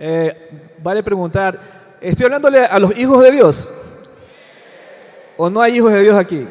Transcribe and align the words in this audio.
Eh, 0.00 0.76
vale 0.80 1.02
preguntar, 1.02 1.58
¿estoy 2.00 2.26
hablándole 2.26 2.60
a 2.60 2.78
los 2.78 2.96
hijos 2.96 3.20
de 3.20 3.32
Dios? 3.32 3.66
¿O 5.36 5.50
no 5.50 5.60
hay 5.60 5.74
hijos 5.74 5.92
de 5.92 6.02
Dios 6.02 6.16
aquí? 6.16 6.46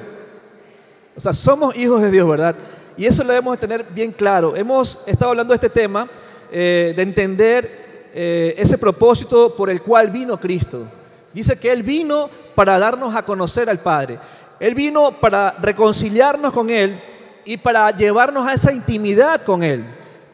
O 1.16 1.21
sea, 1.21 1.31
somos 1.31 1.78
hijos 1.78 2.02
de 2.02 2.12
Dios, 2.12 2.28
¿verdad? 2.28 2.54
Y 2.97 3.05
eso 3.05 3.23
lo 3.23 3.29
debemos 3.29 3.57
tener 3.57 3.86
bien 3.86 4.12
claro. 4.12 4.54
Hemos 4.54 4.99
estado 5.05 5.31
hablando 5.31 5.54
de 5.54 5.55
este 5.55 5.70
tema, 5.70 6.10
eh, 6.52 6.91
de 6.94 7.02
entender 7.02 8.10
eh, 8.13 8.54
ese 8.57 8.78
propósito 8.78 9.55
por 9.55 9.70
el 9.70 9.82
cual 9.82 10.11
vino 10.11 10.38
Cristo. 10.38 10.86
Dice 11.34 11.57
que 11.57 11.71
Él 11.71 11.84
vino 11.84 12.29
para 12.54 12.77
darnos 12.77 13.16
a 13.16 13.23
conocer 13.23 13.70
al 13.70 13.79
Padre. 13.79 14.20
Él 14.59 14.75
vino 14.75 15.14
para 15.21 15.52
reconciliarnos 15.61 16.52
con 16.52 16.70
Él 16.70 17.00
y 17.45 17.55
para 17.55 17.91
llevarnos 17.91 18.45
a 18.45 18.54
esa 18.54 18.73
intimidad 18.73 19.41
con 19.43 19.64
Él. 19.64 19.86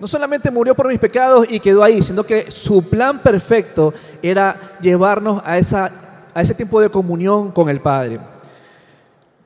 No 0.04 0.07
solamente 0.09 0.51
murió 0.51 0.75
por 0.75 0.89
mis 0.89 0.99
pecados 0.99 1.47
y 1.49 1.61
quedó 1.61 1.81
ahí, 1.81 2.01
sino 2.01 2.25
que 2.25 2.52
su 2.52 2.83
plan 2.89 3.20
perfecto 3.20 3.93
era 4.21 4.75
llevarnos 4.81 5.41
a, 5.45 5.57
ese 5.57 6.53
tiempo 6.55 6.81
de 6.81 6.89
comunión 6.89 7.53
con 7.53 7.70
el 7.70 7.80
Padre. 7.80 8.20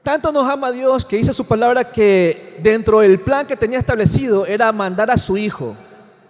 Tanto 0.02 0.32
nos 0.32 0.50
ama 0.50 0.72
Dios 0.72 1.06
que 1.06 1.18
dice 1.18 1.32
su 1.32 1.46
palabra 1.46 1.92
que 1.92 2.58
dentro 2.64 3.02
del 3.02 3.20
plan 3.20 3.46
que 3.46 3.56
tenía 3.56 3.78
establecido 3.78 4.48
era 4.48 4.72
mandar 4.72 5.12
a 5.12 5.18
su 5.20 5.38
Hijo. 5.38 5.76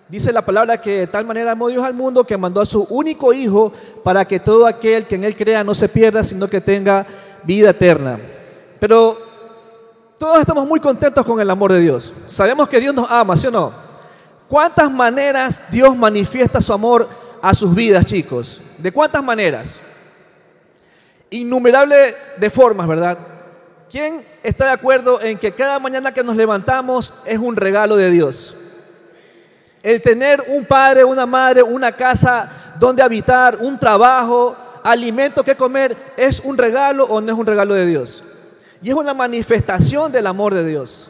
Dice 0.09 0.33
la 0.33 0.41
palabra 0.41 0.81
que 0.81 0.99
de 0.99 1.07
tal 1.07 1.23
manera 1.23 1.53
amó 1.53 1.69
Dios 1.69 1.85
al 1.85 1.93
mundo 1.93 2.25
que 2.25 2.35
mandó 2.35 2.59
a 2.59 2.65
su 2.65 2.85
único 2.89 3.31
Hijo 3.31 3.71
para 4.03 4.25
que 4.25 4.41
todo 4.41 4.67
aquel 4.67 5.05
que 5.05 5.15
en 5.15 5.23
Él 5.23 5.37
crea 5.37 5.63
no 5.63 5.73
se 5.73 5.87
pierda, 5.87 6.21
sino 6.21 6.49
que 6.49 6.59
tenga 6.59 7.05
vida 7.43 7.69
eterna. 7.69 8.19
Pero 8.77 9.17
todos 10.19 10.41
estamos 10.41 10.67
muy 10.67 10.81
contentos 10.81 11.25
con 11.25 11.39
el 11.39 11.49
amor 11.49 11.71
de 11.71 11.79
Dios. 11.79 12.11
Sabemos 12.27 12.67
que 12.67 12.81
Dios 12.81 12.93
nos 12.93 13.09
ama, 13.09 13.37
¿sí 13.37 13.47
o 13.47 13.51
no? 13.51 13.86
¿Cuántas 14.47 14.89
maneras 14.89 15.63
Dios 15.69 15.95
manifiesta 15.95 16.61
su 16.61 16.71
amor 16.71 17.07
a 17.41 17.53
sus 17.53 17.75
vidas, 17.75 18.05
chicos? 18.05 18.61
¿De 18.77 18.91
cuántas 18.91 19.23
maneras? 19.23 19.79
Innumerable 21.29 22.15
de 22.37 22.49
formas, 22.49 22.87
¿verdad? 22.87 23.17
¿Quién 23.89 24.25
está 24.43 24.65
de 24.65 24.71
acuerdo 24.71 25.21
en 25.21 25.37
que 25.37 25.51
cada 25.51 25.79
mañana 25.79 26.13
que 26.13 26.23
nos 26.23 26.35
levantamos 26.35 27.13
es 27.25 27.37
un 27.37 27.55
regalo 27.55 27.95
de 27.97 28.09
Dios? 28.09 28.55
El 29.83 30.01
tener 30.01 30.43
un 30.47 30.65
padre, 30.65 31.03
una 31.03 31.25
madre, 31.25 31.63
una 31.63 31.91
casa 31.91 32.49
donde 32.79 33.03
habitar, 33.03 33.57
un 33.57 33.77
trabajo, 33.77 34.55
alimento 34.83 35.43
que 35.43 35.55
comer, 35.55 35.95
¿es 36.15 36.39
un 36.39 36.57
regalo 36.57 37.05
o 37.05 37.19
no 37.19 37.33
es 37.33 37.37
un 37.37 37.45
regalo 37.45 37.73
de 37.73 37.85
Dios? 37.85 38.23
Y 38.81 38.89
es 38.89 38.95
una 38.95 39.13
manifestación 39.13 40.11
del 40.11 40.27
amor 40.27 40.53
de 40.53 40.65
Dios. 40.65 41.09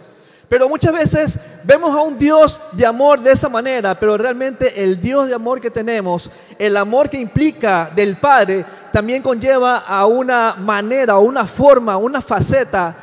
Pero 0.50 0.70
muchas 0.70 0.94
veces 0.94 1.40
vemos 1.64 1.94
a 1.94 2.02
un 2.02 2.18
Dios 2.18 2.62
de 2.72 2.86
amor 2.86 3.20
de 3.20 3.32
esa 3.32 3.50
manera, 3.50 4.00
pero 4.00 4.18
realmente 4.18 4.82
el 4.82 5.02
Dios 5.02 5.28
de 5.28 5.36
amor 5.36 5.60
que 5.60 5.70
tenemos, 5.70 6.32
el 6.58 6.78
amor 6.78 7.10
que 7.10 7.20
implica 7.20 7.92
del 7.94 8.16
Padre, 8.16 8.64
también 8.94 9.22
conlleva 9.22 9.80
a 9.80 10.06
una 10.06 10.56
manera, 10.56 11.18
una 11.18 11.46
forma, 11.46 11.98
una 11.98 12.22
faceta 12.22 12.96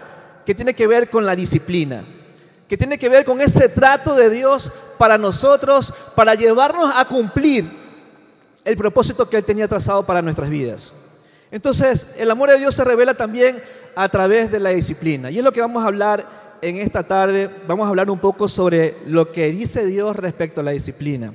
que 0.47 0.55
tiene 0.55 0.75
que 0.75 0.87
ver 0.87 1.11
con 1.11 1.27
la 1.27 1.37
disciplina, 1.37 2.03
que 2.67 2.79
tiene 2.79 2.99
que 2.99 3.11
ver 3.11 3.27
con 3.27 3.41
ese 3.43 3.69
trato 3.69 4.15
de 4.15 4.31
Dios 4.31 4.73
para 4.97 5.19
nosotros, 5.19 5.93
para 6.15 6.35
llevarnos 6.35 6.91
a 6.97 7.05
cumplir 7.05 7.71
el 8.65 8.77
propósito 8.77 9.29
que 9.29 9.37
Él 9.37 9.45
tenía 9.45 9.69
trazado 9.69 10.07
para 10.07 10.23
nuestras 10.23 10.49
vidas. 10.49 10.93
Entonces, 11.51 12.09
el 12.17 12.31
amor 12.31 12.51
de 12.51 12.59
Dios 12.59 12.75
se 12.75 12.85
revela 12.85 13.15
también 13.15 13.63
a 13.95 14.09
través 14.09 14.51
de 14.51 14.59
la 14.59 14.71
disciplina. 14.71 15.31
Y 15.31 15.39
es 15.39 15.45
lo 15.45 15.53
que 15.53 15.61
vamos 15.61 15.85
a 15.85 15.87
hablar 15.87 16.27
en 16.63 16.77
esta 16.77 17.03
tarde 17.03 17.51
vamos 17.67 17.87
a 17.87 17.89
hablar 17.91 18.11
un 18.11 18.19
poco 18.19 18.49
sobre 18.49 18.97
lo 19.07 19.31
que 19.31 19.51
dice 19.53 19.85
Dios 19.87 20.17
respecto 20.17 20.61
a 20.61 20.65
la 20.65 20.71
disciplina. 20.71 21.33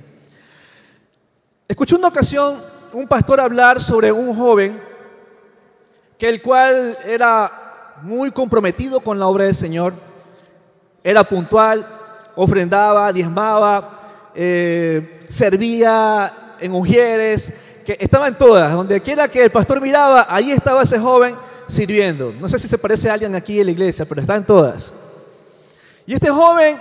Escuché 1.67 1.95
una 1.95 2.07
ocasión 2.07 2.57
un 2.93 3.07
pastor 3.07 3.39
hablar 3.39 3.79
sobre 3.79 4.11
un 4.11 4.35
joven 4.35 4.81
que 6.17 6.27
el 6.27 6.41
cual 6.41 6.97
era 7.05 7.95
muy 8.01 8.31
comprometido 8.31 8.99
con 8.99 9.19
la 9.19 9.27
obra 9.27 9.45
del 9.45 9.55
Señor, 9.55 9.93
era 11.03 11.23
puntual, 11.23 11.85
ofrendaba, 12.35 13.13
diezmaba, 13.13 13.93
eh, 14.35 15.21
servía 15.29 16.55
en 16.59 16.73
ujieres, 16.73 17.53
que 17.85 17.97
estaba 17.99 18.27
en 18.27 18.37
todas, 18.37 18.73
donde 18.73 19.01
quiera 19.01 19.29
que 19.29 19.43
el 19.43 19.51
pastor 19.51 19.81
miraba, 19.81 20.27
ahí 20.29 20.51
estaba 20.51 20.83
ese 20.83 20.99
joven 20.99 21.35
sirviendo. 21.67 22.33
No 22.39 22.49
sé 22.49 22.59
si 22.59 22.67
se 22.67 22.77
parece 22.77 23.09
a 23.09 23.13
alguien 23.13 23.35
aquí 23.35 23.59
en 23.59 23.67
la 23.67 23.71
iglesia, 23.71 24.05
pero 24.05 24.21
está 24.21 24.35
en 24.35 24.45
todas. 24.45 24.91
Y 26.09 26.13
este 26.15 26.31
joven, 26.31 26.75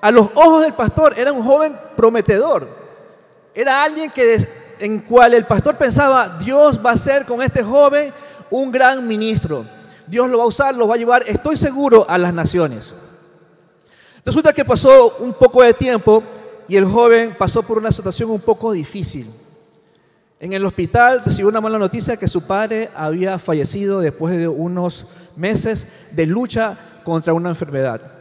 a 0.00 0.10
los 0.10 0.30
ojos 0.34 0.62
del 0.62 0.72
pastor, 0.72 1.12
era 1.18 1.30
un 1.30 1.44
joven 1.44 1.78
prometedor. 1.94 2.66
Era 3.54 3.82
alguien 3.84 4.10
en 4.78 5.00
cual 5.00 5.34
el 5.34 5.44
pastor 5.44 5.76
pensaba, 5.76 6.38
Dios 6.38 6.80
va 6.82 6.92
a 6.92 6.96
ser 6.96 7.26
con 7.26 7.42
este 7.42 7.62
joven 7.62 8.14
un 8.48 8.72
gran 8.72 9.06
ministro. 9.06 9.66
Dios 10.06 10.30
lo 10.30 10.38
va 10.38 10.44
a 10.44 10.46
usar, 10.46 10.74
lo 10.74 10.88
va 10.88 10.94
a 10.94 10.96
llevar, 10.96 11.22
estoy 11.26 11.58
seguro, 11.58 12.06
a 12.08 12.16
las 12.16 12.32
naciones. 12.32 12.94
Resulta 14.24 14.54
que 14.54 14.64
pasó 14.64 15.18
un 15.18 15.34
poco 15.34 15.62
de 15.62 15.74
tiempo 15.74 16.22
y 16.66 16.76
el 16.76 16.86
joven 16.86 17.36
pasó 17.38 17.62
por 17.62 17.76
una 17.76 17.92
situación 17.92 18.30
un 18.30 18.40
poco 18.40 18.72
difícil. 18.72 19.30
En 20.40 20.54
el 20.54 20.64
hospital 20.64 21.20
recibió 21.22 21.50
una 21.50 21.60
mala 21.60 21.78
noticia 21.78 22.16
que 22.16 22.26
su 22.26 22.46
padre 22.46 22.88
había 22.96 23.38
fallecido 23.38 24.00
después 24.00 24.34
de 24.34 24.48
unos 24.48 25.04
meses 25.36 25.88
de 26.12 26.24
lucha 26.24 26.78
contra 27.04 27.34
una 27.34 27.50
enfermedad. 27.50 28.15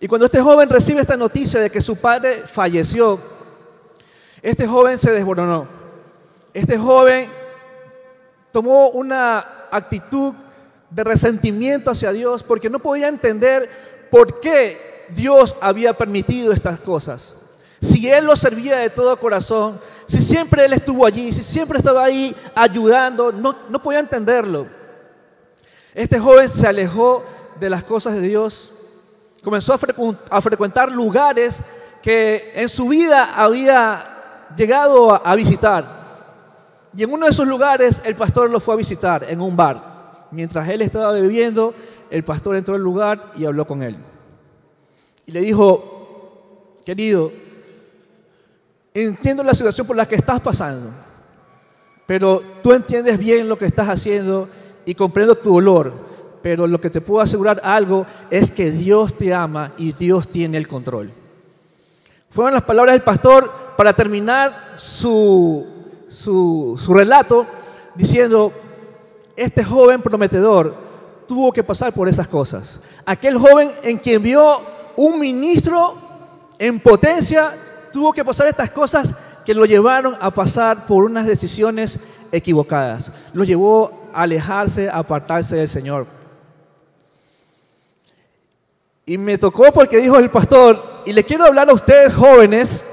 Y 0.00 0.08
cuando 0.08 0.26
este 0.26 0.42
joven 0.42 0.68
recibe 0.68 1.00
esta 1.00 1.16
noticia 1.16 1.60
de 1.60 1.70
que 1.70 1.80
su 1.80 1.96
padre 1.96 2.42
falleció, 2.46 3.18
este 4.42 4.66
joven 4.66 4.98
se 4.98 5.12
desboronó. 5.12 5.66
Este 6.52 6.78
joven 6.78 7.30
tomó 8.52 8.90
una 8.90 9.66
actitud 9.70 10.34
de 10.90 11.04
resentimiento 11.04 11.90
hacia 11.90 12.12
Dios 12.12 12.42
porque 12.42 12.70
no 12.70 12.78
podía 12.78 13.08
entender 13.08 14.08
por 14.10 14.40
qué 14.40 15.06
Dios 15.10 15.56
había 15.60 15.94
permitido 15.94 16.52
estas 16.52 16.78
cosas. 16.80 17.34
Si 17.80 18.08
Él 18.08 18.26
lo 18.26 18.36
servía 18.36 18.78
de 18.78 18.90
todo 18.90 19.18
corazón, 19.18 19.80
si 20.06 20.18
siempre 20.18 20.64
Él 20.64 20.72
estuvo 20.74 21.06
allí, 21.06 21.32
si 21.32 21.42
siempre 21.42 21.78
estaba 21.78 22.04
ahí 22.04 22.34
ayudando, 22.54 23.32
no, 23.32 23.56
no 23.68 23.82
podía 23.82 24.00
entenderlo. 24.00 24.66
Este 25.94 26.18
joven 26.18 26.48
se 26.48 26.66
alejó 26.66 27.24
de 27.58 27.70
las 27.70 27.82
cosas 27.82 28.14
de 28.14 28.20
Dios 28.20 28.72
comenzó 29.46 29.74
a, 29.74 30.40
frecuentar 30.42 30.90
lugares 30.90 31.62
que 32.02 32.50
en 32.56 32.68
su 32.68 32.88
vida 32.88 33.32
había 33.36 34.48
llegado 34.56 35.24
a, 35.24 35.36
visitar. 35.36 35.84
Y 36.96 37.04
en 37.04 37.12
uno 37.12 37.26
de 37.26 37.30
esos 37.30 37.46
lugares 37.46 38.02
el 38.04 38.16
pastor 38.16 38.50
lo 38.50 38.58
fue 38.58 38.74
a 38.74 38.76
visitar, 38.76 39.24
en 39.28 39.40
un 39.40 39.56
bar. 39.56 40.26
Mientras 40.32 40.68
él 40.68 40.82
estaba 40.82 41.12
bebiendo, 41.12 41.72
el 42.10 42.24
pastor 42.24 42.56
entró 42.56 42.74
al 42.74 42.80
lugar 42.80 43.30
y 43.36 43.44
habló 43.44 43.68
con 43.68 43.84
él. 43.84 43.96
Y 45.26 45.30
le 45.30 45.42
dijo, 45.42 46.80
querido, 46.84 47.30
entiendo 48.94 49.44
la 49.44 49.54
situación 49.54 49.86
por 49.86 49.94
la 49.94 50.08
que 50.08 50.16
estás 50.16 50.40
pasando, 50.40 50.90
pero 52.04 52.42
tú 52.64 52.72
entiendes 52.72 53.16
bien 53.16 53.48
lo 53.48 53.56
que 53.56 53.66
estás 53.66 53.88
haciendo 53.88 54.48
y 54.84 54.96
comprendo 54.96 55.36
tu 55.36 55.54
dolor 55.54 55.92
pero 56.46 56.68
lo 56.68 56.80
que 56.80 56.90
te 56.90 57.00
puedo 57.00 57.20
asegurar 57.20 57.60
algo 57.64 58.06
es 58.30 58.52
que 58.52 58.70
Dios 58.70 59.16
te 59.16 59.34
ama 59.34 59.72
y 59.76 59.90
Dios 59.94 60.28
tiene 60.28 60.56
el 60.58 60.68
control. 60.68 61.10
Fueron 62.30 62.54
las 62.54 62.62
palabras 62.62 62.94
del 62.94 63.02
pastor 63.02 63.52
para 63.76 63.92
terminar 63.94 64.74
su, 64.76 65.66
su, 66.08 66.78
relato 66.94 67.48
diciendo, 67.96 68.52
este 69.34 69.64
joven 69.64 70.00
prometedor 70.00 70.72
tuvo 71.26 71.52
que 71.52 71.64
pasar 71.64 71.92
por 71.92 72.08
esas 72.08 72.28
cosas. 72.28 72.78
Aquel 73.04 73.38
joven 73.38 73.72
en 73.82 73.98
quien 73.98 74.22
vio 74.22 74.60
un 74.94 75.18
ministro 75.18 75.96
en 76.60 76.78
potencia 76.78 77.56
tuvo 77.92 78.12
que 78.12 78.24
pasar 78.24 78.46
estas 78.46 78.70
cosas 78.70 79.16
que 79.44 79.52
lo 79.52 79.66
llevaron 79.66 80.16
a 80.20 80.30
pasar 80.30 80.86
por 80.86 81.02
unas 81.02 81.26
decisiones 81.26 81.98
equivocadas. 82.30 83.10
Lo 83.32 83.42
llevó 83.42 84.10
a 84.14 84.22
alejarse, 84.22 84.88
a 84.88 84.98
apartarse 84.98 85.56
del 85.56 85.68
Señor. 85.68 86.14
Y 89.08 89.16
me 89.18 89.38
tocó 89.38 89.72
porque 89.72 89.98
dijo 89.98 90.18
el 90.18 90.30
pastor, 90.30 91.02
y 91.06 91.12
le 91.12 91.22
quiero 91.22 91.44
hablar 91.44 91.70
a 91.70 91.72
ustedes 91.72 92.12
jóvenes, 92.12 92.84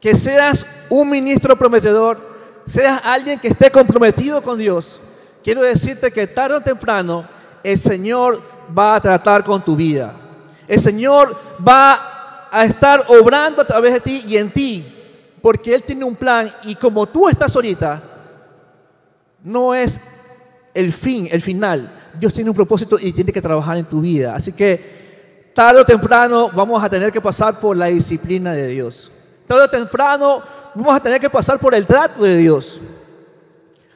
que 0.00 0.14
seas 0.14 0.64
un 0.88 1.10
ministro 1.10 1.54
prometedor, 1.56 2.18
seas 2.64 3.02
alguien 3.04 3.38
que 3.38 3.48
esté 3.48 3.70
comprometido 3.70 4.42
con 4.42 4.56
Dios. 4.56 4.98
Quiero 5.44 5.60
decirte 5.60 6.10
que 6.10 6.26
tarde 6.26 6.56
o 6.56 6.60
temprano 6.62 7.28
el 7.62 7.78
Señor 7.78 8.40
va 8.76 8.94
a 8.94 9.00
tratar 9.02 9.44
con 9.44 9.62
tu 9.62 9.76
vida. 9.76 10.14
El 10.66 10.80
Señor 10.80 11.38
va 11.66 12.48
a 12.50 12.64
estar 12.64 13.04
obrando 13.08 13.60
a 13.60 13.66
través 13.66 13.92
de 13.92 14.00
ti 14.00 14.24
y 14.26 14.38
en 14.38 14.50
ti, 14.50 14.86
porque 15.42 15.74
Él 15.74 15.82
tiene 15.82 16.06
un 16.06 16.16
plan 16.16 16.50
y 16.64 16.76
como 16.76 17.06
tú 17.06 17.28
estás 17.28 17.54
ahorita, 17.54 18.02
no 19.44 19.74
es 19.74 20.00
el 20.72 20.94
fin, 20.94 21.28
el 21.30 21.42
final. 21.42 21.92
Dios 22.18 22.32
tiene 22.32 22.50
un 22.50 22.56
propósito 22.56 22.98
y 23.00 23.12
tiene 23.12 23.32
que 23.32 23.40
trabajar 23.40 23.76
en 23.76 23.84
tu 23.84 24.00
vida. 24.00 24.34
Así 24.34 24.52
que 24.52 25.50
tarde 25.54 25.80
o 25.80 25.84
temprano 25.84 26.50
vamos 26.54 26.82
a 26.82 26.88
tener 26.88 27.12
que 27.12 27.20
pasar 27.20 27.58
por 27.58 27.76
la 27.76 27.86
disciplina 27.86 28.52
de 28.52 28.68
Dios. 28.68 29.12
Tarde 29.46 29.64
o 29.64 29.70
temprano 29.70 30.42
vamos 30.74 30.96
a 30.96 31.00
tener 31.00 31.20
que 31.20 31.30
pasar 31.30 31.58
por 31.58 31.74
el 31.74 31.86
trato 31.86 32.22
de 32.22 32.36
Dios. 32.38 32.80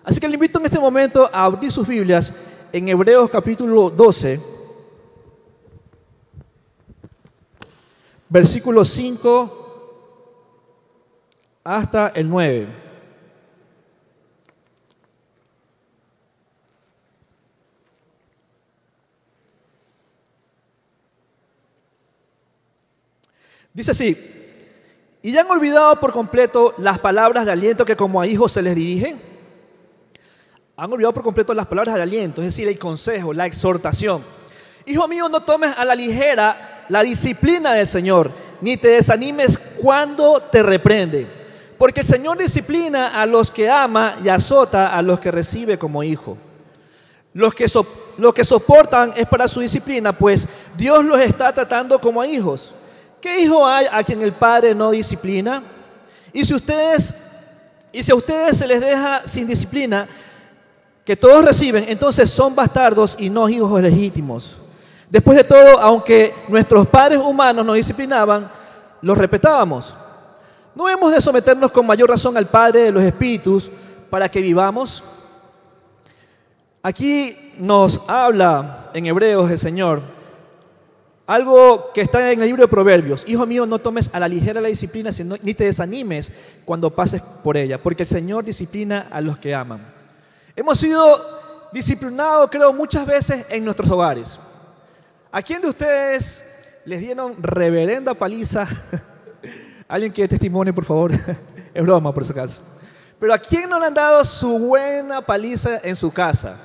Así 0.05 0.21
que 0.21 0.29
le 0.29 0.35
invito 0.35 0.59
en 0.59 0.67
este 0.67 0.79
momento 0.79 1.29
a 1.33 1.45
abrir 1.45 1.73
sus 1.73 1.87
Biblias 1.87 2.33
en 2.73 2.89
Hebreos 2.89 3.29
capítulo 3.31 3.91
12, 3.91 4.41
versículo 8.29 8.85
5 8.85 9.63
hasta 11.65 12.09
el 12.09 12.29
9. 12.29 12.86
Dice 23.77 23.91
así, 23.91 24.17
¿y 25.21 25.33
ya 25.33 25.43
han 25.43 25.51
olvidado 25.51 26.01
por 26.01 26.11
completo 26.11 26.73
las 26.79 26.99
palabras 26.99 27.45
de 27.45 27.53
aliento 27.53 27.85
que 27.85 27.95
como 27.95 28.23
a 28.23 28.27
hijos 28.27 28.53
se 28.53 28.63
les 28.63 28.75
dirigen? 28.75 29.21
Han 30.79 30.91
olvidado 30.91 31.13
por 31.13 31.23
completo 31.23 31.53
las 31.53 31.67
palabras 31.67 31.95
de 31.95 32.01
aliento, 32.01 32.41
es 32.41 32.47
decir, 32.47 32.67
el 32.69 32.79
consejo, 32.79 33.35
la 33.35 33.45
exhortación. 33.45 34.23
Hijo 34.87 35.07
mío, 35.07 35.29
no 35.29 35.43
tomes 35.43 35.77
a 35.77 35.85
la 35.85 35.95
ligera 35.95 36.87
la 36.89 37.03
disciplina 37.03 37.75
del 37.75 37.87
Señor, 37.87 38.31
ni 38.63 38.79
te 38.79 38.89
desanimes 38.89 39.59
cuando 39.59 40.41
te 40.41 40.63
reprende. 40.63 41.27
Porque 41.77 42.01
el 42.01 42.07
Señor 42.07 42.39
disciplina 42.39 43.21
a 43.21 43.27
los 43.27 43.51
que 43.51 43.69
ama 43.69 44.17
y 44.25 44.31
azota 44.31 44.97
a 44.97 45.03
los 45.03 45.21
que 45.21 45.31
recibe 45.31 45.77
como 45.77 46.03
hijo. 46.03 46.39
Los 47.35 47.53
que, 47.53 47.67
que 48.35 48.45
soportan 48.45 49.13
es 49.15 49.27
para 49.27 49.47
su 49.47 49.61
disciplina, 49.61 50.15
pues 50.17 50.49
Dios 50.79 51.05
los 51.05 51.21
está 51.21 51.53
tratando 51.53 52.01
como 52.01 52.23
a 52.23 52.27
hijos. 52.27 52.73
¿Qué 53.27 53.41
hijo 53.41 53.67
hay 53.67 53.87
a 53.91 54.05
quien 54.05 54.23
el 54.23 54.33
Padre 54.33 54.73
no 54.73 54.93
disciplina? 54.93 55.61
Y 56.33 56.45
si 56.45 56.55
ustedes, 56.55 57.13
y 57.91 58.01
si 58.01 58.13
a 58.13 58.15
ustedes 58.15 58.57
se 58.57 58.69
les 58.69 58.81
deja 58.81 59.23
sin 59.27 59.49
disciplina, 59.49 60.07
que 61.05 61.17
todos 61.17 61.45
reciben, 61.45 61.87
entonces 61.89 62.31
son 62.31 62.55
bastardos 62.55 63.17
y 63.19 63.29
no 63.29 63.49
hijos 63.49 63.83
legítimos. 63.83 64.57
Después 65.11 65.37
de 65.39 65.43
todo, 65.43 65.81
aunque 65.81 66.37
nuestros 66.47 66.87
padres 66.87 67.19
humanos 67.19 67.67
nos 67.67 67.75
disciplinaban, 67.75 68.49
los 69.03 69.19
respetábamos. 69.19 69.93
¿No 70.73 70.89
hemos 70.89 71.11
de 71.11 71.21
someternos 71.21 71.73
con 71.73 71.85
mayor 71.85 72.09
razón 72.09 72.37
al 72.37 72.47
Padre 72.47 72.83
de 72.83 72.93
los 72.93 73.03
Espíritus 73.03 73.69
para 74.09 74.29
que 74.29 74.41
vivamos? 74.41 75.03
Aquí 76.81 77.37
nos 77.59 78.03
habla 78.07 78.89
en 78.95 79.07
Hebreos 79.07 79.51
el 79.51 79.59
Señor 79.59 80.16
algo 81.27 81.91
que 81.93 82.01
está 82.01 82.31
en 82.31 82.41
el 82.41 82.47
libro 82.47 82.63
de 82.63 82.69
Proverbios. 82.69 83.25
Hijo 83.27 83.47
mío, 83.47 83.67
no 83.67 83.79
tomes 83.79 84.11
a 84.13 84.21
la 84.21 84.29
ligera 84.29 84.61
la 84.61 84.69
disciplina, 84.69 85.11
ni 85.43 85.55
te 85.55 85.65
desanimes 85.65 86.31
cuando 86.65 86.95
pases 86.95 87.21
por 87.43 87.57
ella, 87.57 87.83
porque 87.83 88.05
el 88.05 88.09
Señor 88.09 88.45
disciplina 88.45 89.09
a 89.11 89.21
los 89.21 89.39
que 89.39 89.55
aman. 89.55 89.85
Hemos 90.55 90.79
sido 90.79 91.71
disciplinados, 91.73 92.49
creo, 92.51 92.73
muchas 92.73 93.05
veces 93.07 93.45
en 93.49 93.65
nuestros 93.65 93.91
hogares. 93.91 94.39
¿A 95.33 95.43
quién 95.43 95.61
de 95.61 95.69
ustedes 95.69 96.43
les 96.85 97.01
dieron 97.01 97.35
reverenda 97.43 98.15
paliza? 98.15 98.67
Alguien 99.89 100.13
que 100.13 100.29
testimonio, 100.29 100.75
por 100.75 100.85
favor. 100.85 101.13
es 101.75 101.83
broma, 101.83 102.15
por 102.15 102.25
si 102.25 102.33
acaso. 102.33 102.63
Pero 103.19 103.35
¿a 103.35 103.39
quién 103.39 103.69
no 103.69 103.81
le 103.81 103.87
han 103.87 103.95
dado 103.95 104.25
su 104.25 104.59
buena 104.59 105.21
paliza 105.21 105.81
en 105.83 105.97
su 105.97 106.13
casa? 106.13 106.57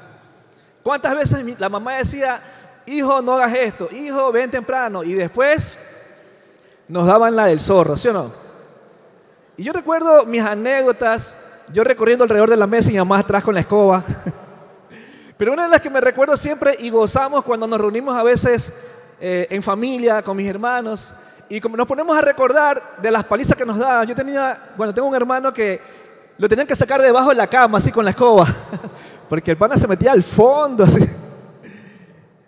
¿Cuántas 0.83 1.15
veces 1.15 1.59
la 1.59 1.69
mamá 1.69 1.95
decía, 1.95 2.41
hijo, 2.85 3.21
no 3.21 3.33
hagas 3.33 3.53
esto, 3.57 3.89
hijo, 3.91 4.31
ven 4.31 4.51
temprano? 4.51 5.03
Y 5.03 5.13
después 5.13 5.77
nos 6.87 7.05
daban 7.05 7.35
la 7.35 7.45
del 7.45 7.59
zorro, 7.59 7.95
¿sí 7.95 8.07
o 8.07 8.13
no? 8.13 8.31
Y 9.57 9.63
yo 9.63 9.73
recuerdo 9.73 10.25
mis 10.25 10.41
anécdotas 10.41 11.35
yo 11.73 11.83
recorriendo 11.83 12.23
alrededor 12.23 12.49
de 12.49 12.57
la 12.57 12.67
mesa 12.67 12.91
y 12.91 12.97
mamá 12.97 13.19
atrás 13.19 13.43
con 13.43 13.53
la 13.53 13.61
escoba. 13.61 14.03
Pero 15.37 15.53
una 15.53 15.63
de 15.63 15.69
las 15.69 15.81
que 15.81 15.89
me 15.89 16.01
recuerdo 16.01 16.35
siempre 16.37 16.75
y 16.79 16.89
gozamos 16.89 17.43
cuando 17.43 17.67
nos 17.67 17.79
reunimos 17.79 18.15
a 18.15 18.23
veces 18.23 18.73
eh, 19.19 19.47
en 19.49 19.63
familia, 19.63 20.21
con 20.21 20.37
mis 20.37 20.47
hermanos, 20.47 21.13
y 21.49 21.59
como 21.59 21.75
nos 21.75 21.87
ponemos 21.87 22.15
a 22.17 22.21
recordar 22.21 22.81
de 23.01 23.11
las 23.11 23.23
palizas 23.23 23.57
que 23.57 23.65
nos 23.65 23.77
daban. 23.77 24.07
Yo 24.07 24.15
tenía, 24.15 24.71
bueno, 24.77 24.93
tengo 24.93 25.07
un 25.07 25.15
hermano 25.15 25.51
que 25.51 25.81
lo 26.37 26.47
tenían 26.47 26.67
que 26.67 26.75
sacar 26.75 27.01
debajo 27.01 27.29
de 27.29 27.35
la 27.35 27.47
cama, 27.47 27.77
así 27.77 27.91
con 27.91 28.05
la 28.05 28.11
escoba, 28.11 28.47
porque 29.29 29.51
el 29.51 29.57
pana 29.57 29.77
se 29.77 29.87
metía 29.87 30.11
al 30.11 30.23
fondo, 30.23 30.83
así. 30.83 30.99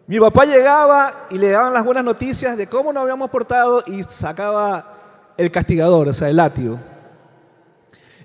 Mi 0.05 0.19
papá 0.19 0.43
llegaba 0.43 1.27
y 1.29 1.37
le 1.37 1.51
daban 1.51 1.73
las 1.73 1.85
buenas 1.85 2.03
noticias 2.03 2.57
de 2.57 2.67
cómo 2.67 2.91
nos 2.91 3.03
habíamos 3.03 3.29
portado 3.29 3.81
y 3.87 4.03
sacaba 4.03 4.97
el 5.37 5.49
castigador, 5.49 6.09
o 6.09 6.13
sea, 6.13 6.29
el 6.29 6.35
látigo. 6.35 6.77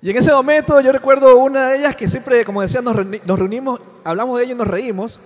Y 0.03 0.11
en 0.11 0.17
ese 0.17 0.33
momento 0.33 0.81
yo 0.81 0.91
recuerdo 0.91 1.37
una 1.37 1.69
de 1.69 1.79
ellas 1.79 1.95
que 1.95 2.09
siempre, 2.09 2.45
como 2.45 2.63
decía, 2.63 2.81
nos, 2.81 2.97
reunimos, 2.97 3.81
hablamos 4.03 4.39
de 4.39 4.45
ella 4.45 4.53
y 4.55 4.57
nos 4.57 4.67
reímos, 4.67 5.21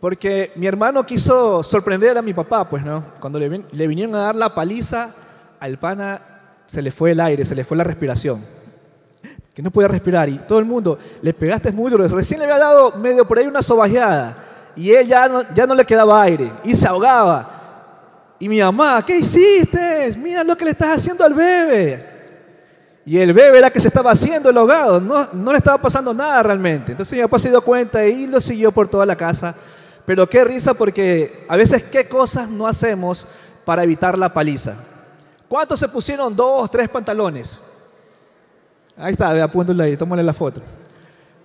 porque 0.00 0.50
mi 0.56 0.66
hermano 0.66 1.06
quiso 1.06 1.62
sorprender 1.62 2.18
a 2.18 2.22
mi 2.22 2.34
papá, 2.34 2.68
pues, 2.68 2.84
¿no? 2.84 3.04
Cuando 3.20 3.38
le, 3.38 3.64
le 3.70 3.86
vinieron 3.86 4.16
a 4.16 4.22
dar 4.24 4.34
la 4.34 4.52
paliza, 4.52 5.10
al 5.60 5.78
pana 5.78 6.20
se 6.66 6.82
le 6.82 6.90
fue 6.90 7.12
el 7.12 7.20
aire, 7.20 7.44
se 7.44 7.54
le 7.54 7.64
fue 7.64 7.76
la 7.76 7.84
respiración. 7.84 8.44
Que 9.54 9.62
no 9.62 9.70
podía 9.70 9.86
respirar 9.86 10.28
y 10.28 10.38
todo 10.38 10.58
el 10.58 10.64
mundo, 10.64 10.98
le 11.22 11.32
pegaste 11.32 11.70
muy 11.70 11.88
duro. 11.88 12.08
Recién 12.08 12.40
le 12.40 12.46
había 12.46 12.58
dado 12.58 12.96
medio 12.96 13.24
por 13.24 13.38
ahí 13.38 13.46
una 13.46 13.62
sobajeada 13.62 14.53
y 14.76 14.90
él 14.90 15.06
ya 15.06 15.28
no, 15.28 15.42
ya 15.54 15.66
no 15.66 15.74
le 15.74 15.84
quedaba 15.84 16.22
aire 16.22 16.52
y 16.64 16.74
se 16.74 16.86
ahogaba. 16.88 17.50
Y 18.38 18.48
mi 18.48 18.60
mamá, 18.60 19.04
¿qué 19.06 19.18
hiciste? 19.18 20.14
Mira 20.18 20.42
lo 20.44 20.56
que 20.56 20.64
le 20.64 20.72
estás 20.72 20.96
haciendo 20.96 21.24
al 21.24 21.34
bebé. 21.34 22.14
Y 23.06 23.18
el 23.18 23.32
bebé 23.32 23.58
era 23.58 23.70
que 23.70 23.80
se 23.80 23.88
estaba 23.88 24.10
haciendo 24.10 24.48
el 24.48 24.56
ahogado, 24.56 25.00
no, 25.00 25.28
no 25.32 25.52
le 25.52 25.58
estaba 25.58 25.78
pasando 25.78 26.14
nada 26.14 26.42
realmente. 26.42 26.92
Entonces 26.92 27.16
mi 27.16 27.22
papá 27.22 27.38
se 27.38 27.50
dio 27.50 27.60
cuenta 27.62 28.04
y 28.06 28.26
lo 28.26 28.40
siguió 28.40 28.72
por 28.72 28.88
toda 28.88 29.04
la 29.04 29.16
casa. 29.16 29.54
Pero 30.06 30.28
qué 30.28 30.44
risa 30.44 30.74
porque 30.74 31.44
a 31.48 31.56
veces 31.56 31.82
qué 31.84 32.08
cosas 32.08 32.48
no 32.48 32.66
hacemos 32.66 33.26
para 33.64 33.82
evitar 33.82 34.18
la 34.18 34.32
paliza. 34.32 34.74
¿Cuántos 35.48 35.78
se 35.80 35.88
pusieron 35.88 36.34
dos, 36.34 36.70
tres 36.70 36.88
pantalones? 36.88 37.60
Ahí 38.96 39.12
está, 39.12 39.42
apúntalo 39.42 39.82
ahí, 39.82 39.96
tómale 39.96 40.22
la 40.22 40.32
foto. 40.32 40.60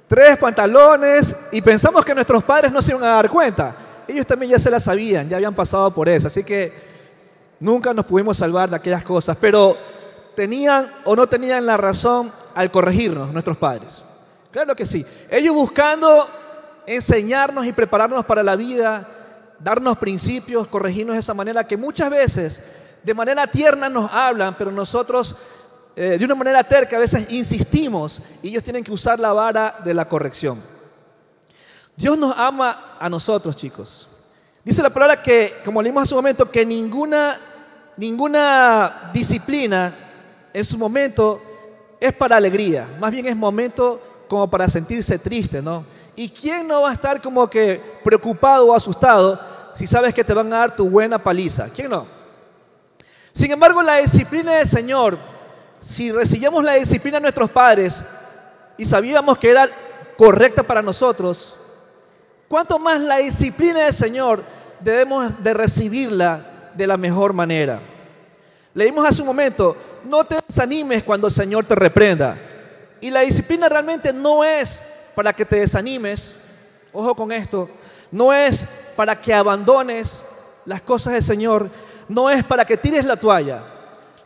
Tres 0.10 0.40
pantalones 0.40 1.36
y 1.52 1.62
pensamos 1.62 2.04
que 2.04 2.16
nuestros 2.16 2.44
padres 2.44 2.72
no 2.72 2.82
se 2.82 2.94
iban 2.94 3.04
a 3.04 3.12
dar 3.12 3.30
cuenta. 3.30 3.76
Ellos 4.08 4.26
también 4.26 4.54
ya 4.54 4.58
se 4.58 4.72
la 4.72 4.80
sabían, 4.80 5.30
ya 5.30 5.36
habían 5.36 5.54
pasado 5.54 5.92
por 5.92 6.10
eso. 6.10 6.26
Así 6.26 6.44
que 6.44 6.74
nunca 7.60 7.94
nos 7.94 8.08
pudimos 8.08 8.36
salvar 8.36 8.72
de 8.72 8.76
aquellas 8.76 9.04
cosas. 9.04 9.38
Pero 9.40 9.78
tenían 10.36 10.92
o 11.06 11.16
no 11.16 11.28
tenían 11.28 11.64
la 11.64 11.78
razón 11.78 12.32
al 12.56 12.72
corregirnos 12.72 13.32
nuestros 13.32 13.56
padres. 13.58 14.04
Claro 14.50 14.76
que 14.76 14.88
sí. 14.88 15.06
Ellos 15.30 15.54
buscando 15.54 16.28
enseñarnos 16.88 17.68
y 17.68 17.72
prepararnos 17.72 18.26
para 18.26 18.42
la 18.42 18.56
vida, 18.56 19.08
darnos 19.60 19.96
principios, 20.00 20.68
corregirnos 20.70 21.18
de 21.18 21.20
esa 21.20 21.36
manera 21.36 21.68
que 21.68 21.78
muchas 21.78 22.10
veces 22.10 22.64
de 23.04 23.14
manera 23.14 23.46
tierna 23.46 23.90
nos 23.90 24.12
hablan, 24.12 24.58
pero 24.58 24.72
nosotros 24.72 25.36
eh, 25.96 26.18
de 26.18 26.26
una 26.26 26.36
manera 26.36 26.64
terca 26.64 26.96
a 26.96 27.00
veces 27.00 27.28
insistimos 27.30 28.22
y 28.42 28.50
ellos 28.50 28.64
tienen 28.64 28.84
que 28.84 28.92
usar 28.92 29.20
la 29.20 29.34
vara 29.34 29.80
de 29.84 29.94
la 29.94 30.08
corrección. 30.08 30.62
Dios 31.96 32.18
nos 32.18 32.38
ama 32.38 32.96
a 33.00 33.10
nosotros, 33.10 33.56
chicos. 33.56 34.08
Dice 34.64 34.82
la 34.82 34.90
palabra 34.90 35.22
que, 35.22 35.58
como 35.66 35.82
leímos 35.82 36.04
hace 36.04 36.14
un 36.14 36.20
momento, 36.20 36.50
que 36.50 36.66
ninguna, 36.66 37.40
ninguna 37.98 39.10
disciplina 39.14 39.94
en 40.54 40.64
su 40.64 40.78
momento 40.78 41.42
es 42.00 42.14
para 42.14 42.38
alegría, 42.38 42.88
más 43.00 43.12
bien 43.12 43.26
es 43.26 43.36
momento 43.36 44.02
como 44.30 44.50
para 44.50 44.70
sentirse 44.70 45.20
triste, 45.20 45.62
¿no? 45.62 45.84
¿Y 46.16 46.30
quién 46.30 46.68
no 46.68 46.82
va 46.82 46.92
a 46.92 46.94
estar 46.94 47.22
como 47.22 47.50
que 47.50 47.82
preocupado 48.04 48.68
o 48.68 48.76
asustado 48.76 49.40
si 49.74 49.88
sabes 49.88 50.14
que 50.14 50.24
te 50.24 50.34
van 50.34 50.54
a 50.54 50.58
dar 50.58 50.76
tu 50.76 50.90
buena 50.90 51.22
paliza? 51.22 51.70
¿Quién 51.70 51.90
no? 51.90 52.06
Sin 53.34 53.52
embargo, 53.52 53.82
la 53.82 53.98
disciplina 53.98 54.54
del 54.54 54.68
Señor, 54.68 55.18
si 55.80 56.12
recibíamos 56.12 56.64
la 56.64 56.74
disciplina 56.74 57.18
de 57.18 57.22
nuestros 57.22 57.50
padres 57.50 58.04
y 58.78 58.86
sabíamos 58.86 59.38
que 59.38 59.50
era 59.50 59.70
correcta 60.18 60.64
para 60.64 60.82
nosotros, 60.82 61.56
¿cuánto 62.48 62.78
más 62.80 63.00
la 63.02 63.18
disciplina 63.18 63.86
del 63.86 63.94
Señor 63.94 64.44
debemos 64.80 65.42
de 65.42 65.54
recibirla 65.54 66.72
de 66.74 66.88
la 66.88 66.98
mejor 66.98 67.34
manera? 67.34 67.82
Leímos 68.74 69.06
hace 69.06 69.22
un 69.22 69.28
momento, 69.28 69.76
no 70.06 70.26
te 70.26 70.38
desanimes 70.48 71.04
cuando 71.04 71.28
el 71.28 71.34
Señor 71.34 71.66
te 71.66 71.76
reprenda. 71.76 72.38
Y 73.02 73.10
la 73.10 73.22
disciplina 73.22 73.70
realmente 73.70 74.12
no 74.12 74.44
es 74.44 74.84
para 75.16 75.34
que 75.34 75.46
te 75.46 75.58
desanimes, 75.58 76.36
ojo 76.92 77.16
con 77.16 77.32
esto, 77.32 77.70
no 78.12 78.34
es 78.34 78.68
para 78.96 79.20
que 79.20 79.34
abandones 79.34 80.22
las 80.66 80.82
cosas 80.82 81.14
del 81.14 81.24
Señor, 81.24 81.70
no 82.08 82.30
es 82.30 82.44
para 82.44 82.66
que 82.66 82.78
tires 82.78 83.06
la 83.06 83.16
toalla. 83.16 83.64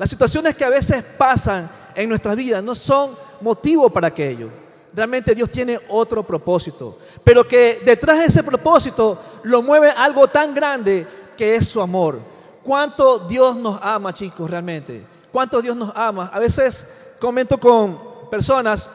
Las 0.03 0.09
situaciones 0.09 0.53
que 0.53 0.65
a 0.65 0.69
veces 0.69 1.01
pasan 1.17 1.69
en 1.95 2.09
nuestras 2.09 2.35
vidas 2.35 2.61
no 2.61 2.75
son 2.75 3.15
motivo 3.39 3.89
para 3.89 4.09
aquello. 4.09 4.49
Realmente 4.93 5.33
Dios 5.33 5.49
tiene 5.49 5.79
otro 5.87 6.23
propósito, 6.23 6.99
pero 7.23 7.47
que 7.47 7.81
detrás 7.85 8.19
de 8.19 8.25
ese 8.25 8.43
propósito 8.43 9.17
lo 9.43 9.61
mueve 9.61 9.91
algo 9.91 10.27
tan 10.27 10.53
grande 10.53 11.07
que 11.37 11.55
es 11.55 11.69
su 11.69 11.79
amor. 11.79 12.19
¿Cuánto 12.63 13.17
Dios 13.17 13.55
nos 13.55 13.79
ama, 13.81 14.13
chicos, 14.13 14.51
realmente? 14.51 15.05
cuánto 15.31 15.61
Dios 15.61 15.77
nos 15.77 15.93
ama. 15.95 16.29
A 16.33 16.39
veces 16.39 16.85
comento 17.17 17.57
con 17.57 17.97
personas, 18.29 18.89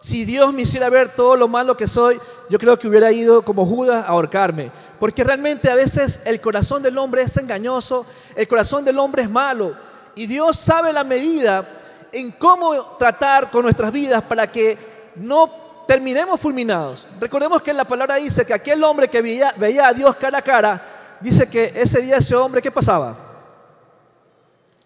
si 0.00 0.24
Dios 0.24 0.54
me 0.54 0.62
hiciera 0.62 0.88
ver 0.88 1.14
todo 1.14 1.36
lo 1.36 1.48
malo 1.48 1.76
que 1.76 1.86
soy, 1.86 2.18
yo 2.48 2.58
creo 2.58 2.78
que 2.78 2.88
hubiera 2.88 3.12
ido 3.12 3.42
como 3.42 3.66
Judas 3.66 4.06
a 4.06 4.08
ahorcarme. 4.08 4.70
Porque 4.98 5.22
realmente 5.22 5.70
a 5.70 5.74
veces 5.74 6.22
el 6.24 6.40
corazón 6.40 6.82
del 6.82 6.96
hombre 6.96 7.20
es 7.20 7.36
engañoso, 7.36 8.06
el 8.34 8.48
corazón 8.48 8.86
del 8.86 8.98
hombre 8.98 9.24
es 9.24 9.28
malo. 9.28 9.76
Y 10.18 10.26
Dios 10.26 10.56
sabe 10.56 10.92
la 10.92 11.04
medida 11.04 11.64
en 12.10 12.32
cómo 12.32 12.96
tratar 12.96 13.52
con 13.52 13.62
nuestras 13.62 13.92
vidas 13.92 14.20
para 14.20 14.50
que 14.50 14.76
no 15.14 15.48
terminemos 15.86 16.40
fulminados. 16.40 17.06
Recordemos 17.20 17.62
que 17.62 17.72
la 17.72 17.84
palabra 17.84 18.16
dice 18.16 18.44
que 18.44 18.52
aquel 18.52 18.82
hombre 18.82 19.08
que 19.08 19.22
veía, 19.22 19.54
a 19.86 19.92
Dios 19.92 20.16
cara 20.16 20.38
a 20.38 20.42
cara, 20.42 20.82
dice 21.20 21.48
que 21.48 21.72
ese 21.72 22.00
día 22.00 22.16
ese 22.16 22.34
hombre, 22.34 22.60
¿qué 22.60 22.72
pasaba? 22.72 23.16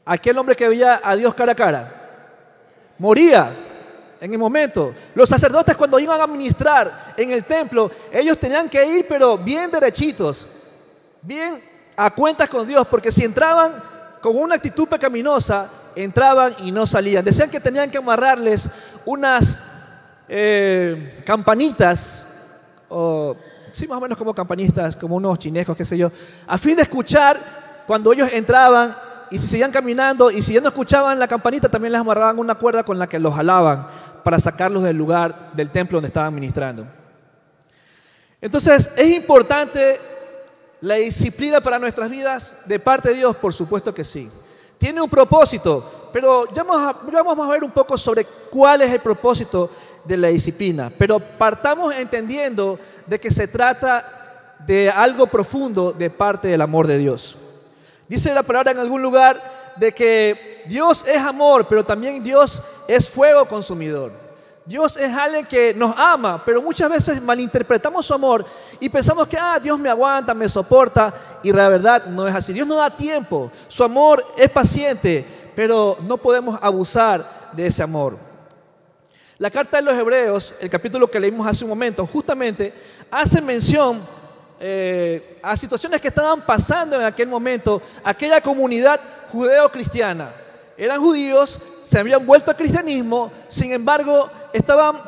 Aquel 0.04 0.36
hombre 0.36 0.54
que 0.54 0.68
veía 0.68 1.00
a 1.02 1.16
Dios 1.16 1.32
cara 1.32 1.52
a 1.52 1.54
cara, 1.54 2.10
moría 2.98 3.50
en 4.20 4.32
el 4.32 4.38
momento. 4.38 4.94
Los 5.14 5.30
sacerdotes 5.30 5.78
cuando 5.78 5.98
iban 5.98 6.20
a 6.20 6.26
ministrar 6.26 7.14
en 7.16 7.30
el 7.32 7.44
templo, 7.44 7.90
ellos 8.12 8.36
tenían 8.36 8.68
que 8.68 8.84
ir 8.84 9.06
pero 9.08 9.38
bien 9.38 9.70
derechitos, 9.70 10.46
bien 11.22 11.58
a 11.96 12.10
cuentas 12.10 12.50
con 12.50 12.66
Dios, 12.66 12.86
porque 12.86 13.10
si 13.10 13.24
entraban 13.24 13.91
con 14.22 14.36
una 14.36 14.54
actitud 14.54 14.88
pecaminosa, 14.88 15.68
entraban 15.96 16.54
y 16.60 16.70
no 16.70 16.86
salían. 16.86 17.24
Decían 17.24 17.50
que 17.50 17.60
tenían 17.60 17.90
que 17.90 17.98
amarrarles 17.98 18.70
unas 19.04 19.60
eh, 20.28 21.22
campanitas, 21.26 22.26
o 22.88 23.36
sí, 23.72 23.86
más 23.88 23.98
o 23.98 24.00
menos 24.00 24.16
como 24.16 24.32
campanistas, 24.32 24.94
como 24.94 25.16
unos 25.16 25.38
chinescos, 25.38 25.76
qué 25.76 25.84
sé 25.84 25.98
yo, 25.98 26.10
a 26.46 26.56
fin 26.56 26.76
de 26.76 26.82
escuchar 26.82 27.84
cuando 27.86 28.12
ellos 28.12 28.30
entraban 28.32 28.96
y 29.30 29.38
si 29.38 29.48
seguían 29.48 29.72
caminando 29.72 30.30
y 30.30 30.40
si 30.40 30.52
ya 30.52 30.60
no 30.60 30.68
escuchaban 30.68 31.18
la 31.18 31.26
campanita, 31.26 31.68
también 31.68 31.92
les 31.92 32.00
amarraban 32.00 32.38
una 32.38 32.54
cuerda 32.54 32.84
con 32.84 32.98
la 32.98 33.08
que 33.08 33.18
los 33.18 33.34
jalaban 33.34 33.88
para 34.22 34.38
sacarlos 34.38 34.84
del 34.84 34.96
lugar 34.96 35.50
del 35.52 35.70
templo 35.70 35.96
donde 35.96 36.08
estaban 36.08 36.32
ministrando. 36.32 36.86
Entonces, 38.40 38.92
¿es 38.96 39.10
importante 39.10 40.00
la 40.82 40.96
disciplina 40.96 41.60
para 41.60 41.78
nuestras 41.78 42.10
vidas 42.10 42.54
de 42.66 42.78
parte 42.78 43.10
de 43.10 43.16
Dios? 43.16 43.36
Por 43.36 43.54
supuesto 43.54 43.94
que 43.94 44.04
sí. 44.04 44.28
Tiene 44.78 45.00
un 45.00 45.08
propósito, 45.08 46.10
pero 46.12 46.52
ya 46.52 46.64
vamos, 46.64 46.96
a, 47.12 47.22
vamos 47.22 47.48
a 47.48 47.52
ver 47.52 47.64
un 47.64 47.70
poco 47.70 47.96
sobre 47.96 48.24
cuál 48.50 48.82
es 48.82 48.90
el 48.90 49.00
propósito 49.00 49.70
de 50.04 50.16
la 50.16 50.28
disciplina. 50.28 50.92
Pero 50.98 51.20
partamos 51.20 51.94
entendiendo 51.94 52.78
de 53.06 53.18
que 53.18 53.30
se 53.30 53.46
trata 53.48 54.56
de 54.66 54.90
algo 54.90 55.28
profundo 55.28 55.92
de 55.92 56.10
parte 56.10 56.48
del 56.48 56.60
amor 56.60 56.86
de 56.86 56.98
Dios. 56.98 57.38
Dice 58.08 58.34
la 58.34 58.42
palabra 58.42 58.72
en 58.72 58.78
algún 58.78 59.02
lugar 59.02 59.42
de 59.76 59.92
que 59.92 60.62
Dios 60.66 61.04
es 61.06 61.18
amor, 61.18 61.66
pero 61.68 61.84
también 61.84 62.22
Dios 62.22 62.62
es 62.88 63.08
fuego 63.08 63.46
consumidor. 63.46 64.21
Dios 64.64 64.96
es 64.96 65.12
alguien 65.12 65.44
que 65.44 65.74
nos 65.74 65.92
ama, 65.96 66.42
pero 66.44 66.62
muchas 66.62 66.88
veces 66.88 67.20
malinterpretamos 67.20 68.06
su 68.06 68.14
amor 68.14 68.46
y 68.78 68.88
pensamos 68.88 69.26
que, 69.26 69.36
ah, 69.36 69.58
Dios 69.60 69.78
me 69.78 69.88
aguanta, 69.88 70.34
me 70.34 70.48
soporta, 70.48 71.12
y 71.42 71.52
la 71.52 71.68
verdad 71.68 72.06
no 72.06 72.28
es 72.28 72.34
así. 72.34 72.52
Dios 72.52 72.66
no 72.66 72.76
da 72.76 72.96
tiempo, 72.96 73.50
su 73.66 73.82
amor 73.82 74.24
es 74.36 74.48
paciente, 74.50 75.24
pero 75.56 75.98
no 76.02 76.16
podemos 76.16 76.58
abusar 76.62 77.50
de 77.52 77.66
ese 77.66 77.82
amor. 77.82 78.16
La 79.38 79.50
carta 79.50 79.78
de 79.78 79.82
los 79.82 79.96
Hebreos, 79.96 80.54
el 80.60 80.70
capítulo 80.70 81.10
que 81.10 81.18
leímos 81.18 81.44
hace 81.46 81.64
un 81.64 81.70
momento, 81.70 82.06
justamente 82.06 82.72
hace 83.10 83.40
mención 83.40 84.00
eh, 84.60 85.40
a 85.42 85.56
situaciones 85.56 86.00
que 86.00 86.06
estaban 86.06 86.46
pasando 86.46 86.94
en 86.94 87.04
aquel 87.04 87.26
momento, 87.26 87.82
aquella 88.04 88.40
comunidad 88.40 89.00
judeo-cristiana. 89.32 90.32
Eran 90.76 91.00
judíos, 91.00 91.58
se 91.82 91.98
habían 91.98 92.24
vuelto 92.24 92.50
al 92.50 92.56
cristianismo, 92.56 93.30
sin 93.48 93.72
embargo, 93.72 94.30
estaban 94.52 95.00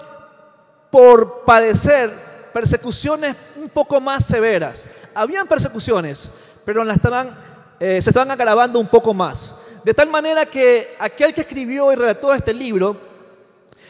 por 0.90 1.44
padecer 1.44 2.12
persecuciones 2.52 3.34
un 3.56 3.68
poco 3.68 4.00
más 4.00 4.24
severas. 4.24 4.86
Habían 5.14 5.46
persecuciones, 5.46 6.28
pero 6.64 6.84
las 6.84 6.96
estaban, 6.96 7.36
eh, 7.80 8.00
se 8.00 8.10
estaban 8.10 8.30
agravando 8.30 8.78
un 8.78 8.88
poco 8.88 9.14
más. 9.14 9.54
De 9.84 9.92
tal 9.92 10.08
manera 10.08 10.46
que 10.46 10.96
aquel 10.98 11.34
que 11.34 11.42
escribió 11.42 11.92
y 11.92 11.96
redactó 11.96 12.32
este 12.32 12.54
libro, 12.54 12.96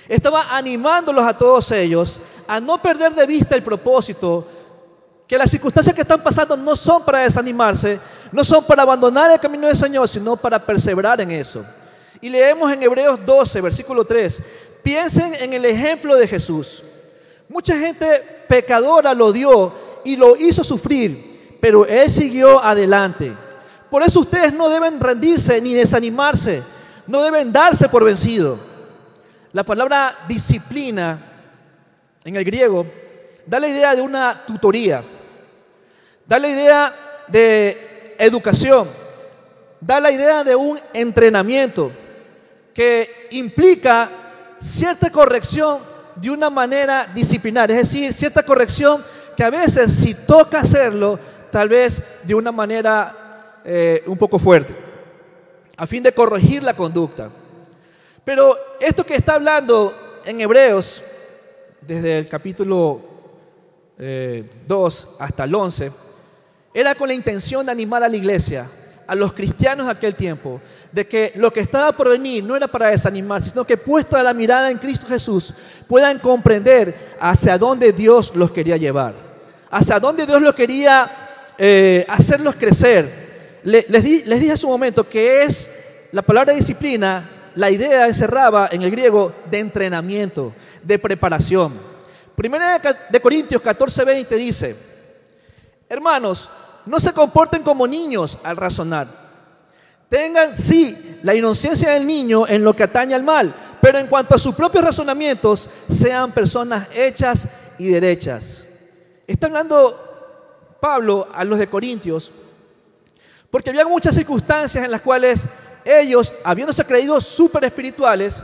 estaba 0.08 0.54
animándolos 0.54 1.24
a 1.24 1.36
todos 1.36 1.70
ellos 1.72 2.20
a 2.46 2.60
no 2.60 2.80
perder 2.80 3.14
de 3.14 3.26
vista 3.26 3.56
el 3.56 3.62
propósito, 3.62 4.46
que 5.26 5.38
las 5.38 5.50
circunstancias 5.50 5.94
que 5.94 6.02
están 6.02 6.22
pasando 6.22 6.56
no 6.56 6.76
son 6.76 7.02
para 7.04 7.20
desanimarse, 7.20 7.98
no 8.30 8.44
son 8.44 8.64
para 8.64 8.82
abandonar 8.82 9.30
el 9.30 9.40
camino 9.40 9.66
del 9.66 9.76
Señor, 9.76 10.06
sino 10.08 10.36
para 10.36 10.58
perseverar 10.58 11.20
en 11.20 11.30
eso. 11.30 11.64
Y 12.24 12.30
leemos 12.30 12.72
en 12.72 12.82
Hebreos 12.82 13.20
12, 13.26 13.60
versículo 13.60 14.02
3, 14.02 14.42
piensen 14.82 15.34
en 15.34 15.52
el 15.52 15.66
ejemplo 15.66 16.16
de 16.16 16.26
Jesús. 16.26 16.82
Mucha 17.50 17.78
gente 17.78 18.06
pecadora 18.48 19.12
lo 19.12 19.30
dio 19.30 19.70
y 20.06 20.16
lo 20.16 20.34
hizo 20.34 20.64
sufrir, 20.64 21.58
pero 21.60 21.84
Él 21.84 22.08
siguió 22.08 22.64
adelante. 22.64 23.30
Por 23.90 24.02
eso 24.02 24.20
ustedes 24.20 24.54
no 24.54 24.70
deben 24.70 24.98
rendirse 25.00 25.60
ni 25.60 25.74
desanimarse, 25.74 26.62
no 27.06 27.20
deben 27.20 27.52
darse 27.52 27.90
por 27.90 28.04
vencido. 28.04 28.58
La 29.52 29.62
palabra 29.62 30.20
disciplina 30.26 31.18
en 32.24 32.36
el 32.36 32.44
griego 32.46 32.86
da 33.44 33.60
la 33.60 33.68
idea 33.68 33.94
de 33.94 34.00
una 34.00 34.46
tutoría, 34.46 35.04
da 36.26 36.38
la 36.38 36.48
idea 36.48 36.94
de 37.28 38.16
educación, 38.18 38.88
da 39.78 40.00
la 40.00 40.10
idea 40.10 40.42
de 40.42 40.56
un 40.56 40.80
entrenamiento 40.94 41.92
que 42.74 43.28
implica 43.30 44.10
cierta 44.60 45.10
corrección 45.10 45.78
de 46.16 46.30
una 46.30 46.50
manera 46.50 47.10
disciplinaria, 47.14 47.78
es 47.78 47.90
decir, 47.90 48.12
cierta 48.12 48.42
corrección 48.44 49.02
que 49.36 49.44
a 49.44 49.50
veces 49.50 49.92
si 49.92 50.14
toca 50.14 50.60
hacerlo, 50.60 51.18
tal 51.50 51.68
vez 51.68 52.02
de 52.24 52.34
una 52.34 52.52
manera 52.52 53.60
eh, 53.64 54.02
un 54.06 54.18
poco 54.18 54.38
fuerte, 54.38 54.74
a 55.76 55.86
fin 55.86 56.02
de 56.02 56.12
corregir 56.12 56.62
la 56.62 56.74
conducta. 56.74 57.30
Pero 58.24 58.56
esto 58.80 59.04
que 59.04 59.14
está 59.14 59.34
hablando 59.34 60.20
en 60.24 60.40
Hebreos, 60.40 61.04
desde 61.80 62.18
el 62.18 62.28
capítulo 62.28 63.00
2 63.96 63.98
eh, 63.98 64.44
hasta 65.18 65.44
el 65.44 65.54
11, 65.54 65.92
era 66.72 66.94
con 66.94 67.08
la 67.08 67.14
intención 67.14 67.66
de 67.66 67.72
animar 67.72 68.02
a 68.02 68.08
la 68.08 68.16
iglesia, 68.16 68.66
a 69.06 69.14
los 69.14 69.32
cristianos 69.32 69.86
de 69.86 69.92
aquel 69.92 70.14
tiempo, 70.14 70.60
de 70.92 71.06
que 71.06 71.32
lo 71.36 71.52
que 71.52 71.60
estaba 71.60 71.92
por 71.92 72.08
venir 72.08 72.44
no 72.44 72.56
era 72.56 72.68
para 72.68 72.88
desanimarse, 72.88 73.50
sino 73.50 73.64
que 73.64 73.76
puesto 73.76 74.16
a 74.16 74.22
la 74.22 74.34
mirada 74.34 74.70
en 74.70 74.78
Cristo 74.78 75.06
Jesús, 75.06 75.52
puedan 75.86 76.18
comprender 76.18 77.16
hacia 77.20 77.58
dónde 77.58 77.92
Dios 77.92 78.32
los 78.34 78.50
quería 78.50 78.76
llevar, 78.76 79.14
hacia 79.70 80.00
dónde 80.00 80.26
Dios 80.26 80.40
los 80.40 80.54
quería 80.54 81.10
eh, 81.58 82.04
hacerlos 82.08 82.54
crecer. 82.56 83.60
les, 83.64 83.88
les 83.88 84.40
dije 84.40 84.52
hace 84.52 84.66
un 84.66 84.72
momento 84.72 85.08
que 85.08 85.42
es 85.42 85.70
la 86.12 86.22
palabra 86.22 86.52
disciplina 86.52 87.30
la 87.56 87.70
idea 87.70 88.06
encerraba 88.06 88.68
en 88.70 88.82
el 88.82 88.90
griego 88.90 89.32
de 89.50 89.58
entrenamiento, 89.58 90.54
de 90.82 90.98
preparación. 90.98 91.72
Primera 92.34 92.80
de 93.10 93.20
Corintios 93.20 93.62
14:20 93.62 94.28
dice, 94.36 94.76
hermanos, 95.88 96.50
no 96.86 97.00
se 97.00 97.12
comporten 97.12 97.62
como 97.62 97.86
niños 97.86 98.38
al 98.42 98.56
razonar. 98.56 99.06
Tengan, 100.08 100.56
sí, 100.56 101.18
la 101.22 101.34
inocencia 101.34 101.90
del 101.90 102.06
niño 102.06 102.46
en 102.46 102.62
lo 102.62 102.76
que 102.76 102.84
atañe 102.84 103.14
al 103.14 103.22
mal, 103.22 103.54
pero 103.80 103.98
en 103.98 104.06
cuanto 104.06 104.34
a 104.34 104.38
sus 104.38 104.54
propios 104.54 104.84
razonamientos, 104.84 105.68
sean 105.88 106.32
personas 106.32 106.86
hechas 106.94 107.48
y 107.78 107.88
derechas. 107.88 108.64
Está 109.26 109.46
hablando 109.46 110.76
Pablo 110.80 111.28
a 111.34 111.44
los 111.44 111.58
de 111.58 111.68
Corintios, 111.68 112.30
porque 113.50 113.70
había 113.70 113.86
muchas 113.86 114.14
circunstancias 114.14 114.84
en 114.84 114.90
las 114.90 115.00
cuales 115.00 115.48
ellos, 115.84 116.32
habiéndose 116.44 116.84
creído 116.84 117.20
súper 117.20 117.64
espirituales, 117.64 118.42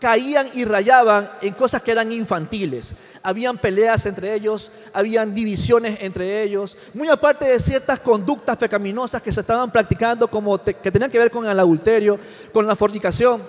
caían 0.00 0.48
y 0.54 0.64
rayaban 0.64 1.30
en 1.42 1.54
cosas 1.54 1.82
que 1.82 1.92
eran 1.92 2.10
infantiles. 2.10 2.94
Habían 3.22 3.58
peleas 3.58 4.06
entre 4.06 4.34
ellos, 4.34 4.72
habían 4.92 5.34
divisiones 5.34 5.98
entre 6.00 6.42
ellos, 6.42 6.76
muy 6.94 7.08
aparte 7.08 7.44
de 7.44 7.60
ciertas 7.60 8.00
conductas 8.00 8.56
pecaminosas 8.56 9.20
que 9.22 9.30
se 9.30 9.40
estaban 9.40 9.70
practicando 9.70 10.28
como 10.28 10.58
que 10.62 10.90
tenían 10.90 11.10
que 11.10 11.18
ver 11.18 11.30
con 11.30 11.46
el 11.46 11.60
adulterio, 11.60 12.18
con 12.52 12.66
la 12.66 12.74
fornicación. 12.74 13.42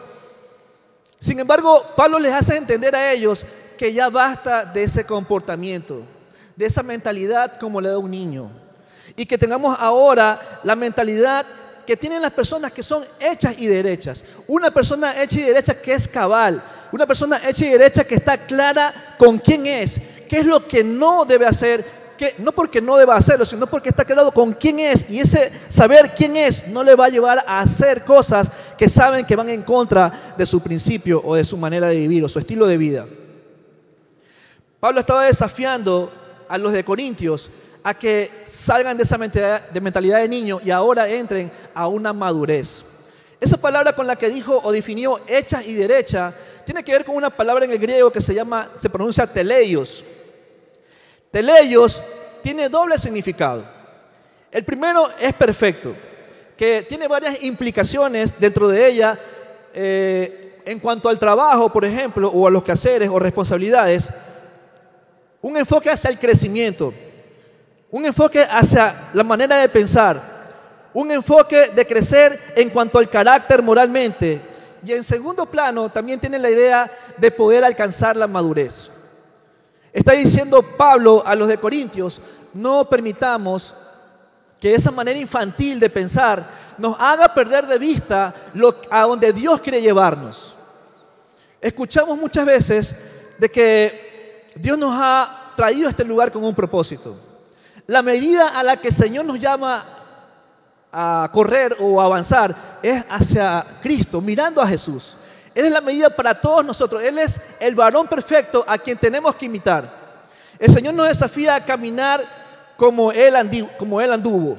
Sin 1.20 1.40
embargo, 1.40 1.84
Pablo 1.96 2.20
les 2.20 2.34
hace 2.34 2.58
entender 2.58 2.96
a 2.96 3.12
ellos 3.14 3.46
que 3.78 3.94
ya 3.94 4.10
basta 4.10 4.66
de 4.66 4.84
ese 4.84 5.06
comportamiento, 5.06 6.04
de 6.56 6.66
esa 6.66 6.84
mentalidad 6.84 7.58
como 7.60 7.80
le 7.80 7.90
da 7.90 7.98
un 7.98 8.12
niño. 8.12 8.50
Y 9.16 9.26
que 9.26 9.38
tengamos 9.38 9.78
ahora 9.80 10.60
la 10.64 10.76
mentalidad 10.76 11.46
que 11.92 11.98
tienen 11.98 12.22
las 12.22 12.32
personas 12.32 12.72
que 12.72 12.84
son 12.84 13.04
hechas 13.20 13.54
y 13.58 13.68
derechas. 13.68 14.24
Una 14.48 14.72
persona 14.72 15.22
hecha 15.22 15.40
y 15.40 15.44
derecha 15.44 15.74
que 15.74 15.92
es 15.92 16.08
cabal. 16.08 16.64
Una 16.94 17.06
persona 17.06 17.42
hecha 17.46 17.66
y 17.66 17.72
derecha 17.72 18.06
que 18.06 18.16
está 18.16 18.38
clara 18.38 19.18
con 19.20 19.38
quién 19.40 19.66
es, 19.66 20.00
qué 20.30 20.38
es 20.38 20.46
lo 20.46 20.66
que 20.66 20.86
no 20.86 21.26
debe 21.26 21.46
hacer, 21.46 21.84
que, 22.18 22.36
no 22.38 22.54
porque 22.54 22.80
no 22.80 22.96
deba 22.96 23.18
hacerlo, 23.18 23.44
sino 23.44 23.68
porque 23.68 23.90
está 23.90 24.06
claro 24.06 24.32
con 24.32 24.54
quién 24.54 24.80
es. 24.80 25.10
Y 25.10 25.20
ese 25.20 25.52
saber 25.68 26.16
quién 26.16 26.38
es 26.38 26.70
no 26.70 26.82
le 26.82 26.96
va 26.96 27.08
a 27.08 27.10
llevar 27.10 27.44
a 27.46 27.60
hacer 27.60 28.06
cosas 28.06 28.50
que 28.78 28.88
saben 28.88 29.26
que 29.26 29.36
van 29.36 29.50
en 29.50 29.64
contra 29.64 30.34
de 30.38 30.46
su 30.46 30.64
principio 30.64 31.22
o 31.26 31.36
de 31.36 31.44
su 31.44 31.58
manera 31.58 31.90
de 31.90 31.96
vivir 31.96 32.24
o 32.24 32.30
su 32.30 32.40
estilo 32.40 32.68
de 32.68 32.78
vida. 32.78 33.06
Pablo 34.80 35.02
estaba 35.02 35.26
desafiando 35.26 36.10
a 36.48 36.58
los 36.58 36.72
de 36.72 36.86
Corintios 36.86 37.52
a 37.84 37.94
que 37.94 38.44
salgan 38.46 38.98
de 38.98 39.04
esa 39.04 39.18
mentalidad 39.18 40.20
de 40.20 40.28
niño 40.28 40.60
y 40.64 40.72
ahora 40.72 41.10
entren 41.10 41.52
a 41.74 41.88
una 41.88 42.14
madurez. 42.14 42.86
Esa 43.40 43.58
palabra 43.58 43.96
con 43.96 44.06
la 44.06 44.16
que 44.16 44.30
dijo 44.30 44.60
o 44.64 44.72
definió 44.72 45.20
hecha 45.28 45.64
y 45.64 45.74
derecha 45.74 46.32
tiene 46.64 46.84
que 46.84 46.92
ver 46.92 47.04
con 47.04 47.16
una 47.16 47.30
palabra 47.30 47.66
en 47.66 47.72
el 47.72 47.80
griego 47.80 48.12
que 48.12 48.22
se 48.22 48.36
llama, 48.36 48.70
se 48.78 48.90
pronuncia 48.90 49.26
teleios. 49.26 50.06
Teleios 51.32 52.04
tiene 52.44 52.70
doble 52.70 52.98
significado. 52.98 53.64
El 54.52 54.64
primero 54.64 55.10
es 55.20 55.34
perfecto, 55.34 55.96
que 56.56 56.86
tiene 56.88 57.08
varias 57.08 57.42
implicaciones 57.44 58.38
dentro 58.40 58.68
de 58.68 58.88
ella 58.88 59.18
eh, 59.74 60.62
en 60.66 60.80
cuanto 60.80 61.10
al 61.10 61.18
trabajo, 61.18 61.72
por 61.72 61.86
ejemplo, 61.86 62.30
o 62.30 62.46
a 62.46 62.52
los 62.52 62.64
quehaceres 62.64 63.10
o 63.10 63.18
responsabilidades. 63.18 64.12
Un 65.42 65.58
enfoque 65.58 65.90
hacia 65.90 66.10
el 66.10 66.20
crecimiento, 66.20 66.94
un 67.92 68.06
enfoque 68.06 68.42
hacia 68.50 69.10
la 69.14 69.24
manera 69.24 69.58
de 69.58 69.70
pensar, 69.70 70.20
un 70.94 71.12
enfoque 71.12 71.70
de 71.76 71.86
crecer 71.86 72.54
en 72.56 72.70
cuanto 72.70 72.98
al 72.98 73.10
carácter 73.10 73.62
moralmente. 73.62 74.42
Y 74.86 74.94
en 74.94 75.04
segundo 75.04 75.46
plano 75.46 75.90
también 75.92 76.20
tiene 76.20 76.40
la 76.40 76.50
idea 76.50 76.90
de 77.18 77.32
poder 77.32 77.64
alcanzar 77.64 78.16
la 78.16 78.28
madurez. 78.28 78.90
Está 79.94 80.14
diciendo 80.14 80.62
Pablo 80.62 81.22
a 81.26 81.36
los 81.36 81.50
de 81.50 81.58
Corintios, 81.58 82.22
no 82.54 82.86
permitamos 82.86 83.76
que 84.60 84.74
esa 84.74 84.92
manera 84.92 85.20
infantil 85.20 85.80
de 85.80 85.90
pensar 85.90 86.46
nos 86.78 86.96
haga 87.00 87.34
perder 87.34 87.68
de 87.68 87.78
vista 87.78 88.34
lo, 88.54 88.76
a 88.90 89.02
donde 89.02 89.34
Dios 89.34 89.60
quiere 89.60 89.82
llevarnos. 89.82 90.56
Escuchamos 91.60 92.18
muchas 92.18 92.46
veces 92.46 92.96
de 93.38 93.52
que 93.52 94.48
Dios 94.56 94.78
nos 94.78 94.96
ha 94.96 95.52
traído 95.56 95.88
a 95.88 95.92
este 95.92 96.06
lugar 96.06 96.32
con 96.32 96.44
un 96.44 96.56
propósito. 96.56 97.31
La 97.88 98.02
medida 98.02 98.50
a 98.50 98.64
la 98.64 98.78
que 98.78 98.90
el 98.90 98.94
Señor 98.94 99.26
nos 99.26 99.40
llama 99.40 99.86
a 100.92 101.30
correr 101.34 101.76
o 101.80 102.02
avanzar 102.02 102.56
es 102.82 103.04
hacia 103.10 103.66
Cristo, 103.82 104.22
mirando 104.22 104.62
a 104.62 104.68
Jesús. 104.68 105.16
Él 105.54 105.66
es 105.66 105.72
la 105.72 105.82
medida 105.82 106.10
para 106.10 106.36
todos 106.36 106.66
nosotros. 106.66 107.02
Él 107.02 107.18
es 107.20 107.42
el 107.60 107.76
varón 107.76 108.08
perfecto 108.08 108.64
a 108.68 108.78
quien 108.78 108.98
tenemos 108.98 109.36
que 109.36 109.46
imitar. 109.46 110.02
El 110.60 110.72
Señor 110.72 110.94
nos 110.94 111.08
desafía 111.08 111.56
a 111.56 111.66
caminar 111.66 112.24
como 112.78 113.12
Él, 113.12 113.36
anduvo. 113.36 114.58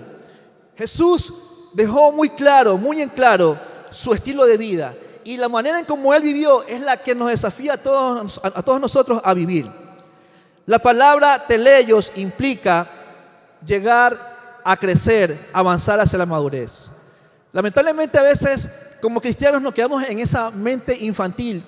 Jesús 0.76 1.32
dejó 1.72 2.12
muy 2.12 2.28
claro, 2.30 2.76
muy 2.76 3.00
en 3.00 3.08
claro 3.08 3.58
su 3.90 4.12
estilo 4.12 4.44
de 4.44 4.56
vida. 4.56 4.94
Y 5.24 5.36
la 5.36 5.48
manera 5.48 5.78
en 5.78 5.84
cómo 5.84 6.12
Él 6.12 6.22
vivió 6.22 6.64
es 6.66 6.80
la 6.80 6.96
que 6.96 7.14
nos 7.14 7.28
desafía 7.28 7.74
a 7.74 7.76
todos, 7.78 8.40
a 8.42 8.62
todos 8.62 8.80
nosotros 8.80 9.20
a 9.24 9.32
vivir. 9.34 9.70
La 10.66 10.78
palabra 10.78 11.46
teleios 11.46 12.12
implica 12.16 12.86
llegar 13.66 14.60
a 14.64 14.76
crecer, 14.76 15.48
avanzar 15.52 16.00
hacia 16.00 16.18
la 16.18 16.26
madurez. 16.26 16.90
Lamentablemente 17.52 18.18
a 18.18 18.22
veces 18.22 18.68
como 19.00 19.20
cristianos 19.20 19.60
nos 19.60 19.74
quedamos 19.74 20.02
en 20.04 20.20
esa 20.20 20.50
mente 20.50 20.96
infantil 20.96 21.64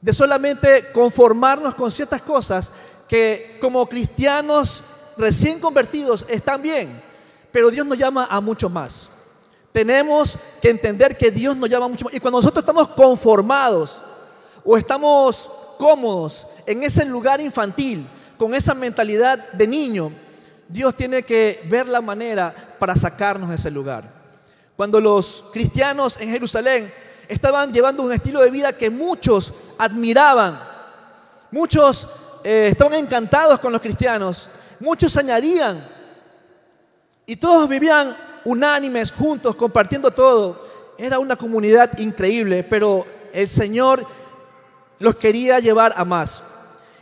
de 0.00 0.12
solamente 0.12 0.90
conformarnos 0.92 1.74
con 1.74 1.90
ciertas 1.90 2.20
cosas 2.22 2.72
que 3.08 3.58
como 3.60 3.86
cristianos 3.86 4.82
recién 5.16 5.60
convertidos 5.60 6.24
están 6.28 6.60
bien, 6.60 7.00
pero 7.52 7.70
Dios 7.70 7.86
nos 7.86 7.98
llama 7.98 8.26
a 8.28 8.40
mucho 8.40 8.68
más. 8.68 9.08
Tenemos 9.72 10.38
que 10.60 10.70
entender 10.70 11.16
que 11.16 11.30
Dios 11.30 11.56
nos 11.56 11.68
llama 11.68 11.88
mucho 11.88 12.04
más. 12.06 12.14
Y 12.14 12.20
cuando 12.20 12.38
nosotros 12.38 12.62
estamos 12.62 12.88
conformados 12.88 14.02
o 14.64 14.76
estamos 14.76 15.50
cómodos 15.78 16.46
en 16.66 16.82
ese 16.82 17.04
lugar 17.04 17.40
infantil, 17.40 18.06
con 18.36 18.54
esa 18.54 18.74
mentalidad 18.74 19.52
de 19.52 19.66
niño, 19.66 20.12
Dios 20.72 20.94
tiene 20.94 21.22
que 21.22 21.62
ver 21.68 21.86
la 21.86 22.00
manera 22.00 22.54
para 22.78 22.96
sacarnos 22.96 23.50
de 23.50 23.56
ese 23.56 23.70
lugar. 23.70 24.04
Cuando 24.74 25.00
los 25.00 25.44
cristianos 25.52 26.18
en 26.18 26.30
Jerusalén 26.30 26.92
estaban 27.28 27.72
llevando 27.72 28.02
un 28.02 28.12
estilo 28.12 28.40
de 28.40 28.50
vida 28.50 28.72
que 28.72 28.88
muchos 28.88 29.52
admiraban, 29.76 30.60
muchos 31.50 32.08
eh, 32.42 32.68
estaban 32.70 32.94
encantados 32.94 33.60
con 33.60 33.70
los 33.70 33.82
cristianos, 33.82 34.48
muchos 34.80 35.14
añadían 35.18 35.86
y 37.26 37.36
todos 37.36 37.68
vivían 37.68 38.16
unánimes, 38.44 39.12
juntos, 39.12 39.54
compartiendo 39.54 40.10
todo. 40.10 40.66
Era 40.96 41.18
una 41.18 41.36
comunidad 41.36 41.98
increíble, 41.98 42.64
pero 42.64 43.06
el 43.32 43.46
Señor 43.46 44.04
los 44.98 45.16
quería 45.16 45.60
llevar 45.60 45.92
a 45.96 46.04
más. 46.04 46.42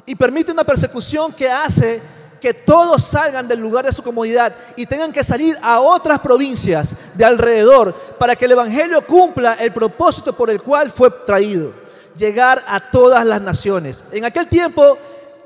Y 0.07 0.17
permite 0.17 0.51
una 0.51 0.65
persecución 0.65 1.33
que 1.33 1.49
hace 1.49 2.03
que 2.41 2.55
todos 2.55 3.05
salgan 3.05 3.47
del 3.47 3.61
lugar 3.61 3.85
de 3.85 3.93
su 3.93 4.03
comodidad 4.03 4.53
y 4.77 4.87
tengan 4.87 5.13
que 5.13 5.23
salir 5.23 5.57
a 5.63 5.81
otras 5.81 6.19
provincias 6.21 6.97
de 7.15 7.25
alrededor 7.25 7.95
para 8.19 8.35
que 8.35 8.47
el 8.47 8.53
Evangelio 8.53 9.07
cumpla 9.07 9.55
el 9.55 9.73
propósito 9.73 10.33
por 10.33 10.51
el 10.51 10.63
cual 10.63 10.91
fue 10.91 11.11
traído, 11.11 11.73
llegar 12.17 12.65
a 12.67 12.81
todas 12.81 13.25
las 13.27 13.41
naciones. 13.41 14.03
En 14.11 14.25
aquel 14.25 14.49
tiempo, 14.49 14.99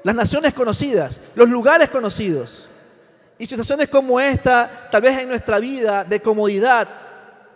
las 0.04 0.14
naciones 0.14 0.54
conocidas, 0.54 1.20
los 1.34 1.48
lugares 1.48 1.88
conocidos. 1.90 2.68
Y 3.36 3.46
situaciones 3.46 3.88
como 3.88 4.20
esta, 4.20 4.88
tal 4.90 5.02
vez 5.02 5.18
en 5.18 5.28
nuestra 5.28 5.58
vida 5.58 6.04
de 6.04 6.20
comodidad, 6.20 6.86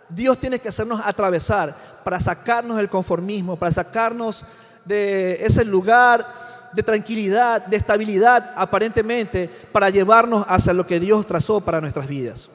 Dios 0.09 0.37
tiene 0.39 0.59
que 0.59 0.69
hacernos 0.69 1.01
atravesar 1.03 1.73
para 2.03 2.19
sacarnos 2.19 2.77
del 2.77 2.89
conformismo, 2.89 3.55
para 3.55 3.71
sacarnos 3.71 4.43
de 4.83 5.45
ese 5.45 5.63
lugar 5.63 6.48
de 6.73 6.83
tranquilidad, 6.83 7.65
de 7.65 7.77
estabilidad 7.77 8.53
aparentemente 8.55 9.49
para 9.71 9.89
llevarnos 9.89 10.45
hacia 10.47 10.73
lo 10.73 10.85
que 10.85 10.99
Dios 10.99 11.25
trazó 11.25 11.61
para 11.61 11.81
nuestras 11.81 12.07
vidas. 12.07 12.49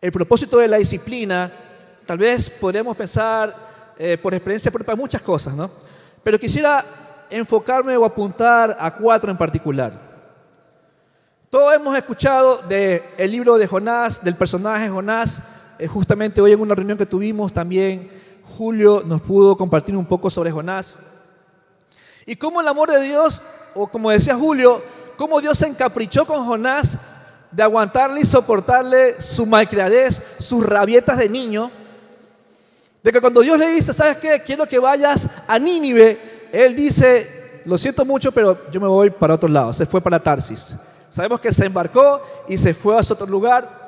El 0.00 0.12
propósito 0.12 0.58
de 0.58 0.68
la 0.68 0.76
disciplina, 0.76 1.50
tal 2.04 2.18
vez 2.18 2.50
podríamos 2.50 2.96
pensar 2.96 3.54
eh, 3.98 4.18
por 4.18 4.34
experiencia 4.34 4.70
propia 4.70 4.96
muchas 4.96 5.22
cosas, 5.22 5.54
¿no? 5.54 5.70
Pero 6.22 6.38
quisiera 6.38 6.84
enfocarme 7.30 7.96
o 7.96 8.04
apuntar 8.04 8.76
a 8.78 8.94
cuatro 8.94 9.30
en 9.30 9.36
particular. 9.36 9.98
Todos 11.48 11.74
hemos 11.74 11.96
escuchado 11.96 12.58
del 12.68 13.02
el 13.16 13.30
libro 13.30 13.56
de 13.56 13.66
Jonás, 13.66 14.22
del 14.24 14.34
personaje 14.34 14.88
Jonás. 14.88 15.42
Eh, 15.78 15.86
justamente 15.86 16.40
hoy 16.40 16.52
en 16.52 16.60
una 16.60 16.74
reunión 16.74 16.98
que 16.98 17.06
tuvimos 17.06 17.52
también, 17.52 18.10
Julio 18.56 19.02
nos 19.06 19.20
pudo 19.20 19.56
compartir 19.56 19.96
un 19.96 20.06
poco 20.06 20.30
sobre 20.30 20.50
Jonás. 20.50 20.96
Y 22.26 22.36
cómo 22.36 22.60
el 22.60 22.68
amor 22.68 22.90
de 22.90 23.00
Dios, 23.02 23.42
o 23.74 23.86
como 23.86 24.10
decía 24.10 24.34
Julio, 24.34 24.82
cómo 25.16 25.40
Dios 25.40 25.58
se 25.58 25.66
encaprichó 25.66 26.24
con 26.24 26.44
Jonás 26.46 26.98
de 27.50 27.62
aguantarle 27.62 28.20
y 28.20 28.24
soportarle 28.24 29.20
su 29.20 29.46
malcriadez, 29.46 30.22
sus 30.38 30.66
rabietas 30.66 31.18
de 31.18 31.28
niño. 31.28 31.70
De 33.02 33.12
que 33.12 33.20
cuando 33.20 33.42
Dios 33.42 33.58
le 33.58 33.68
dice, 33.68 33.92
¿sabes 33.92 34.16
qué? 34.16 34.42
Quiero 34.42 34.66
que 34.66 34.78
vayas 34.78 35.28
a 35.46 35.58
Nínive, 35.58 36.48
él 36.52 36.74
dice, 36.74 37.60
lo 37.64 37.76
siento 37.78 38.04
mucho, 38.04 38.32
pero 38.32 38.70
yo 38.70 38.80
me 38.80 38.88
voy 38.88 39.10
para 39.10 39.34
otro 39.34 39.48
lado. 39.48 39.72
Se 39.72 39.86
fue 39.86 40.00
para 40.00 40.22
Tarsis. 40.22 40.74
Sabemos 41.10 41.40
que 41.40 41.52
se 41.52 41.66
embarcó 41.66 42.22
y 42.48 42.56
se 42.56 42.74
fue 42.74 42.96
a 42.96 43.00
otro 43.00 43.26
lugar. 43.26 43.84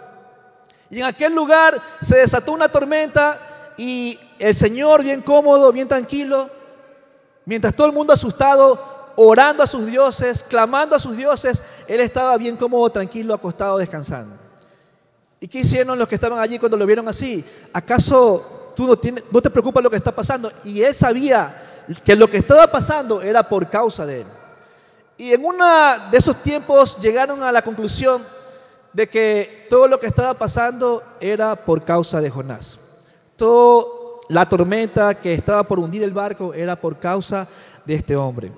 Y 0.90 0.98
en 0.98 1.04
aquel 1.04 1.34
lugar 1.34 1.80
se 2.00 2.18
desató 2.18 2.52
una 2.52 2.68
tormenta 2.68 3.74
y 3.76 4.18
el 4.38 4.54
Señor, 4.54 5.02
bien 5.02 5.22
cómodo, 5.22 5.72
bien 5.72 5.88
tranquilo, 5.88 6.48
Mientras 7.46 7.76
todo 7.76 7.86
el 7.86 7.92
mundo 7.92 8.12
asustado, 8.12 9.12
orando 9.14 9.62
a 9.62 9.66
sus 9.66 9.86
dioses, 9.86 10.42
clamando 10.42 10.96
a 10.96 10.98
sus 10.98 11.16
dioses, 11.16 11.62
él 11.86 12.00
estaba 12.00 12.36
bien 12.36 12.56
cómodo, 12.56 12.90
tranquilo, 12.90 13.32
acostado, 13.32 13.78
descansando. 13.78 14.34
¿Y 15.38 15.46
qué 15.46 15.60
hicieron 15.60 15.96
los 15.96 16.08
que 16.08 16.16
estaban 16.16 16.40
allí 16.40 16.58
cuando 16.58 16.76
lo 16.76 16.84
vieron 16.84 17.08
así? 17.08 17.44
¿Acaso 17.72 18.72
tú 18.74 18.86
no, 18.86 19.40
te 19.40 19.50
preocupa 19.50 19.80
lo 19.80 19.88
que 19.88 19.96
está 19.96 20.10
pasando? 20.12 20.50
Y 20.64 20.82
él 20.82 20.92
sabía 20.92 21.84
que 22.04 22.16
lo 22.16 22.28
que 22.28 22.38
estaba 22.38 22.66
pasando 22.66 23.22
era 23.22 23.48
por 23.48 23.70
causa 23.70 24.04
de 24.04 24.22
él. 24.22 24.26
Y 25.16 25.32
en 25.32 25.44
uno 25.44 25.64
de 26.10 26.18
esos 26.18 26.42
tiempos 26.42 26.98
llegaron 27.00 27.44
a 27.44 27.52
la 27.52 27.62
conclusión 27.62 28.22
de 28.92 29.08
que 29.08 29.66
todo 29.70 29.86
lo 29.86 30.00
que 30.00 30.08
estaba 30.08 30.34
pasando 30.34 31.02
era 31.20 31.54
por 31.54 31.84
causa 31.84 32.20
de 32.20 32.28
Jonás. 32.28 32.80
Todo 33.36 33.95
la 34.28 34.48
tormenta 34.48 35.14
que 35.14 35.34
estaba 35.34 35.62
por 35.64 35.78
hundir 35.78 36.02
el 36.02 36.12
barco 36.12 36.52
era 36.54 36.76
por 36.76 36.98
causa 36.98 37.46
de 37.84 37.94
este 37.94 38.16
hombre. 38.16 38.50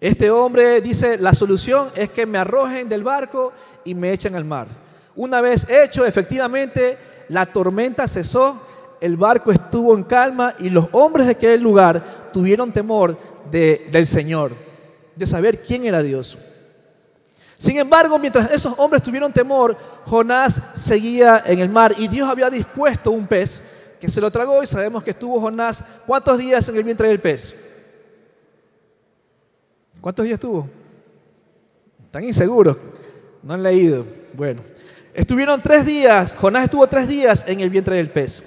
Este 0.00 0.30
hombre 0.30 0.80
dice, 0.80 1.16
la 1.18 1.32
solución 1.32 1.88
es 1.94 2.10
que 2.10 2.26
me 2.26 2.38
arrojen 2.38 2.88
del 2.88 3.02
barco 3.02 3.52
y 3.84 3.94
me 3.94 4.12
echen 4.12 4.34
al 4.34 4.44
mar. 4.44 4.66
Una 5.14 5.40
vez 5.40 5.68
hecho, 5.70 6.04
efectivamente, 6.04 6.98
la 7.28 7.46
tormenta 7.46 8.06
cesó, 8.06 8.60
el 9.00 9.16
barco 9.16 9.52
estuvo 9.52 9.94
en 9.96 10.04
calma 10.04 10.54
y 10.58 10.70
los 10.70 10.88
hombres 10.92 11.26
de 11.26 11.32
aquel 11.32 11.60
lugar 11.62 12.30
tuvieron 12.32 12.72
temor 12.72 13.16
del 13.50 14.06
Señor, 14.06 14.52
de 15.14 15.26
saber 15.26 15.62
quién 15.62 15.84
era 15.86 16.02
Dios. 16.02 16.36
Sin 17.56 17.78
embargo, 17.78 18.18
mientras 18.18 18.50
esos 18.50 18.74
hombres 18.78 19.02
tuvieron 19.02 19.32
temor, 19.32 19.76
Jonás 20.04 20.60
seguía 20.74 21.42
en 21.46 21.60
el 21.60 21.70
mar 21.70 21.94
y 21.96 22.06
Dios 22.08 22.28
había 22.28 22.50
dispuesto 22.50 23.10
un 23.10 23.26
pez 23.26 23.62
que 24.00 24.08
se 24.08 24.20
lo 24.20 24.30
tragó 24.30 24.62
y 24.62 24.66
sabemos 24.66 25.02
que 25.02 25.10
estuvo 25.10 25.40
Jonás 25.40 25.84
cuántos 26.06 26.38
días 26.38 26.68
en 26.68 26.76
el 26.76 26.84
vientre 26.84 27.08
del 27.08 27.20
pez. 27.20 27.54
¿Cuántos 30.00 30.24
días 30.24 30.34
estuvo? 30.34 30.68
Están 32.04 32.24
inseguros, 32.24 32.76
no 33.42 33.54
han 33.54 33.62
leído. 33.62 34.04
Bueno, 34.32 34.62
estuvieron 35.14 35.60
tres 35.62 35.84
días, 35.84 36.34
Jonás 36.34 36.64
estuvo 36.64 36.86
tres 36.86 37.08
días 37.08 37.44
en 37.48 37.60
el 37.60 37.70
vientre 37.70 37.96
del 37.96 38.10
pez. 38.10 38.42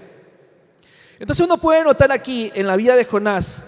Entonces 1.20 1.46
uno 1.46 1.58
puede 1.58 1.84
notar 1.84 2.12
aquí 2.12 2.52
en 2.56 2.66
la 2.66 2.76
vida 2.76 2.96
de 2.96 3.06
Jonás 3.06 3.64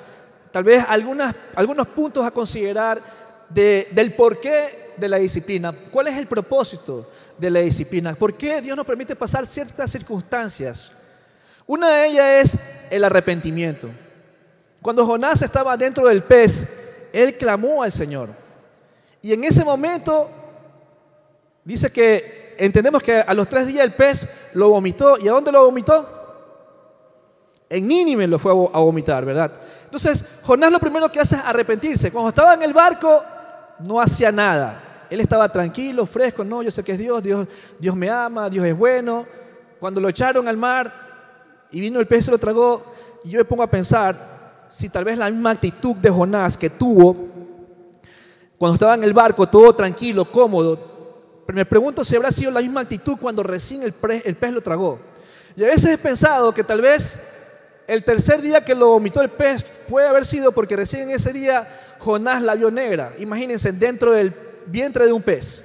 tal 0.52 0.64
vez 0.64 0.84
algunos 0.88 1.88
puntos 1.88 2.26
a 2.26 2.32
considerar 2.32 3.02
del 3.50 4.14
porqué 4.14 4.94
de 4.98 5.10
la 5.10 5.18
disciplina. 5.18 5.74
¿Cuál 5.92 6.10
es 6.10 6.18
el 6.18 6.28
propósito 6.28 7.10
de 7.38 7.50
la 7.50 7.62
disciplina? 7.62 8.14
¿Por 8.14 8.34
qué 8.34 8.62
Dios 8.62 8.76
nos 8.76 8.86
permite 8.86 9.16
pasar 9.16 9.46
ciertas 9.46 9.92
circunstancias? 9.92 10.92
Una 11.72 11.88
de 11.88 12.08
ellas 12.08 12.28
es 12.28 12.60
el 12.90 13.02
arrepentimiento. 13.06 13.88
Cuando 14.82 15.06
Jonás 15.06 15.42
estaba 15.42 15.78
dentro 15.78 16.06
del 16.06 16.22
pez, 16.22 17.08
él 17.14 17.38
clamó 17.38 17.82
al 17.82 17.94
Señor. 17.94 18.28
Y 19.22 19.32
en 19.32 19.46
ese 19.46 19.64
momento 19.64 20.30
dice 21.64 21.90
que 21.90 22.56
entendemos 22.58 23.02
que 23.02 23.16
a 23.16 23.34
los 23.34 23.48
tres 23.48 23.68
días 23.68 23.86
el 23.86 23.94
pez 23.94 24.28
lo 24.52 24.68
vomitó. 24.68 25.18
¿Y 25.18 25.30
a 25.30 25.32
dónde 25.32 25.50
lo 25.50 25.64
vomitó? 25.64 26.06
En 27.70 27.88
Nínive 27.88 28.28
lo 28.28 28.38
fue 28.38 28.52
a 28.52 28.80
vomitar, 28.80 29.24
¿verdad? 29.24 29.54
Entonces, 29.86 30.26
Jonás 30.44 30.74
lo 30.74 30.80
primero 30.82 31.10
que 31.10 31.22
hace 31.22 31.38
es 31.38 31.42
arrepentirse. 31.42 32.12
Cuando 32.12 32.28
estaba 32.28 32.54
en 32.56 32.64
el 32.64 32.74
barco, 32.74 33.24
no 33.80 34.02
hacía 34.02 34.30
nada. 34.30 35.08
Él 35.10 35.22
estaba 35.22 35.50
tranquilo, 35.50 36.06
fresco, 36.06 36.44
no, 36.44 36.64
yo 36.64 36.70
sé 36.70 36.84
que 36.84 36.92
es 36.92 37.00
Dios, 37.00 37.24
Dios, 37.24 37.48
Dios 37.80 37.96
me 37.96 38.10
ama, 38.10 38.50
Dios 38.50 38.66
es 38.66 38.78
bueno. 38.78 39.26
Cuando 39.80 40.02
lo 40.02 40.10
echaron 40.10 40.50
al 40.50 40.58
mar 40.58 41.11
y 41.72 41.80
vino 41.82 42.00
el 42.00 42.08
pez 42.08 42.22
y 42.22 42.24
se 42.24 42.32
lo 42.32 42.38
tragó, 42.38 42.84
y 43.24 43.30
yo 43.30 43.40
me 43.40 43.46
pongo 43.46 43.64
a 43.64 43.70
pensar 43.72 44.66
si 44.68 44.90
tal 44.90 45.04
vez 45.04 45.18
la 45.18 45.30
misma 45.30 45.52
actitud 45.52 45.96
de 45.96 46.10
Jonás 46.10 46.58
que 46.58 46.70
tuvo 46.70 47.32
cuando 48.58 48.76
estaba 48.76 48.94
en 48.94 49.04
el 49.04 49.14
barco, 49.14 49.50
todo 49.50 49.74
tranquilo, 49.74 50.32
cómodo, 50.32 51.44
pero 51.48 51.56
me 51.56 51.66
pregunto 51.66 52.06
si 52.06 52.16
habrá 52.16 52.32
sido 52.32 52.52
la 52.52 52.62
misma 52.62 52.82
actitud 52.82 53.18
cuando 53.20 53.42
recién 53.42 53.82
el, 53.82 53.94
el 54.24 54.36
pez 54.36 54.54
lo 54.54 54.62
tragó. 54.62 55.00
Y 55.56 55.64
a 55.64 55.68
veces 55.68 55.94
he 55.94 55.98
pensado 55.98 56.54
que 56.54 56.64
tal 56.64 56.80
vez 56.80 57.20
el 57.88 58.04
tercer 58.04 58.40
día 58.40 58.64
que 58.64 58.76
lo 58.76 58.90
vomitó 58.90 59.22
el 59.22 59.30
pez 59.30 59.64
puede 59.90 60.08
haber 60.08 60.26
sido 60.26 60.52
porque 60.52 60.76
recién 60.76 61.10
ese 61.10 61.34
día 61.34 61.68
Jonás 61.98 62.44
la 62.44 62.54
vio 62.54 62.70
negra. 62.70 63.14
Imagínense, 63.18 63.72
dentro 63.72 64.12
del 64.12 64.32
vientre 64.68 65.08
de 65.08 65.12
un 65.12 65.24
pez. 65.24 65.64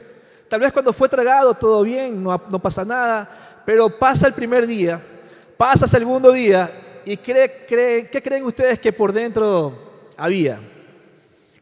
Tal 0.49 0.61
vez 0.61 0.73
cuando 0.73 0.93
fue 0.93 1.09
tragado 1.09 1.53
todo 1.55 1.83
bien, 1.83 2.23
no, 2.23 2.41
no 2.49 2.59
pasa 2.59 2.85
nada, 2.85 3.63
pero 3.67 3.91
pasa 3.91 4.27
el 4.27 4.33
primer 4.33 4.67
día, 4.67 5.01
pasa 5.57 5.85
el 5.85 5.91
segundo 5.91 6.33
día 6.33 6.71
y 7.05 7.17
¿qué 7.17 8.11
creen 8.23 8.45
ustedes 8.45 8.79
que 8.79 8.93
por 8.93 9.13
dentro 9.13 9.73
había? 10.17 10.59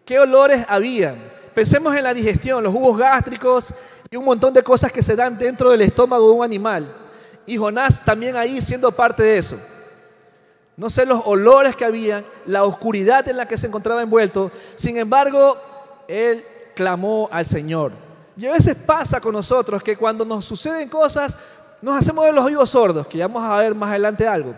¿Qué 0.04 0.18
olores 0.18 0.64
había? 0.68 1.14
Pensemos 1.54 1.94
en 1.96 2.04
la 2.04 2.12
digestión, 2.12 2.62
los 2.62 2.72
jugos 2.72 2.98
gástricos 2.98 3.72
y 4.10 4.16
un 4.16 4.24
montón 4.24 4.52
de 4.52 4.62
cosas 4.62 4.90
que 4.90 5.02
se 5.02 5.16
dan 5.16 5.38
dentro 5.38 5.70
del 5.70 5.82
estómago 5.82 6.28
de 6.28 6.34
un 6.34 6.44
animal. 6.44 6.94
Y 7.46 7.56
Jonás 7.56 8.04
también 8.04 8.36
ahí 8.36 8.60
siendo 8.60 8.90
parte 8.92 9.22
de 9.22 9.38
eso. 9.38 9.58
No 10.76 10.90
sé 10.90 11.06
los 11.06 11.22
olores 11.24 11.76
que 11.76 11.84
habían, 11.84 12.24
la 12.46 12.64
oscuridad 12.64 13.28
en 13.28 13.36
la 13.36 13.46
que 13.46 13.56
se 13.56 13.68
encontraba 13.68 14.02
envuelto. 14.02 14.50
Sin 14.74 14.98
embargo, 14.98 15.56
él 16.08 16.44
clamó 16.74 17.28
al 17.30 17.46
Señor. 17.46 17.92
Y 18.36 18.46
a 18.46 18.52
veces 18.52 18.74
pasa 18.74 19.20
con 19.20 19.32
nosotros 19.32 19.82
que 19.82 19.96
cuando 19.96 20.24
nos 20.24 20.44
suceden 20.44 20.88
cosas, 20.88 21.36
nos 21.84 21.98
hacemos 21.98 22.24
de 22.24 22.32
los 22.32 22.44
oídos 22.44 22.70
sordos, 22.70 23.06
que 23.06 23.18
ya 23.18 23.28
vamos 23.28 23.44
a 23.44 23.58
ver 23.58 23.74
más 23.74 23.90
adelante 23.90 24.26
algo. 24.26 24.54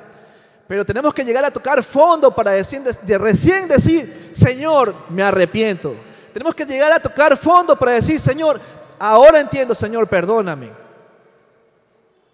Pero 0.69 0.85
tenemos 0.85 1.12
que 1.12 1.25
llegar 1.25 1.45
a 1.45 1.51
tocar 1.51 1.83
fondo 1.83 2.31
para 2.31 2.53
decir, 2.53 2.83
de 2.83 3.19
recién 3.19 3.69
decir, 3.69 4.31
Señor, 4.33 4.95
me 5.09 5.23
arrepiento. 5.23 5.95
Tenemos 6.33 6.55
que 6.55 6.65
llegar 6.65 6.93
a 6.93 7.01
tocar 7.01 7.37
fondo 7.37 7.77
para 7.79 7.93
decir, 7.93 8.19
Señor, 8.21 8.61
ahora 8.99 9.41
entiendo, 9.41 9.75
Señor, 9.75 10.07
perdóname. 10.09 10.71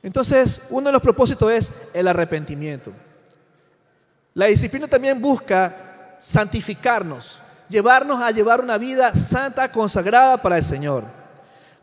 Entonces, 0.02 0.62
uno 0.70 0.88
de 0.88 0.92
los 0.92 1.02
propósitos 1.02 1.50
es 1.52 1.72
el 1.94 2.09
arrepentimiento. 2.09 2.92
La 4.35 4.46
disciplina 4.46 4.88
también 4.88 5.20
busca 5.20 6.16
santificarnos, 6.18 7.40
llevarnos 7.68 8.20
a 8.20 8.31
llevar 8.31 8.61
una 8.61 8.78
vida 8.78 9.14
santa, 9.14 9.70
consagrada 9.70 10.40
para 10.40 10.57
el 10.57 10.64
Señor. 10.64 11.21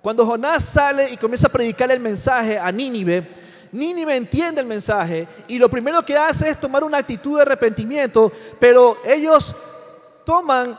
Cuando 0.02 0.26
Jonás 0.26 0.64
sale 0.64 1.12
y 1.12 1.18
comienza 1.18 1.48
a 1.48 1.52
predicar 1.52 1.92
el 1.92 2.00
mensaje 2.00 2.58
a 2.58 2.72
Nínive, 2.72 3.28
Nínive 3.72 4.16
entiende 4.16 4.62
el 4.62 4.68
mensaje 4.68 5.28
y 5.48 5.60
lo 5.60 5.70
primero 5.70 6.04
que 6.04 6.18
hace 6.18 6.50
es 6.50 6.60
tomar 6.60 6.84
una 6.84 6.98
actitud 6.98 7.36
de 7.36 7.44
arrepentimiento, 7.44 8.32
pero 8.60 8.98
ellos 9.06 9.56
toman 10.26 10.78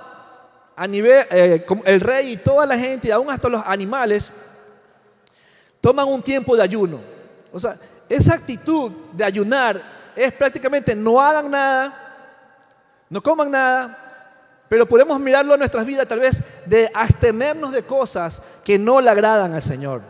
a 0.75 0.87
nivel, 0.87 1.27
eh, 1.31 1.67
el 1.85 2.01
rey 2.01 2.33
y 2.33 2.37
toda 2.39 2.65
la 2.65 2.79
gente, 2.79 3.09
y 3.09 3.11
aún 3.11 3.31
hasta 3.31 3.49
los 3.49 3.63
animales, 3.67 4.33
toman 5.81 6.09
un 6.09 6.23
tiempo 6.23 6.57
de 6.57 6.63
ayuno. 6.63 7.01
O 7.53 7.61
sea, 7.61 7.77
esa 8.09 8.35
actitud 8.35 8.91
de 9.13 9.25
ayunar 9.25 9.83
es 10.17 10.33
prácticamente 10.33 10.97
no 10.97 11.21
hagan 11.21 11.51
nada, 11.51 12.27
no 13.09 13.23
coman 13.23 13.51
nada, 13.51 14.65
pero 14.69 14.87
podemos 14.87 15.21
mirarlo 15.21 15.53
en 15.53 15.59
nuestras 15.59 15.85
vidas 15.85 16.09
tal 16.09 16.21
vez 16.21 16.43
de 16.67 16.91
abstenernos 16.95 17.73
de 17.73 17.83
cosas 17.83 18.43
que 18.65 18.79
no 18.79 19.01
le 19.01 19.11
agradan 19.11 19.55
al 19.55 19.63
Señor. 19.63 20.03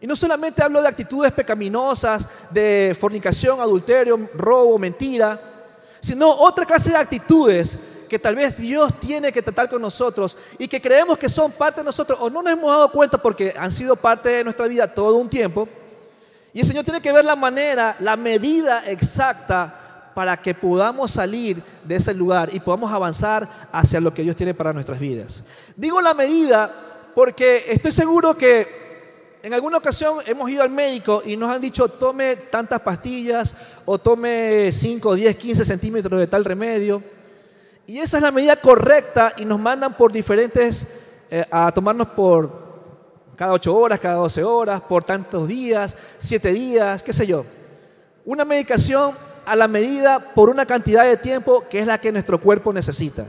Y 0.00 0.06
no 0.06 0.14
solamente 0.14 0.62
hablo 0.62 0.80
de 0.80 0.88
actitudes 0.88 1.32
pecaminosas, 1.32 2.28
de 2.50 2.96
fornicación, 2.98 3.60
adulterio, 3.60 4.28
robo, 4.34 4.78
mentira, 4.78 5.40
sino 6.00 6.30
otra 6.30 6.64
clase 6.64 6.90
de 6.90 6.96
actitudes 6.96 7.78
que 8.08 8.18
tal 8.18 8.34
vez 8.34 8.56
Dios 8.56 8.98
tiene 9.00 9.32
que 9.32 9.42
tratar 9.42 9.68
con 9.68 9.82
nosotros 9.82 10.36
y 10.58 10.66
que 10.68 10.80
creemos 10.80 11.18
que 11.18 11.28
son 11.28 11.52
parte 11.52 11.80
de 11.80 11.84
nosotros 11.84 12.18
o 12.20 12.30
no 12.30 12.42
nos 12.42 12.52
hemos 12.52 12.70
dado 12.70 12.90
cuenta 12.90 13.18
porque 13.18 13.54
han 13.56 13.70
sido 13.70 13.96
parte 13.96 14.28
de 14.30 14.44
nuestra 14.44 14.66
vida 14.66 14.92
todo 14.92 15.16
un 15.16 15.28
tiempo. 15.28 15.68
Y 16.52 16.60
el 16.60 16.66
Señor 16.66 16.84
tiene 16.84 17.02
que 17.02 17.12
ver 17.12 17.24
la 17.24 17.36
manera, 17.36 17.96
la 18.00 18.16
medida 18.16 18.84
exacta 18.86 19.87
para 20.18 20.36
que 20.36 20.52
podamos 20.52 21.12
salir 21.12 21.62
de 21.84 21.94
ese 21.94 22.12
lugar 22.12 22.50
y 22.52 22.58
podamos 22.58 22.92
avanzar 22.92 23.48
hacia 23.70 24.00
lo 24.00 24.12
que 24.12 24.22
Dios 24.22 24.34
tiene 24.34 24.52
para 24.52 24.72
nuestras 24.72 24.98
vidas. 24.98 25.44
Digo 25.76 26.00
la 26.00 26.12
medida 26.12 26.74
porque 27.14 27.66
estoy 27.68 27.92
seguro 27.92 28.36
que 28.36 29.38
en 29.44 29.54
alguna 29.54 29.78
ocasión 29.78 30.18
hemos 30.26 30.50
ido 30.50 30.64
al 30.64 30.70
médico 30.70 31.22
y 31.24 31.36
nos 31.36 31.48
han 31.48 31.60
dicho 31.60 31.86
tome 31.86 32.34
tantas 32.34 32.80
pastillas 32.80 33.54
o 33.84 33.96
tome 34.00 34.72
5, 34.72 35.14
10, 35.14 35.36
15 35.36 35.64
centímetros 35.64 36.18
de 36.18 36.26
tal 36.26 36.44
remedio. 36.44 37.00
Y 37.86 38.00
esa 38.00 38.16
es 38.16 38.22
la 38.24 38.32
medida 38.32 38.56
correcta 38.56 39.34
y 39.36 39.44
nos 39.44 39.60
mandan 39.60 39.96
por 39.96 40.10
diferentes, 40.10 40.84
eh, 41.30 41.44
a 41.48 41.70
tomarnos 41.70 42.08
por 42.08 42.50
cada 43.36 43.52
8 43.52 43.72
horas, 43.72 44.00
cada 44.00 44.16
12 44.16 44.42
horas, 44.42 44.80
por 44.80 45.04
tantos 45.04 45.46
días, 45.46 45.96
7 46.18 46.52
días, 46.52 47.04
qué 47.04 47.12
sé 47.12 47.24
yo. 47.24 47.44
Una 48.24 48.44
medicación 48.44 49.12
a 49.48 49.56
la 49.56 49.66
medida 49.66 50.20
por 50.20 50.50
una 50.50 50.66
cantidad 50.66 51.04
de 51.04 51.16
tiempo 51.16 51.64
que 51.68 51.80
es 51.80 51.86
la 51.86 51.98
que 51.98 52.12
nuestro 52.12 52.38
cuerpo 52.38 52.72
necesita. 52.72 53.24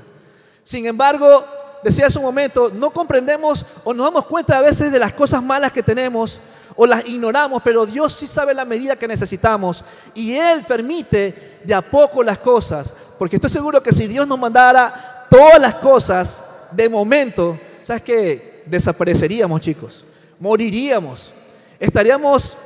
Sin 0.64 0.86
embargo, 0.86 1.46
decía 1.84 2.08
hace 2.08 2.20
un 2.20 2.26
momento, 2.26 2.70
no 2.74 2.92
comprendemos 2.92 3.66
o 3.84 3.94
nos 3.94 4.06
damos 4.06 4.26
cuenta 4.26 4.58
a 4.58 4.62
veces 4.62 4.92
de 4.92 5.00
las 5.00 5.14
cosas 5.14 5.42
malas 5.42 5.72
que 5.72 5.82
tenemos 5.82 6.40
o 6.76 6.86
las 6.86 7.08
ignoramos, 7.08 7.62
pero 7.64 7.86
Dios 7.86 8.14
sí 8.14 8.28
sabe 8.28 8.54
la 8.54 8.66
medida 8.66 8.98
que 8.98 9.08
necesitamos 9.08 9.84
y 10.14 10.36
Él 10.36 10.66
permite 10.68 11.60
de 11.64 11.74
a 11.74 11.82
poco 11.82 12.22
las 12.22 12.38
cosas, 12.38 12.94
porque 13.18 13.38
estoy 13.38 13.50
seguro 13.50 13.82
que 13.82 13.92
si 13.92 14.08
Dios 14.08 14.28
nos 14.28 14.40
mandara 14.40 15.26
todas 15.30 15.60
las 15.60 15.76
cosas 15.76 16.44
de 16.72 16.90
momento, 16.90 17.58
¿sabes 17.82 18.04
qué? 18.04 18.64
Desapareceríamos, 18.66 19.62
chicos, 19.62 20.06
moriríamos, 20.40 21.34
estaríamos, 21.80 22.58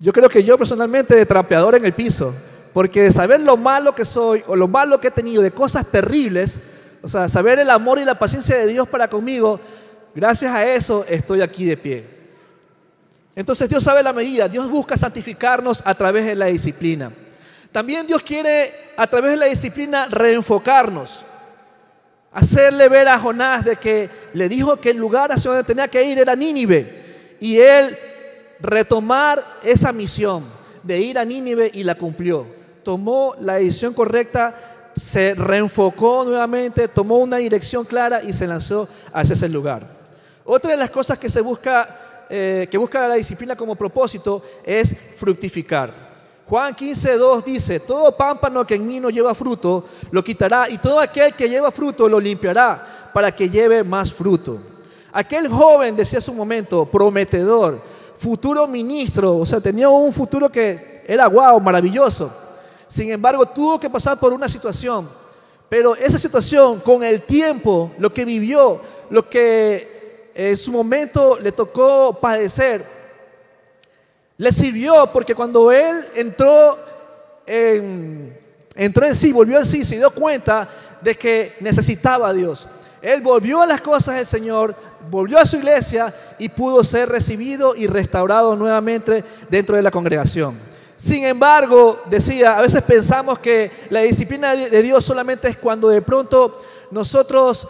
yo 0.00 0.14
creo 0.14 0.30
que 0.30 0.42
yo 0.42 0.56
personalmente, 0.56 1.14
de 1.14 1.26
trapeador 1.26 1.74
en 1.74 1.84
el 1.84 1.92
piso, 1.92 2.34
porque 2.72 3.02
de 3.02 3.12
saber 3.12 3.40
lo 3.40 3.58
malo 3.58 3.94
que 3.94 4.06
soy 4.06 4.42
o 4.46 4.56
lo 4.56 4.66
malo 4.66 4.98
que 4.98 5.08
he 5.08 5.10
tenido, 5.10 5.42
de 5.42 5.50
cosas 5.50 5.86
terribles, 5.86 6.58
o 7.02 7.08
sea, 7.08 7.28
saber 7.28 7.58
el 7.58 7.68
amor 7.68 7.98
y 7.98 8.04
la 8.06 8.18
paciencia 8.18 8.56
de 8.56 8.66
Dios 8.66 8.88
para 8.88 9.08
conmigo, 9.08 9.60
gracias 10.14 10.52
a 10.54 10.66
eso 10.66 11.04
estoy 11.06 11.42
aquí 11.42 11.66
de 11.66 11.76
pie. 11.76 12.04
Entonces 13.36 13.68
Dios 13.68 13.84
sabe 13.84 14.02
la 14.02 14.14
medida, 14.14 14.48
Dios 14.48 14.70
busca 14.70 14.96
santificarnos 14.96 15.82
a 15.84 15.94
través 15.94 16.24
de 16.24 16.34
la 16.34 16.46
disciplina. 16.46 17.12
También 17.70 18.06
Dios 18.06 18.22
quiere 18.22 18.92
a 18.96 19.06
través 19.06 19.32
de 19.32 19.36
la 19.36 19.46
disciplina 19.46 20.06
reenfocarnos, 20.06 21.26
hacerle 22.32 22.88
ver 22.88 23.06
a 23.06 23.18
Jonás 23.18 23.66
de 23.66 23.76
que 23.76 24.08
le 24.32 24.48
dijo 24.48 24.76
que 24.76 24.90
el 24.90 24.96
lugar 24.96 25.30
hacia 25.30 25.50
donde 25.50 25.64
tenía 25.64 25.88
que 25.88 26.02
ir 26.02 26.18
era 26.18 26.34
Nínive 26.34 27.36
y 27.38 27.58
él 27.58 27.98
retomar 28.60 29.58
esa 29.62 29.92
misión 29.92 30.44
de 30.82 31.00
ir 31.00 31.18
a 31.18 31.24
Nínive 31.24 31.70
y 31.72 31.84
la 31.84 31.94
cumplió. 31.94 32.46
Tomó 32.82 33.34
la 33.40 33.54
decisión 33.54 33.92
correcta 33.92 34.54
se 35.00 35.34
reenfocó 35.34 36.24
nuevamente, 36.24 36.88
tomó 36.88 37.18
una 37.18 37.38
dirección 37.38 37.84
clara 37.84 38.22
y 38.22 38.32
se 38.32 38.46
lanzó 38.46 38.88
hacia 39.12 39.32
ese 39.32 39.48
lugar. 39.48 39.86
Otra 40.44 40.72
de 40.72 40.76
las 40.76 40.90
cosas 40.90 41.18
que 41.18 41.28
se 41.28 41.40
busca, 41.40 42.26
eh, 42.28 42.68
que 42.70 42.78
busca 42.78 43.08
la 43.08 43.14
disciplina 43.14 43.56
como 43.56 43.76
propósito 43.76 44.42
es 44.64 44.94
fructificar. 45.16 46.10
Juan 46.46 46.74
15, 46.74 47.16
2 47.16 47.44
dice, 47.44 47.80
todo 47.80 48.16
pámpano 48.16 48.66
que 48.66 48.74
en 48.74 48.86
mí 48.86 48.98
no 48.98 49.08
lleva 49.08 49.34
fruto, 49.34 49.84
lo 50.10 50.24
quitará, 50.24 50.68
y 50.68 50.78
todo 50.78 50.98
aquel 50.98 51.34
que 51.34 51.48
lleva 51.48 51.70
fruto 51.70 52.08
lo 52.08 52.18
limpiará 52.18 53.10
para 53.14 53.34
que 53.34 53.48
lleve 53.48 53.84
más 53.84 54.12
fruto. 54.12 54.60
Aquel 55.12 55.48
joven, 55.48 55.94
decía 55.94 56.18
hace 56.18 56.30
un 56.30 56.36
momento, 56.36 56.84
prometedor, 56.86 57.80
futuro 58.20 58.66
ministro, 58.66 59.38
o 59.38 59.46
sea, 59.46 59.62
tenía 59.62 59.88
un 59.88 60.12
futuro 60.12 60.52
que 60.52 61.00
era 61.06 61.24
guau, 61.26 61.58
maravilloso. 61.58 62.30
Sin 62.86 63.10
embargo, 63.10 63.46
tuvo 63.46 63.80
que 63.80 63.88
pasar 63.88 64.20
por 64.20 64.34
una 64.34 64.46
situación, 64.46 65.08
pero 65.70 65.96
esa 65.96 66.18
situación, 66.18 66.80
con 66.80 67.02
el 67.02 67.22
tiempo, 67.22 67.92
lo 67.98 68.12
que 68.12 68.26
vivió, 68.26 68.82
lo 69.08 69.28
que 69.28 70.30
en 70.34 70.54
su 70.58 70.70
momento 70.70 71.38
le 71.40 71.50
tocó 71.50 72.18
padecer, 72.20 72.84
le 74.36 74.52
sirvió 74.52 75.10
porque 75.10 75.34
cuando 75.34 75.72
él 75.72 76.06
entró 76.14 76.78
en, 77.46 78.38
entró 78.74 79.06
en 79.06 79.14
sí, 79.14 79.32
volvió 79.32 79.58
en 79.58 79.66
sí, 79.66 79.82
se 79.82 79.96
dio 79.96 80.10
cuenta 80.10 80.68
de 81.00 81.14
que 81.14 81.56
necesitaba 81.60 82.28
a 82.28 82.32
Dios. 82.34 82.68
Él 83.00 83.22
volvió 83.22 83.62
a 83.62 83.66
las 83.66 83.80
cosas 83.80 84.16
del 84.16 84.26
Señor, 84.26 84.74
volvió 85.08 85.38
a 85.38 85.46
su 85.46 85.56
iglesia 85.56 86.12
y 86.38 86.48
pudo 86.48 86.82
ser 86.84 87.08
recibido 87.08 87.74
y 87.76 87.86
restaurado 87.86 88.56
nuevamente 88.56 89.24
dentro 89.48 89.76
de 89.76 89.82
la 89.82 89.90
congregación. 89.90 90.54
Sin 90.96 91.24
embargo, 91.24 92.02
decía, 92.10 92.58
a 92.58 92.60
veces 92.60 92.82
pensamos 92.82 93.38
que 93.38 93.70
la 93.88 94.00
disciplina 94.00 94.54
de 94.54 94.82
Dios 94.82 95.04
solamente 95.04 95.48
es 95.48 95.56
cuando 95.56 95.88
de 95.88 96.02
pronto 96.02 96.60
nosotros 96.90 97.66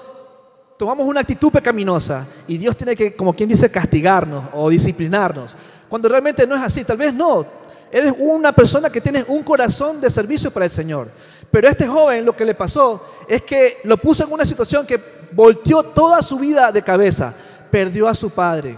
tomamos 0.77 1.07
una 1.07 1.21
actitud 1.21 1.53
pecaminosa 1.53 2.27
y 2.49 2.59
Dios 2.59 2.77
tiene 2.77 2.97
que, 2.97 3.15
como 3.15 3.33
quien 3.35 3.49
dice, 3.49 3.71
castigarnos 3.71 4.47
o 4.55 4.69
disciplinarnos. 4.69 5.55
Cuando 5.89 6.09
realmente 6.09 6.47
no 6.47 6.57
es 6.57 6.63
así, 6.63 6.85
tal 6.85 6.97
vez 6.97 7.13
no. 7.13 7.45
Eres 7.93 8.15
una 8.19 8.53
persona 8.53 8.91
que 8.91 9.01
tiene 9.01 9.25
un 9.29 9.43
corazón 9.43 10.01
de 10.01 10.09
servicio 10.09 10.51
para 10.51 10.65
el 10.65 10.71
Señor. 10.71 11.09
Pero 11.51 11.69
este 11.69 11.87
joven 11.87 12.25
lo 12.25 12.35
que 12.35 12.45
le 12.45 12.55
pasó 12.55 13.05
es 13.29 13.43
que 13.43 13.79
lo 13.85 13.97
puso 13.97 14.25
en 14.25 14.33
una 14.33 14.45
situación 14.45 14.87
que 14.87 15.20
volteó 15.33 15.83
toda 15.83 16.23
su 16.23 16.39
vida 16.39 16.73
de 16.73 16.83
cabeza. 16.83 17.35
Perdió 17.71 18.09
a 18.09 18.15
su 18.15 18.31
padre. 18.31 18.77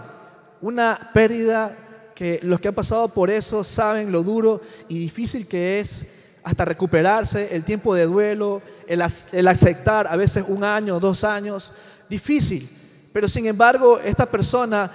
Una 0.60 1.10
pérdida 1.12 1.76
que 2.14 2.38
los 2.42 2.60
que 2.60 2.68
han 2.68 2.74
pasado 2.74 3.08
por 3.08 3.30
eso 3.30 3.64
saben 3.64 4.12
lo 4.12 4.22
duro 4.22 4.60
y 4.88 4.98
difícil 4.98 5.48
que 5.48 5.80
es 5.80 6.06
hasta 6.44 6.64
recuperarse, 6.64 7.54
el 7.54 7.64
tiempo 7.64 7.94
de 7.94 8.06
duelo, 8.06 8.62
el, 8.86 9.02
el 9.32 9.48
aceptar 9.48 10.06
a 10.08 10.16
veces 10.16 10.44
un 10.48 10.64
año, 10.64 10.98
dos 10.98 11.24
años, 11.24 11.72
difícil. 12.08 12.68
Pero 13.12 13.28
sin 13.28 13.46
embargo, 13.46 13.98
esta 14.00 14.26
persona 14.26 14.90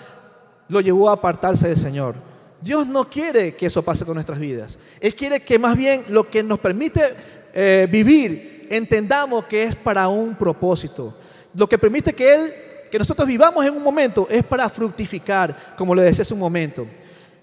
lo 0.68 0.82
llevó 0.82 1.10
a 1.10 1.14
apartarse 1.14 1.70
del 1.70 1.78
Señor. 1.78 2.16
Dios 2.62 2.88
no 2.88 3.10
quiere 3.10 3.56
que 3.56 3.68
eso 3.68 3.84
pase 3.84 4.06
con 4.06 4.16
nuestras 4.16 4.40
vidas. 4.40 4.80
Él 5.00 5.16
quiere 5.16 5.42
que 5.42 5.60
más 5.60 5.78
bien 5.78 6.04
lo 6.10 6.30
que 6.30 6.44
nos 6.44 6.60
permite 6.60 7.16
eh, 7.54 7.88
vivir, 7.90 8.68
entendamos 8.70 9.46
que 9.46 9.64
es 9.64 9.76
para 9.76 10.08
un 10.08 10.36
propósito. 10.36 11.14
Lo 11.58 11.68
que 11.68 11.80
permite 11.80 12.14
que 12.14 12.36
Él, 12.36 12.54
que 12.92 13.00
nosotros 13.00 13.28
vivamos 13.28 13.66
en 13.66 13.74
un 13.74 13.82
momento, 13.82 14.28
es 14.30 14.44
para 14.44 14.70
fructificar, 14.70 15.74
como 15.76 15.96
le 15.96 16.04
decía 16.04 16.22
hace 16.22 16.36
un 16.36 16.40
momento. 16.40 16.86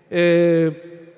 Eh, 0.08 1.12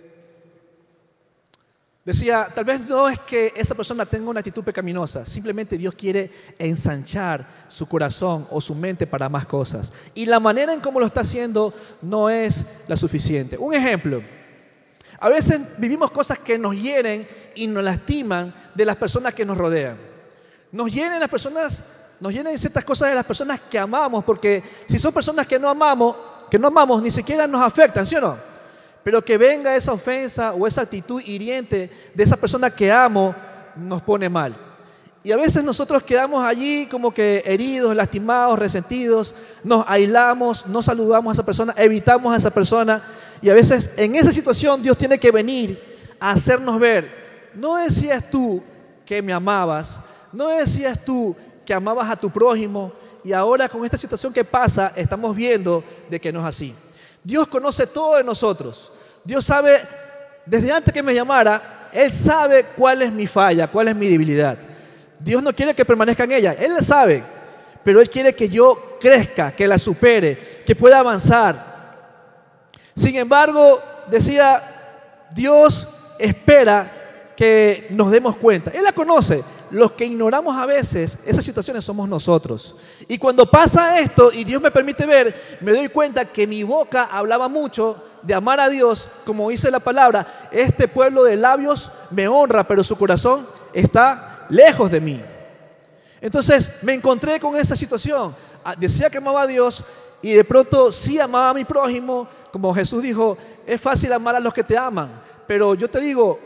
decía, 2.03 2.49
tal 2.55 2.65
vez 2.65 2.89
no 2.89 3.07
es 3.07 3.19
que 3.19 3.53
esa 3.55 3.75
persona 3.75 4.07
tenga 4.07 4.31
una 4.31 4.41
actitud 4.41 4.65
pecaminosa, 4.65 5.27
simplemente 5.27 5.77
Dios 5.77 5.93
quiere 5.93 6.31
ensanchar 6.59 7.47
su 7.69 7.87
corazón 7.87 8.47
o 8.51 8.63
su 8.63 8.75
mente 8.75 9.07
para 9.07 9.29
más 9.29 9.45
cosas. 9.45 9.93
Y 10.15 10.25
la 10.25 10.41
manera 10.41 10.73
en 10.73 10.81
cómo 10.81 10.99
lo 10.99 11.05
está 11.05 11.21
haciendo 11.21 11.75
no 12.01 12.31
es 12.31 12.65
la 12.89 12.97
suficiente. 12.97 13.59
Un 13.59 13.75
ejemplo. 13.75 14.23
A 15.21 15.29
veces 15.29 15.61
vivimos 15.77 16.11
cosas 16.11 16.39
que 16.39 16.57
nos 16.57 16.75
hieren 16.75 17.29
y 17.55 17.67
nos 17.67 17.85
lastiman 17.85 18.55
de 18.75 18.87
las 18.87 18.97
personas 18.97 19.35
que 19.35 19.45
nos 19.45 19.59
rodean. 19.59 19.99
Nos 20.73 20.91
hieren 20.91 21.21
las 21.21 21.29
personas, 21.29 21.85
nos 22.21 22.33
hieren 22.33 22.57
ciertas 22.59 22.85
cosas 22.85 23.11
de 23.11 23.15
las 23.15 23.25
personas 23.25 23.61
que 23.71 23.79
amamos, 23.79 24.25
porque 24.25 24.63
si 24.89 24.99
son 24.99 25.13
personas 25.13 25.47
que 25.47 25.59
no 25.59 25.69
amamos, 25.69 26.17
que 26.51 26.59
no 26.59 26.69
amamos, 26.69 27.03
ni 27.03 27.11
siquiera 27.11 27.47
nos 27.47 27.61
afectan, 27.61 28.07
¿sí 28.07 28.17
o 28.17 28.21
no? 28.21 28.37
Pero 29.03 29.25
que 29.25 29.39
venga 29.39 29.77
esa 29.77 29.93
ofensa 29.93 30.53
o 30.53 30.67
esa 30.67 30.83
actitud 30.83 31.23
hiriente 31.25 31.91
de 32.15 32.25
esa 32.25 32.37
persona 32.37 32.71
que 32.71 32.91
amo, 32.91 33.35
nos 33.77 34.03
pone 34.03 34.29
mal. 34.29 34.57
Y 35.23 35.33
a 35.33 35.37
veces 35.37 35.65
nosotros 35.65 36.05
quedamos 36.05 36.45
allí 36.45 36.87
como 36.87 37.13
que 37.13 37.43
heridos, 37.45 37.97
lastimados, 37.97 38.59
resentidos, 38.59 39.35
nos 39.65 39.85
aislamos, 39.89 40.67
no 40.67 40.83
saludamos 40.83 41.33
a 41.33 41.35
esa 41.35 41.45
persona, 41.45 41.75
evitamos 41.77 42.33
a 42.33 42.37
esa 42.37 42.51
persona 42.51 43.03
y 43.43 43.51
a 43.51 43.55
veces 43.55 43.95
en 43.97 44.15
esa 44.15 44.31
situación 44.31 44.83
Dios 44.83 44.97
tiene 44.97 45.19
que 45.19 45.33
venir 45.33 45.83
a 46.21 46.31
hacernos 46.31 46.79
ver, 46.79 47.51
no 47.55 47.75
decías 47.75 48.31
tú 48.31 48.63
que 49.05 49.21
me 49.21 49.33
amabas, 49.33 50.01
no 50.33 50.49
decías 50.49 51.05
tú 51.05 51.35
que 51.67 51.75
amabas 51.75 52.09
a 52.09 52.17
tu 52.17 52.31
prójimo 52.31 52.93
y 53.23 53.33
ahora 53.33 53.69
con 53.69 53.85
esta 53.85 53.99
situación 53.99 54.33
que 54.33 54.45
pasa 54.45 54.93
estamos 54.97 55.37
viendo 55.37 55.85
de 56.09 56.21
que 56.21 56.33
no 56.33 56.41
es 56.41 56.47
así. 56.47 56.75
Dios 57.23 57.49
conoce 57.49 57.87
todo 57.87 58.17
de 58.17 58.25
nosotros. 58.25 58.93
Dios 59.25 59.45
sabe, 59.45 59.83
desde 60.47 60.73
antes 60.73 60.95
que 60.95 61.03
me 61.03 61.13
llamara, 61.13 61.91
Él 61.93 62.11
sabe 62.11 62.67
cuál 62.77 63.03
es 63.03 63.13
mi 63.13 63.27
falla, 63.27 63.67
cuál 63.67 63.89
es 63.89 63.97
mi 63.97 64.09
debilidad. 64.09 64.57
Dios 65.19 65.43
no 65.43 65.55
quiere 65.55 65.75
que 65.75 65.85
permanezca 65.85 66.25
en 66.25 66.33
ella, 66.33 66.53
Él 66.53 66.73
la 66.73 66.83
sabe, 66.83 67.23
pero 67.83 68.01
Él 68.01 68.09
quiere 68.09 68.35
que 68.35 68.49
yo 68.49 68.97
crezca, 69.01 69.51
que 69.51 69.67
la 69.67 69.77
supere, 69.77 70.63
que 70.65 70.77
pueda 70.77 71.01
avanzar, 71.01 71.77
sin 72.97 73.15
embargo, 73.17 73.83
decía, 74.11 74.63
Dios 75.31 75.87
espera 76.19 77.33
que 77.37 77.87
nos 77.91 78.11
demos 78.11 78.37
cuenta. 78.37 78.71
Él 78.71 78.83
la 78.83 78.93
conoce. 78.93 79.45
Los 79.71 79.93
que 79.93 80.07
ignoramos 80.07 80.57
a 80.57 80.67
veces 80.67 81.19
esas 81.27 81.45
situaciones 81.45 81.85
somos 81.85 82.09
nosotros. 82.09 82.77
Y 83.09 83.19
cuando 83.19 83.51
pasa 83.51 83.99
esto 83.99 84.33
y 84.33 84.45
Dios 84.45 84.63
me 84.63 84.71
permite 84.71 85.07
ver, 85.07 85.59
me 85.61 85.73
doy 85.73 85.89
cuenta 85.89 86.25
que 86.25 86.47
mi 86.47 86.63
boca 86.63 87.05
hablaba 87.05 87.49
mucho 87.49 88.03
de 88.23 88.35
amar 88.35 88.61
a 88.61 88.69
Dios, 88.69 89.09
como 89.25 89.51
dice 89.51 89.71
la 89.71 89.81
palabra, 89.81 90.49
este 90.51 90.89
pueblo 90.89 91.25
de 91.25 91.37
labios 91.37 91.91
me 92.11 92.29
honra, 92.29 92.67
pero 92.67 92.83
su 92.83 92.97
corazón 92.97 93.47
está 93.73 94.47
lejos 94.49 94.91
de 94.91 95.01
mí. 95.01 95.23
Entonces 96.21 96.73
me 96.83 96.95
encontré 96.95 97.39
con 97.39 97.57
esa 97.57 97.77
situación. 97.77 98.35
Ah, 98.65 98.75
decía 98.77 99.11
que 99.11 99.19
amaba 99.19 99.43
a 99.43 99.47
Dios 99.47 99.85
y 100.23 100.33
de 100.33 100.45
pronto 100.45 100.91
sí 100.91 101.21
amaba 101.21 101.51
a 101.51 101.55
mi 101.55 101.65
prójimo, 101.65 102.29
como 102.51 102.75
Jesús 102.75 103.03
dijo, 103.03 103.37
es 103.67 103.81
fácil 103.81 104.13
amar 104.13 104.35
a 104.35 104.41
los 104.41 104.55
que 104.55 104.65
te 104.65 104.77
aman, 104.77 105.23
pero 105.47 105.75
yo 105.75 105.89
te 105.89 106.01
digo, 106.01 106.41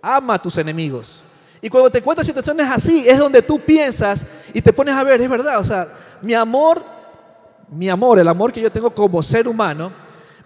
ama 0.00 0.34
a 0.34 0.42
tus 0.42 0.56
enemigos. 0.58 1.22
Y 1.60 1.68
cuando 1.68 1.90
te 1.90 1.98
encuentras 1.98 2.26
situaciones 2.26 2.66
así, 2.70 3.08
es 3.08 3.18
donde 3.18 3.42
tú 3.42 3.58
piensas 3.58 4.26
y 4.52 4.60
te 4.60 4.72
pones 4.72 4.94
a 4.94 5.02
ver, 5.02 5.20
es 5.20 5.28
verdad, 5.28 5.58
o 5.58 5.64
sea, 5.64 5.88
mi 6.22 6.34
amor, 6.34 6.82
mi 7.70 7.88
amor, 7.88 8.18
el 8.18 8.28
amor 8.28 8.52
que 8.52 8.60
yo 8.60 8.70
tengo 8.70 8.90
como 8.90 9.22
ser 9.22 9.48
humano, 9.48 9.90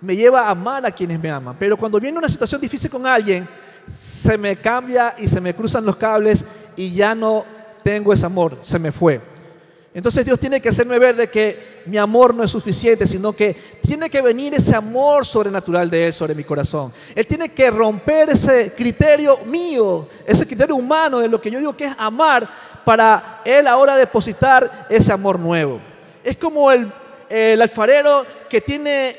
me 0.01 0.17
lleva 0.17 0.43
a 0.43 0.51
amar 0.51 0.87
a 0.87 0.91
quienes 0.91 1.21
me 1.21 1.31
aman. 1.31 1.57
Pero 1.59 1.77
cuando 1.77 2.01
viene 2.01 2.19
una 2.19 2.29
situación 2.29 2.61
difícil 2.61 2.91
con 2.91 3.07
alguien, 3.07 3.47
se 3.87 4.39
me 4.39 4.57
cambia 4.57 5.15
y 5.19 5.29
se 5.29 5.41
me 5.41 5.55
cruzan 5.55 5.85
los 5.85 5.97
cables 5.97 6.45
y 6.77 6.93
ya 6.93 7.15
no 7.15 7.45
tengo 7.83 8.13
ese 8.13 8.27
amor, 8.27 8.59
se 8.63 8.79
me 8.79 8.93
fue. 8.93 9.21
Entonces 9.93 10.25
Dios 10.25 10.39
tiene 10.39 10.61
que 10.61 10.69
hacerme 10.69 11.01
ver 11.01 11.17
de 11.17 11.29
que 11.29 11.83
mi 11.87 11.99
amor 11.99 12.33
no 12.33 12.45
es 12.45 12.51
suficiente, 12.51 13.09
sino 13.09 13.33
que 13.33 13.57
tiene 13.83 14.09
que 14.09 14.23
venir 14.23 14.55
ese 14.55 14.77
amor 14.77 15.27
sobrenatural 15.27 15.91
de 15.91 16.07
Él 16.07 16.13
sobre 16.13 16.35
mi 16.35 16.45
corazón. 16.45 16.93
Él 17.13 17.27
tiene 17.27 17.49
que 17.49 17.71
romper 17.73 18.31
ese 18.31 18.73
criterio 18.77 19.39
mío, 19.47 20.09
ese 20.25 20.47
criterio 20.47 20.77
humano 20.77 21.19
de 21.19 21.29
lo 21.29 21.41
que 21.41 21.51
yo 21.51 21.59
digo 21.59 21.77
que 21.77 21.87
es 21.87 21.95
amar, 21.99 22.49
para 22.85 23.43
Él 23.45 23.67
ahora 23.67 23.97
depositar 23.97 24.87
ese 24.89 25.13
amor 25.13 25.41
nuevo. 25.41 25.81
Es 26.23 26.37
como 26.37 26.71
el, 26.71 26.93
alfarero 27.61 28.25
que 28.49 28.61
tiene 28.61 29.17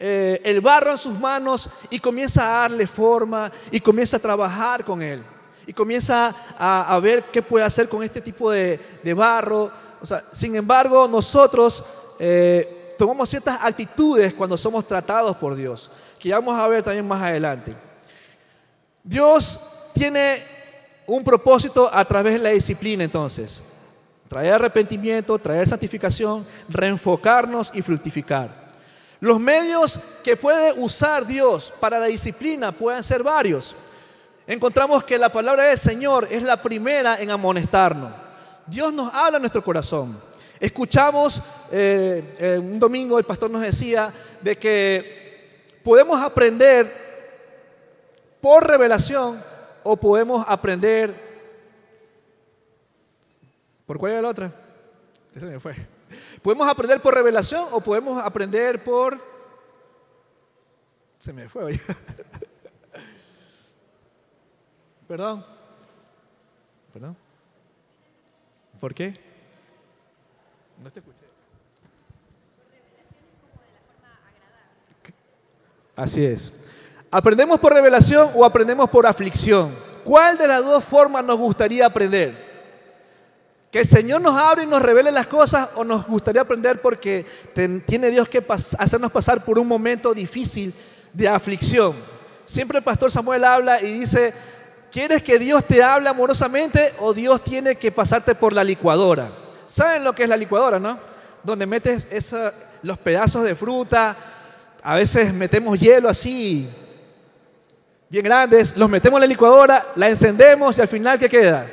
eh, 0.00 0.40
el 0.44 0.62
barro 0.62 0.92
en 0.92 0.98
sus 0.98 1.18
manos 1.18 1.68
y 1.90 2.00
comienza 2.00 2.42
a 2.42 2.60
darle 2.62 2.86
forma 2.86 3.52
y 3.70 3.80
comienza 3.80 4.16
a 4.16 4.20
trabajar 4.20 4.82
con 4.82 5.02
Él. 5.02 5.22
Y 5.66 5.74
comienza 5.74 6.34
a, 6.58 6.98
ver 7.02 7.24
qué 7.24 7.42
puede 7.42 7.64
hacer 7.64 7.88
con 7.88 8.02
este 8.02 8.20
tipo 8.20 8.50
de 8.52 8.78
barro 9.14 9.72
sin 10.32 10.56
embargo, 10.56 11.08
nosotros 11.08 11.84
eh, 12.18 12.94
tomamos 12.98 13.28
ciertas 13.28 13.58
actitudes 13.62 14.34
cuando 14.34 14.56
somos 14.56 14.86
tratados 14.86 15.36
por 15.36 15.54
Dios, 15.54 15.90
que 16.18 16.32
vamos 16.32 16.58
a 16.58 16.66
ver 16.66 16.82
también 16.82 17.06
más 17.06 17.22
adelante. 17.22 17.74
Dios 19.02 19.60
tiene 19.94 20.42
un 21.06 21.22
propósito 21.22 21.88
a 21.92 22.04
través 22.04 22.34
de 22.34 22.40
la 22.40 22.50
disciplina 22.50 23.04
entonces. 23.04 23.62
Traer 24.28 24.54
arrepentimiento, 24.54 25.38
traer 25.38 25.68
santificación, 25.68 26.44
reenfocarnos 26.68 27.70
y 27.74 27.82
fructificar. 27.82 28.66
Los 29.20 29.38
medios 29.38 30.00
que 30.22 30.36
puede 30.36 30.72
usar 30.72 31.26
Dios 31.26 31.72
para 31.80 31.98
la 31.98 32.06
disciplina 32.06 32.72
pueden 32.72 33.02
ser 33.02 33.22
varios. 33.22 33.76
Encontramos 34.46 35.04
que 35.04 35.18
la 35.18 35.30
palabra 35.30 35.64
del 35.64 35.78
Señor 35.78 36.28
es 36.30 36.42
la 36.42 36.60
primera 36.60 37.20
en 37.20 37.30
amonestarnos. 37.30 38.25
Dios 38.66 38.92
nos 38.92 39.12
habla 39.12 39.36
en 39.36 39.42
nuestro 39.42 39.62
corazón. 39.62 40.18
Escuchamos, 40.58 41.42
eh, 41.70 42.58
un 42.62 42.78
domingo 42.78 43.18
el 43.18 43.24
pastor 43.24 43.50
nos 43.50 43.62
decía 43.62 44.12
de 44.40 44.56
que 44.56 45.68
podemos 45.84 46.20
aprender 46.20 47.06
por 48.40 48.66
revelación 48.66 49.42
o 49.82 49.96
podemos 49.96 50.44
aprender... 50.48 51.26
¿Por 53.86 53.98
cuál 53.98 54.12
era 54.12 54.22
la 54.22 54.30
otra? 54.30 54.52
Ese 55.34 55.46
me 55.46 55.60
fue. 55.60 55.76
¿Podemos 56.42 56.68
aprender 56.68 57.00
por 57.00 57.14
revelación 57.14 57.68
o 57.70 57.80
podemos 57.80 58.20
aprender 58.22 58.82
por... 58.82 59.20
Se 61.18 61.32
me 61.32 61.48
fue. 61.48 61.76
Perdón. 65.08 65.46
Perdón. 66.92 67.16
¿Por 68.80 68.94
qué? 68.94 69.18
No 70.82 70.90
te 70.90 71.00
escuché. 71.00 71.16
Así 75.96 76.24
es. 76.24 76.52
¿Aprendemos 77.10 77.58
por 77.58 77.72
revelación 77.72 78.30
o 78.34 78.44
aprendemos 78.44 78.90
por 78.90 79.06
aflicción? 79.06 79.74
¿Cuál 80.04 80.36
de 80.36 80.46
las 80.46 80.62
dos 80.62 80.84
formas 80.84 81.24
nos 81.24 81.38
gustaría 81.38 81.86
aprender? 81.86 82.46
¿Que 83.70 83.80
el 83.80 83.86
Señor 83.86 84.20
nos 84.20 84.36
abre 84.36 84.64
y 84.64 84.66
nos 84.66 84.82
revele 84.82 85.10
las 85.10 85.26
cosas 85.26 85.70
o 85.74 85.84
nos 85.84 86.06
gustaría 86.06 86.42
aprender 86.42 86.80
porque 86.80 87.24
tiene 87.86 88.10
Dios 88.10 88.28
que 88.28 88.44
hacernos 88.78 89.10
pasar 89.10 89.44
por 89.44 89.58
un 89.58 89.66
momento 89.66 90.12
difícil 90.12 90.72
de 91.12 91.28
aflicción? 91.28 91.94
Siempre 92.44 92.78
el 92.78 92.84
pastor 92.84 93.10
Samuel 93.10 93.44
habla 93.44 93.80
y 93.80 93.92
dice, 94.00 94.32
¿quieres 94.90 95.22
que 95.22 95.38
Dios 95.38 95.64
te 95.64 95.82
hable 95.82 96.08
amorosamente 96.08 96.94
o 96.98 97.12
Dios 97.12 97.42
tiene 97.42 97.76
que 97.76 97.92
pasarte 97.92 98.34
por 98.34 98.52
la 98.52 98.64
licuadora? 98.64 99.30
¿Saben 99.66 100.04
lo 100.04 100.14
que 100.14 100.22
es 100.22 100.28
la 100.28 100.36
licuadora, 100.36 100.78
no? 100.78 100.98
Donde 101.42 101.66
metes 101.66 102.06
los 102.82 102.98
pedazos 102.98 103.44
de 103.44 103.54
fruta, 103.54 104.16
a 104.82 104.94
veces 104.94 105.32
metemos 105.32 105.78
hielo 105.78 106.08
así, 106.08 106.68
bien 108.08 108.24
grandes, 108.24 108.76
los 108.76 108.88
metemos 108.88 109.18
en 109.18 109.22
la 109.22 109.26
licuadora, 109.26 109.86
la 109.96 110.08
encendemos 110.08 110.78
y 110.78 110.80
al 110.80 110.88
final, 110.88 111.18
¿qué 111.18 111.28
queda? 111.28 111.66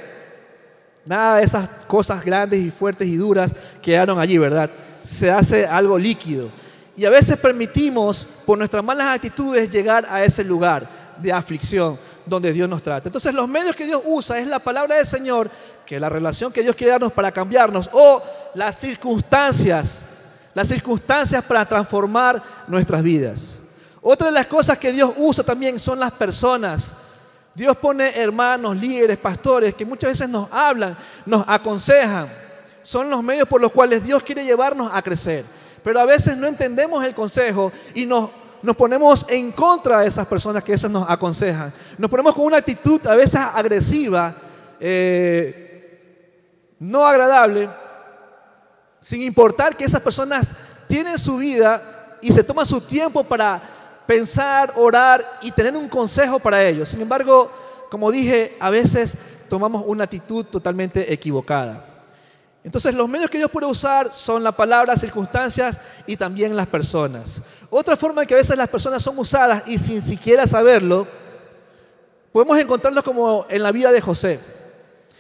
Nada 1.05 1.37
de 1.37 1.43
esas 1.43 1.69
cosas 1.85 2.23
grandes 2.23 2.59
y 2.59 2.71
fuertes 2.71 3.07
y 3.07 3.17
duras 3.17 3.53
quedaron 3.81 4.19
allí, 4.19 4.37
¿verdad? 4.37 4.69
Se 5.01 5.29
hace 5.29 5.67
algo 5.67 5.97
líquido. 5.97 6.49
Y 6.95 7.05
a 7.05 7.09
veces 7.09 7.37
permitimos, 7.37 8.25
por 8.45 8.57
nuestras 8.57 8.83
malas 8.83 9.15
actitudes, 9.15 9.69
llegar 9.69 10.07
a 10.09 10.23
ese 10.23 10.43
lugar 10.43 10.87
de 11.17 11.33
aflicción 11.33 11.99
donde 12.25 12.53
Dios 12.53 12.69
nos 12.69 12.81
trata. 12.81 13.09
Entonces 13.09 13.33
los 13.33 13.47
medios 13.47 13.75
que 13.75 13.85
Dios 13.85 14.01
usa 14.05 14.39
es 14.39 14.47
la 14.47 14.59
palabra 14.59 14.95
del 14.95 15.05
Señor, 15.05 15.49
que 15.85 15.95
es 15.95 16.01
la 16.01 16.09
relación 16.09 16.51
que 16.51 16.61
Dios 16.61 16.75
quiere 16.75 16.91
darnos 16.91 17.11
para 17.11 17.31
cambiarnos, 17.31 17.89
o 17.93 18.21
las 18.55 18.77
circunstancias 18.77 20.05
las 20.53 20.67
circunstancias 20.67 21.43
para 21.43 21.65
transformar 21.65 22.41
nuestras 22.67 23.01
vidas. 23.01 23.55
Otra 24.01 24.27
de 24.27 24.33
las 24.33 24.47
cosas 24.47 24.77
que 24.77 24.91
Dios 24.91 25.11
usa 25.17 25.43
también 25.43 25.79
son 25.79 25.99
las 25.99 26.11
personas. 26.11 26.93
Dios 27.55 27.75
pone 27.77 28.19
hermanos, 28.19 28.75
líderes, 28.77 29.17
pastores 29.17 29.73
que 29.73 29.85
muchas 29.85 30.11
veces 30.11 30.29
nos 30.29 30.47
hablan, 30.51 30.97
nos 31.25 31.43
aconsejan. 31.47 32.27
Son 32.81 33.09
los 33.09 33.23
medios 33.23 33.47
por 33.47 33.61
los 33.61 33.71
cuales 33.71 34.03
Dios 34.03 34.21
quiere 34.23 34.43
llevarnos 34.43 34.91
a 34.93 35.01
crecer. 35.01 35.45
Pero 35.83 35.99
a 35.99 36.05
veces 36.05 36.37
no 36.37 36.47
entendemos 36.47 37.03
el 37.03 37.13
consejo 37.13 37.71
y 37.93 38.05
nos, 38.05 38.29
nos 38.63 38.77
ponemos 38.77 39.25
en 39.27 39.51
contra 39.51 39.99
de 39.99 40.07
esas 40.07 40.25
personas 40.25 40.63
que 40.63 40.73
esas 40.73 40.89
nos 40.89 41.07
aconsejan. 41.07 41.71
Nos 41.97 42.09
ponemos 42.09 42.33
con 42.33 42.45
una 42.45 42.57
actitud 42.57 43.05
a 43.05 43.13
veces 43.13 43.35
agresiva, 43.35 44.33
eh, 44.79 46.75
no 46.79 47.05
agradable, 47.05 47.69
sin 49.01 49.21
importar 49.21 49.75
que 49.75 49.83
esas 49.83 50.01
personas 50.01 50.51
tienen 50.87 51.17
su 51.17 51.37
vida 51.37 52.17
y 52.21 52.31
se 52.31 52.43
toman 52.43 52.65
su 52.65 52.79
tiempo 52.79 53.25
para 53.25 53.61
pensar, 54.07 54.73
orar 54.77 55.39
y 55.41 55.51
tener 55.51 55.75
un 55.75 55.89
consejo 55.89 56.39
para 56.39 56.63
ellos. 56.63 56.87
Sin 56.87 57.01
embargo, 57.01 57.51
como 57.91 58.11
dije, 58.11 58.55
a 58.61 58.69
veces 58.69 59.17
tomamos 59.49 59.83
una 59.85 60.05
actitud 60.05 60.45
totalmente 60.45 61.11
equivocada. 61.11 61.92
Entonces 62.63 62.95
los 62.95 63.09
medios 63.09 63.29
que 63.29 63.37
Dios 63.37 63.51
puede 63.51 63.67
usar 63.67 64.13
son 64.13 64.41
la 64.41 64.53
palabra, 64.53 64.95
circunstancias 64.95 65.79
y 66.07 66.15
también 66.15 66.55
las 66.55 66.67
personas. 66.67 67.41
Otra 67.69 67.97
forma 67.97 68.21
en 68.21 68.27
que 68.27 68.33
a 68.33 68.37
veces 68.37 68.55
las 68.57 68.69
personas 68.69 69.03
son 69.03 69.17
usadas 69.19 69.63
y 69.67 69.77
sin 69.77 70.01
siquiera 70.01 70.47
saberlo, 70.47 71.05
podemos 72.31 72.57
encontrarlo 72.57 73.03
como 73.03 73.45
en 73.49 73.61
la 73.61 73.71
vida 73.71 73.91
de 73.91 73.99
José. 73.99 74.39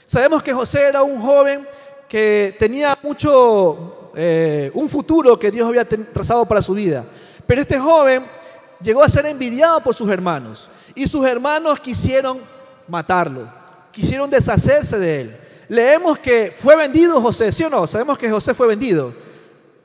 Sabemos 0.05 0.41
que 0.41 0.53
José 0.53 0.83
era 0.83 1.03
un 1.03 1.21
joven 1.21 1.67
que 2.07 2.55
tenía 2.57 2.97
mucho, 3.03 4.11
eh, 4.15 4.71
un 4.73 4.87
futuro 4.87 5.37
que 5.37 5.51
Dios 5.51 5.67
había 5.67 5.85
trazado 5.87 6.45
para 6.45 6.61
su 6.61 6.73
vida. 6.73 7.03
Pero 7.45 7.61
este 7.61 7.77
joven 7.77 8.23
llegó 8.81 9.03
a 9.03 9.09
ser 9.09 9.25
envidiado 9.25 9.81
por 9.81 9.95
sus 9.95 10.09
hermanos 10.09 10.69
y 10.95 11.07
sus 11.07 11.25
hermanos 11.25 11.79
quisieron 11.79 12.39
matarlo, 12.87 13.49
quisieron 13.91 14.29
deshacerse 14.29 14.97
de 14.97 15.21
él. 15.21 15.37
Leemos 15.73 16.19
que 16.19 16.51
fue 16.55 16.75
vendido 16.75 17.19
José, 17.19 17.51
¿sí 17.51 17.63
o 17.63 17.69
no? 17.69 17.87
Sabemos 17.87 18.19
que 18.19 18.29
José 18.29 18.53
fue 18.53 18.67
vendido. 18.67 19.11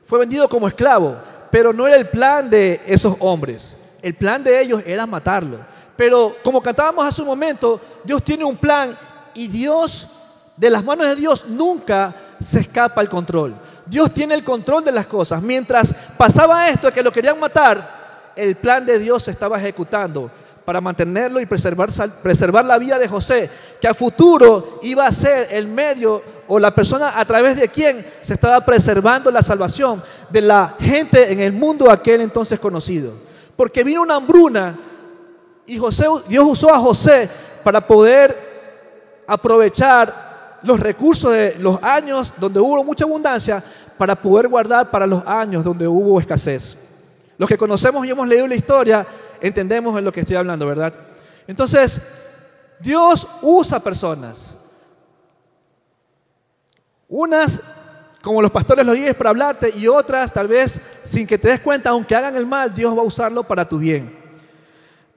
Fue 0.05 0.19
vendido 0.19 0.47
como 0.47 0.69
esclavo, 0.69 1.17
pero 1.51 1.73
no 1.73 1.87
era 1.87 1.97
el 1.97 2.11
plan 2.11 2.51
de 2.51 2.83
esos 2.87 3.17
hombres. 3.21 3.75
El 4.03 4.13
plan 4.13 4.45
de 4.45 4.61
ellos 4.61 4.83
era 4.85 5.07
matarlo. 5.07 5.57
Pero 5.97 6.37
como 6.45 6.61
cantábamos 6.61 7.07
hace 7.07 7.23
un 7.23 7.29
momento, 7.29 7.81
Dios 8.05 8.23
tiene 8.23 8.45
un 8.45 8.59
plan 8.59 8.99
y 9.33 9.49
Dios 9.49 10.09
de 10.59 10.69
las 10.69 10.85
manos 10.85 11.07
de 11.07 11.17
Dios 11.17 11.47
nunca 11.49 12.15
se 12.39 12.61
escapa 12.61 13.01
el 13.01 13.09
control. 13.09 13.55
Dios 13.87 14.13
tiene 14.13 14.35
el 14.35 14.45
control 14.45 14.85
de 14.85 14.93
las 14.93 15.07
cosas. 15.07 15.41
Mientras 15.41 15.95
pasaba 16.19 16.69
esto, 16.69 16.93
que 16.93 17.03
lo 17.03 17.11
querían 17.11 17.41
matar, 17.41 18.33
el 18.37 18.57
plan 18.57 18.85
de 18.85 18.99
Dios 18.99 19.23
se 19.23 19.31
estaba 19.31 19.59
ejecutando 19.59 20.31
para 20.69 20.83
mantenerlo 20.83 21.41
y 21.41 21.47
preservar, 21.47 21.89
preservar 22.23 22.63
la 22.63 22.77
vida 22.77 22.99
de 22.99 23.09
José, 23.09 23.49
que 23.81 23.89
a 23.89 23.95
futuro 23.95 24.81
iba 24.83 25.07
a 25.07 25.11
ser 25.11 25.49
el 25.51 25.67
medio 25.67 26.23
o 26.47 26.59
la 26.59 26.75
persona 26.75 27.19
a 27.19 27.25
través 27.25 27.57
de 27.57 27.71
quien 27.71 28.05
se 28.21 28.35
estaba 28.35 28.63
preservando 28.63 29.31
la 29.31 29.43
salvación 29.43 30.03
de 30.29 30.43
la 30.43 30.77
gente 30.79 31.33
en 31.33 31.41
el 31.41 31.55
mundo 31.55 31.91
aquel 31.91 32.21
entonces 32.21 32.61
conocido. 32.61 33.15
Porque 33.57 33.83
vino 33.83 34.03
una 34.03 34.17
hambruna 34.17 34.79
y 35.65 35.79
José, 35.79 36.05
Dios 36.29 36.47
usó 36.47 36.71
a 36.71 36.79
José 36.79 37.31
para 37.65 37.87
poder 37.87 39.25
aprovechar 39.27 40.59
los 40.65 40.79
recursos 40.79 41.33
de 41.33 41.57
los 41.61 41.83
años 41.83 42.35
donde 42.37 42.61
hubo 42.61 42.85
mucha 42.85 43.07
abundancia 43.07 43.65
para 43.97 44.15
poder 44.15 44.49
guardar 44.49 44.91
para 44.91 45.07
los 45.07 45.27
años 45.27 45.65
donde 45.65 45.89
hubo 45.89 46.21
escasez. 46.21 46.77
Los 47.39 47.49
que 47.49 47.57
conocemos 47.57 48.05
y 48.05 48.11
hemos 48.11 48.29
leído 48.29 48.47
la 48.47 48.57
historia, 48.57 49.07
entendemos 49.41 49.99
en 49.99 50.05
lo 50.05 50.13
que 50.13 50.21
estoy 50.21 50.37
hablando, 50.37 50.67
¿verdad? 50.67 50.95
Entonces, 51.47 52.03
Dios 52.81 53.27
usa 53.43 53.81
personas. 53.81 54.55
Unas 57.09 57.61
como 58.23 58.43
los 58.43 58.51
pastores 58.51 58.85
los 58.85 58.95
líderes 58.95 59.15
para 59.15 59.31
hablarte 59.31 59.73
y 59.77 59.87
otras 59.87 60.33
tal 60.33 60.49
vez 60.49 60.81
sin 61.05 61.27
que 61.27 61.39
te 61.39 61.49
des 61.49 61.61
cuenta, 61.61 61.91
aunque 61.91 62.15
hagan 62.15 62.37
el 62.37 62.47
mal, 62.47 62.75
Dios 62.75 62.97
va 62.97 63.01
a 63.01 63.05
usarlo 63.05 63.45
para 63.45 63.69
tu 63.69 63.79
bien. 63.79 64.13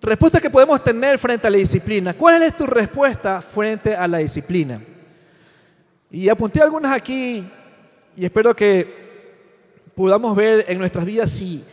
Respuesta 0.02 0.40
que 0.40 0.50
podemos 0.50 0.84
tener 0.84 1.20
frente 1.20 1.48
a 1.48 1.50
la 1.50 1.58
disciplina. 1.58 2.14
¿Cuál 2.14 2.42
es 2.44 2.56
tu 2.56 2.66
respuesta 2.66 3.42
frente 3.42 3.96
a 3.96 4.08
la 4.08 4.20
disciplina? 4.20 4.82
Y 6.10 6.30
apunté 6.30 6.62
algunas 6.62 6.92
aquí 6.92 7.46
y 8.16 8.26
espero 8.26 8.56
que 8.56 9.02
podamos 9.96 10.36
ver 10.36 10.66
en 10.68 10.78
nuestras 10.78 11.06
vidas 11.06 11.30
si 11.30 11.64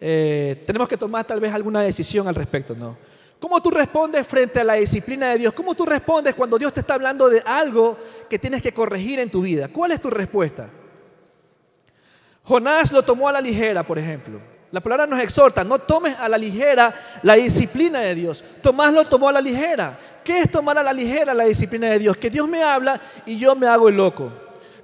eh, 0.00 0.62
tenemos 0.66 0.88
que 0.88 0.96
tomar 0.96 1.24
tal 1.26 1.40
vez 1.40 1.52
alguna 1.52 1.82
decisión 1.82 2.26
al 2.26 2.34
respecto, 2.34 2.74
¿no? 2.74 2.96
¿Cómo 3.38 3.60
tú 3.62 3.70
respondes 3.70 4.26
frente 4.26 4.60
a 4.60 4.64
la 4.64 4.74
disciplina 4.74 5.30
de 5.30 5.38
Dios? 5.38 5.54
¿Cómo 5.54 5.74
tú 5.74 5.86
respondes 5.86 6.34
cuando 6.34 6.58
Dios 6.58 6.72
te 6.72 6.80
está 6.80 6.94
hablando 6.94 7.28
de 7.28 7.42
algo 7.44 7.96
que 8.28 8.38
tienes 8.38 8.60
que 8.60 8.72
corregir 8.72 9.18
en 9.18 9.30
tu 9.30 9.40
vida? 9.40 9.68
¿Cuál 9.68 9.92
es 9.92 10.00
tu 10.00 10.10
respuesta? 10.10 10.68
Jonás 12.44 12.92
lo 12.92 13.02
tomó 13.02 13.28
a 13.28 13.32
la 13.32 13.40
ligera, 13.40 13.82
por 13.82 13.98
ejemplo. 13.98 14.40
La 14.70 14.80
palabra 14.80 15.06
nos 15.06 15.20
exhorta, 15.20 15.64
no 15.64 15.78
tomes 15.78 16.16
a 16.18 16.28
la 16.28 16.38
ligera 16.38 16.94
la 17.22 17.34
disciplina 17.34 18.00
de 18.00 18.14
Dios. 18.14 18.44
Tomás 18.62 18.92
lo 18.92 19.04
tomó 19.04 19.28
a 19.28 19.32
la 19.32 19.40
ligera. 19.40 19.98
¿Qué 20.22 20.40
es 20.40 20.50
tomar 20.50 20.78
a 20.78 20.82
la 20.82 20.92
ligera 20.92 21.34
la 21.34 21.44
disciplina 21.44 21.88
de 21.88 21.98
Dios? 21.98 22.16
Que 22.16 22.30
Dios 22.30 22.46
me 22.46 22.62
habla 22.62 23.00
y 23.26 23.36
yo 23.36 23.56
me 23.56 23.66
hago 23.66 23.88
el 23.88 23.96
loco. 23.96 24.30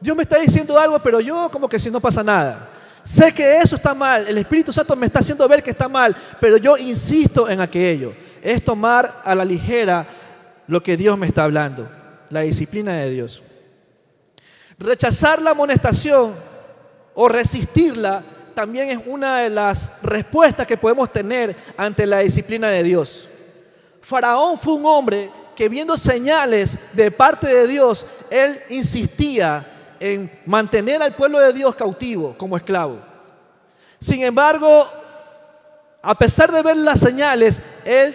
Dios 0.00 0.16
me 0.16 0.22
está 0.22 0.38
diciendo 0.38 0.78
algo, 0.78 0.98
pero 0.98 1.20
yo 1.20 1.50
como 1.52 1.68
que 1.68 1.78
si 1.78 1.90
no 1.90 2.00
pasa 2.00 2.22
nada. 2.22 2.70
Sé 3.06 3.30
que 3.32 3.58
eso 3.58 3.76
está 3.76 3.94
mal, 3.94 4.26
el 4.26 4.36
Espíritu 4.36 4.72
Santo 4.72 4.96
me 4.96 5.06
está 5.06 5.20
haciendo 5.20 5.46
ver 5.46 5.62
que 5.62 5.70
está 5.70 5.88
mal, 5.88 6.16
pero 6.40 6.56
yo 6.56 6.76
insisto 6.76 7.48
en 7.48 7.60
aquello. 7.60 8.12
Es 8.42 8.64
tomar 8.64 9.22
a 9.24 9.32
la 9.32 9.44
ligera 9.44 10.04
lo 10.66 10.82
que 10.82 10.96
Dios 10.96 11.16
me 11.16 11.28
está 11.28 11.44
hablando, 11.44 11.88
la 12.30 12.40
disciplina 12.40 12.96
de 12.96 13.10
Dios. 13.10 13.44
Rechazar 14.80 15.40
la 15.40 15.52
amonestación 15.52 16.34
o 17.14 17.28
resistirla 17.28 18.24
también 18.54 18.90
es 18.90 18.98
una 19.06 19.42
de 19.42 19.50
las 19.50 19.88
respuestas 20.02 20.66
que 20.66 20.76
podemos 20.76 21.12
tener 21.12 21.54
ante 21.76 22.06
la 22.06 22.18
disciplina 22.18 22.70
de 22.70 22.82
Dios. 22.82 23.28
Faraón 24.00 24.58
fue 24.58 24.74
un 24.74 24.84
hombre 24.84 25.30
que 25.54 25.68
viendo 25.68 25.96
señales 25.96 26.76
de 26.92 27.12
parte 27.12 27.46
de 27.46 27.68
Dios, 27.68 28.04
él 28.30 28.60
insistía 28.68 29.64
en 30.00 30.30
mantener 30.46 31.02
al 31.02 31.14
pueblo 31.14 31.38
de 31.40 31.52
Dios 31.52 31.74
cautivo 31.74 32.34
como 32.36 32.56
esclavo. 32.56 32.98
Sin 33.98 34.22
embargo, 34.22 34.86
a 36.02 36.14
pesar 36.16 36.52
de 36.52 36.62
ver 36.62 36.76
las 36.76 37.00
señales, 37.00 37.62
él 37.84 38.14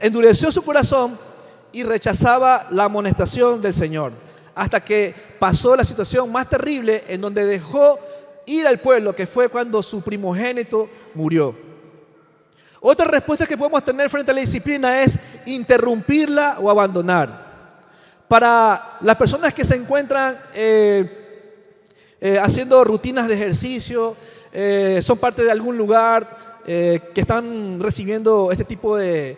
endureció 0.00 0.50
su 0.52 0.62
corazón 0.62 1.18
y 1.72 1.82
rechazaba 1.82 2.68
la 2.70 2.84
amonestación 2.84 3.60
del 3.60 3.74
Señor. 3.74 4.12
Hasta 4.54 4.84
que 4.84 5.14
pasó 5.38 5.74
la 5.74 5.84
situación 5.84 6.30
más 6.30 6.48
terrible 6.48 7.04
en 7.08 7.20
donde 7.20 7.44
dejó 7.44 7.98
ir 8.46 8.66
al 8.66 8.78
pueblo, 8.78 9.14
que 9.14 9.26
fue 9.26 9.48
cuando 9.48 9.82
su 9.82 10.02
primogénito 10.02 10.88
murió. 11.14 11.56
Otra 12.80 13.06
respuesta 13.06 13.46
que 13.46 13.56
podemos 13.56 13.82
tener 13.82 14.10
frente 14.10 14.30
a 14.30 14.34
la 14.34 14.40
disciplina 14.40 15.02
es 15.02 15.18
interrumpirla 15.46 16.58
o 16.60 16.70
abandonar. 16.70 17.43
Para 18.34 18.96
las 19.02 19.14
personas 19.14 19.54
que 19.54 19.64
se 19.64 19.76
encuentran 19.76 20.36
eh, 20.54 21.46
eh, 22.20 22.36
haciendo 22.36 22.82
rutinas 22.82 23.28
de 23.28 23.34
ejercicio, 23.34 24.16
eh, 24.52 24.98
son 25.02 25.18
parte 25.18 25.44
de 25.44 25.52
algún 25.52 25.78
lugar, 25.78 26.58
que 26.66 27.12
están 27.14 27.78
recibiendo 27.78 28.50
este 28.50 28.64
tipo 28.64 28.96
de, 28.96 29.36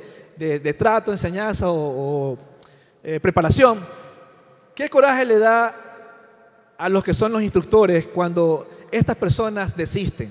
trato, 0.78 1.10
enseñanza 1.10 1.66
o 1.68 2.38
preparación, 3.20 3.80
¿qué 4.74 4.88
coraje 4.88 5.26
le 5.26 5.40
da 5.40 5.76
a 6.78 6.88
los 6.88 7.04
que 7.04 7.12
son 7.12 7.32
los 7.32 7.42
instructores 7.42 8.06
cuando 8.06 8.66
estas 8.90 9.16
personas 9.16 9.76
desisten? 9.76 10.30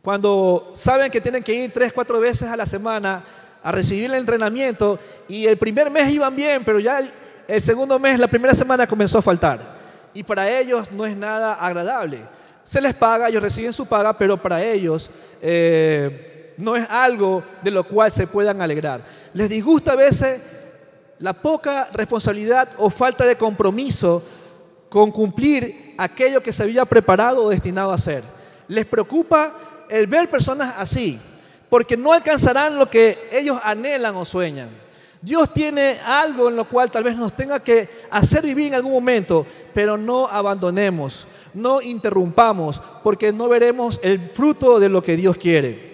Cuando 0.00 0.70
saben 0.72 1.10
que 1.10 1.20
tienen 1.20 1.42
que 1.42 1.52
ir 1.52 1.70
tres, 1.70 1.92
cuatro 1.92 2.18
veces 2.18 2.48
a 2.48 2.56
la 2.56 2.64
semana 2.64 3.22
a 3.62 3.72
recibir 3.72 4.06
el 4.06 4.14
entrenamiento 4.14 4.98
y 5.26 5.46
el 5.46 5.58
primer 5.58 5.90
mes 5.90 6.10
iban 6.10 6.34
bien, 6.34 6.64
pero 6.64 6.80
ya 6.80 7.00
el, 7.48 7.60
segundo 7.60 7.98
mes, 7.98 8.20
la 8.20 8.28
primera 8.28 8.54
semana 8.54 8.86
comenzó 8.86 9.18
a 9.18 9.22
faltar. 9.22 9.58
Y 10.14 10.22
para 10.22 10.48
ellos 10.50 10.92
no 10.92 11.04
es 11.04 11.16
nada 11.16 11.54
agradable. 11.54 12.20
Se 12.62 12.80
les 12.80 12.94
paga, 12.94 13.28
ellos 13.28 13.42
reciben 13.42 13.72
su 13.72 13.86
paga, 13.86 14.16
pero 14.16 14.40
para 14.40 14.62
ellos 14.62 15.10
eh, 15.42 16.54
no 16.58 16.76
es 16.76 16.86
algo 16.88 17.42
de 17.62 17.70
lo 17.70 17.84
cual 17.84 18.12
se 18.12 18.26
puedan 18.26 18.60
alegrar. 18.60 19.02
Les 19.32 19.48
disgusta 19.48 19.92
a 19.92 19.96
veces 19.96 20.40
la 21.18 21.32
poca 21.32 21.88
responsabilidad 21.92 22.68
o 22.78 22.90
falta 22.90 23.24
de 23.24 23.36
compromiso 23.36 24.22
con 24.88 25.10
cumplir 25.10 25.94
aquello 25.98 26.42
que 26.42 26.52
se 26.52 26.62
había 26.62 26.84
preparado 26.84 27.44
o 27.44 27.50
destinado 27.50 27.90
a 27.90 27.96
hacer. 27.96 28.22
Les 28.68 28.86
preocupa 28.86 29.54
el 29.88 30.06
ver 30.06 30.28
personas 30.28 30.74
así, 30.78 31.18
porque 31.68 31.96
no 31.96 32.12
alcanzarán 32.12 32.78
lo 32.78 32.88
que 32.88 33.28
ellos 33.32 33.58
anhelan 33.62 34.14
o 34.16 34.24
sueñan. 34.24 34.68
Dios 35.20 35.52
tiene 35.52 35.98
algo 36.04 36.48
en 36.48 36.56
lo 36.56 36.68
cual 36.68 36.90
tal 36.90 37.04
vez 37.04 37.16
nos 37.16 37.34
tenga 37.34 37.60
que 37.60 37.88
hacer 38.10 38.44
vivir 38.44 38.68
en 38.68 38.74
algún 38.74 38.92
momento, 38.92 39.44
pero 39.74 39.96
no 39.96 40.28
abandonemos, 40.28 41.26
no 41.54 41.80
interrumpamos, 41.80 42.80
porque 43.02 43.32
no 43.32 43.48
veremos 43.48 43.98
el 44.02 44.30
fruto 44.30 44.78
de 44.78 44.88
lo 44.88 45.02
que 45.02 45.16
Dios 45.16 45.36
quiere. 45.36 45.88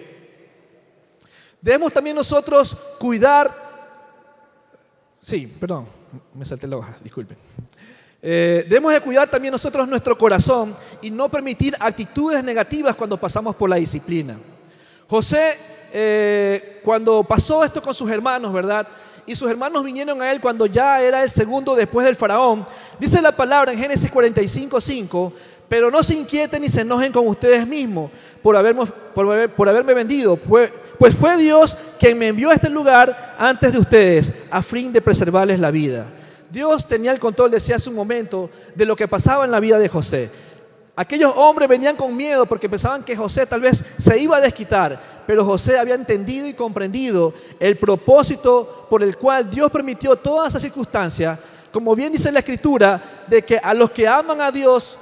Debemos 1.59 1.91
también 1.91 2.15
nosotros 2.15 2.77
cuidar, 2.99 3.51
sí, 5.19 5.47
perdón, 5.47 5.87
me 6.33 6.45
salté 6.45 6.67
la 6.67 6.77
hoja, 6.77 6.95
disculpen. 7.03 7.37
Eh, 8.21 8.65
debemos 8.67 8.93
de 8.93 9.01
cuidar 9.01 9.29
también 9.29 9.51
nosotros 9.51 9.87
nuestro 9.87 10.17
corazón 10.17 10.75
y 11.01 11.11
no 11.11 11.29
permitir 11.29 11.75
actitudes 11.79 12.43
negativas 12.43 12.95
cuando 12.95 13.17
pasamos 13.17 13.55
por 13.55 13.69
la 13.69 13.75
disciplina. 13.75 14.37
José, 15.07 15.57
eh, 15.97 16.81
cuando 16.83 17.23
pasó 17.23 17.63
esto 17.63 17.81
con 17.81 17.93
sus 17.93 18.11
hermanos, 18.11 18.51
¿verdad? 18.51 18.85
Y 19.25 19.33
sus 19.33 19.49
hermanos 19.49 19.81
vinieron 19.81 20.21
a 20.21 20.29
él 20.29 20.41
cuando 20.41 20.65
ya 20.65 21.01
era 21.01 21.23
el 21.23 21.29
segundo 21.29 21.73
después 21.73 22.05
del 22.05 22.17
faraón. 22.17 22.67
Dice 22.99 23.21
la 23.21 23.31
palabra 23.31 23.71
en 23.71 23.79
Génesis 23.79 24.11
45, 24.11 24.81
5, 24.81 25.33
pero 25.69 25.89
no 25.89 26.03
se 26.03 26.15
inquieten 26.15 26.63
ni 26.63 26.67
se 26.67 26.81
enojen 26.81 27.13
con 27.13 27.25
ustedes 27.25 27.65
mismos 27.65 28.11
por 28.43 28.57
haberme, 28.57 28.85
por 29.47 29.69
haberme 29.69 29.93
vendido, 29.93 30.35
pues, 30.35 30.69
pues 30.99 31.15
fue 31.15 31.37
Dios 31.37 31.77
quien 31.97 32.17
me 32.17 32.27
envió 32.27 32.49
a 32.49 32.55
este 32.55 32.69
lugar 32.69 33.37
antes 33.39 33.71
de 33.71 33.79
ustedes, 33.79 34.33
a 34.51 34.61
fin 34.61 34.91
de 34.91 35.01
preservarles 35.01 35.61
la 35.61 35.71
vida. 35.71 36.07
Dios 36.51 36.89
tenía 36.89 37.13
el 37.13 37.21
control, 37.21 37.51
decía 37.51 37.77
hace 37.77 37.89
un 37.89 37.95
momento, 37.95 38.49
de 38.75 38.85
lo 38.85 38.97
que 38.97 39.07
pasaba 39.07 39.45
en 39.45 39.51
la 39.51 39.61
vida 39.61 39.79
de 39.79 39.87
José. 39.87 40.29
Aquellos 40.97 41.33
hombres 41.35 41.67
venían 41.67 41.97
con 41.97 42.15
miedo 42.15 42.45
porque 42.45 42.69
pensaban 42.69 43.03
que 43.03 43.17
José 43.17 43.45
tal 43.45 43.59
vez 43.59 43.83
se 43.97 44.17
iba 44.17 44.37
a 44.37 44.41
desquitar, 44.41 44.97
pero 45.27 45.43
José 45.43 45.77
había 45.77 45.95
entendido 45.95 46.47
y 46.47 46.53
comprendido 46.53 47.33
el 47.59 47.77
propósito 47.77 48.87
por 48.89 49.03
el 49.03 49.17
cual 49.17 49.49
Dios 49.49 49.69
permitió 49.69 50.15
toda 50.15 50.47
esa 50.47 50.59
circunstancia, 50.59 51.37
como 51.73 51.93
bien 51.95 52.13
dice 52.13 52.31
la 52.31 52.39
escritura, 52.39 53.01
de 53.27 53.41
que 53.41 53.57
a 53.57 53.73
los 53.73 53.91
que 53.91 54.07
aman 54.07 54.39
a 54.39 54.51
Dios, 54.51 54.97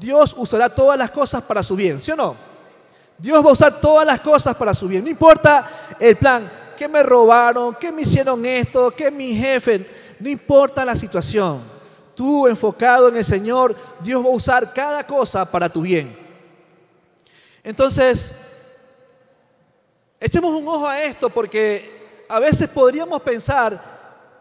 Dios 0.00 0.34
usará 0.38 0.74
todas 0.74 0.98
las 0.98 1.10
cosas 1.10 1.42
para 1.42 1.62
su 1.62 1.76
bien, 1.76 2.00
¿sí 2.00 2.12
o 2.12 2.16
no? 2.16 2.34
Dios 3.18 3.44
va 3.44 3.50
a 3.50 3.52
usar 3.52 3.78
todas 3.78 4.06
las 4.06 4.20
cosas 4.20 4.54
para 4.54 4.72
su 4.72 4.88
bien, 4.88 5.04
no 5.04 5.10
importa 5.10 5.68
el 6.00 6.16
plan, 6.16 6.50
que 6.76 6.88
me 6.88 7.02
robaron, 7.02 7.74
que 7.74 7.90
me 7.92 8.02
hicieron 8.02 8.44
esto, 8.46 8.90
que 8.90 9.10
mi 9.10 9.34
jefe 9.34 9.86
no 10.20 10.28
importa 10.28 10.84
la 10.84 10.96
situación, 10.96 11.60
tú 12.16 12.48
enfocado 12.48 13.08
en 13.08 13.16
el 13.18 13.24
Señor, 13.24 13.76
Dios 14.00 14.24
va 14.24 14.28
a 14.28 14.32
usar 14.32 14.72
cada 14.72 15.06
cosa 15.06 15.48
para 15.48 15.68
tu 15.68 15.82
bien. 15.82 16.16
Entonces, 17.62 18.34
echemos 20.18 20.54
un 20.54 20.66
ojo 20.66 20.88
a 20.88 21.02
esto 21.02 21.30
porque 21.30 22.24
a 22.28 22.40
veces 22.40 22.68
podríamos 22.68 23.22
pensar 23.22 23.80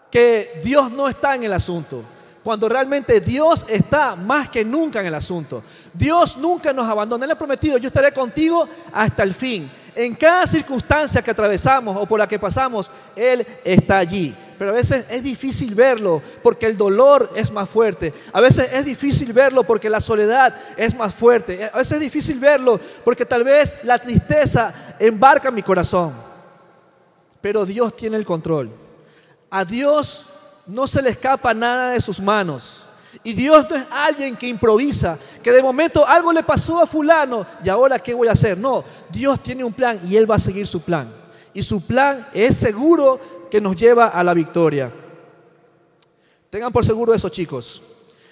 que 0.09 0.61
Dios 0.63 0.91
no 0.91 1.07
está 1.07 1.36
en 1.36 1.43
el 1.43 1.53
asunto, 1.53 2.03
cuando 2.43 2.69
realmente 2.69 3.19
Dios 3.19 3.65
está 3.67 4.15
más 4.15 4.49
que 4.49 4.63
nunca 4.63 5.01
en 5.01 5.07
el 5.07 5.15
asunto. 5.15 5.63
Dios 5.93 6.38
nunca 6.38 6.71
nos 6.71 6.88
abandona, 6.88 7.26
Él 7.26 7.32
ha 7.32 7.38
prometido, 7.38 7.78
yo 7.78 7.88
estaré 7.88 8.13
contigo 8.13 8.67
hasta 8.93 9.23
el 9.23 9.34
fin. 9.34 9.69
En 9.95 10.13
cada 10.15 10.45
circunstancia 10.45 11.21
que 11.21 11.32
atravesamos 11.32 11.97
o 11.97 12.05
por 12.05 12.19
la 12.19 12.28
que 12.28 12.39
pasamos, 12.39 12.91
Él 13.15 13.45
está 13.63 13.97
allí. 13.97 14.36
Pero 14.58 14.72
a 14.72 14.74
veces 14.74 15.06
es 15.10 15.22
difícil 15.22 15.76
verlo 15.76 16.22
porque 16.41 16.66
el 16.66 16.78
dolor 16.78 17.32
es 17.36 17.51
más 17.51 17.70
fuerte. 17.70 18.14
A 18.32 18.41
veces 18.41 18.70
es 18.72 18.86
difícil 18.86 19.34
verlo 19.34 19.64
porque 19.64 19.89
la 19.89 19.99
soledad 19.99 20.56
es 20.78 20.95
más 20.95 21.14
fuerte. 21.14 21.70
A 21.72 21.78
veces 21.78 21.93
es 21.93 21.99
difícil 21.99 22.39
verlo 22.39 22.80
porque 23.03 23.26
tal 23.26 23.43
vez 23.43 23.78
la 23.84 23.99
tristeza 23.99 24.95
embarca 24.99 25.51
mi 25.51 25.62
corazón. 25.62 26.14
Pero 27.41 27.66
Dios 27.66 27.95
tiene 27.95 28.18
el 28.18 28.26
control. 28.26 28.70
A 29.49 29.66
Dios 29.66 30.28
no 30.66 30.88
se 30.88 31.01
le 31.01 31.12
escapa 31.12 31.53
nada 31.53 31.91
de 31.91 32.01
sus 32.01 32.20
manos. 32.20 32.86
Y 33.24 33.34
Dios 33.34 33.66
no 33.70 33.76
es 33.76 33.86
alguien 33.91 34.36
que 34.36 34.47
improvisa, 34.47 35.18
que 35.41 35.51
de 35.51 35.64
momento 35.64 36.06
algo 36.06 36.34
le 36.34 36.43
pasó 36.43 36.80
a 36.80 36.88
fulano 36.88 37.45
y 37.64 37.70
ahora 37.70 37.99
qué 37.99 38.14
voy 38.14 38.28
a 38.28 38.34
hacer. 38.34 38.58
No, 38.58 38.84
Dios 39.10 39.41
tiene 39.41 39.64
un 39.64 39.74
plan 39.74 39.99
y 40.06 40.16
Él 40.16 40.30
va 40.30 40.36
a 40.36 40.39
seguir 40.39 40.68
su 40.68 40.82
plan. 40.82 41.10
Y 41.53 41.64
su 41.64 41.86
plan 41.86 42.28
es 42.34 42.58
seguro 42.58 43.20
que 43.56 43.62
nos 43.62 43.78
lleva 43.78 44.08
a 44.08 44.22
la 44.22 44.34
victoria. 44.34 44.91
Tengan 46.49 46.74
por 46.74 46.84
seguro 46.84 47.14
eso, 47.14 47.30
chicos. 47.30 47.82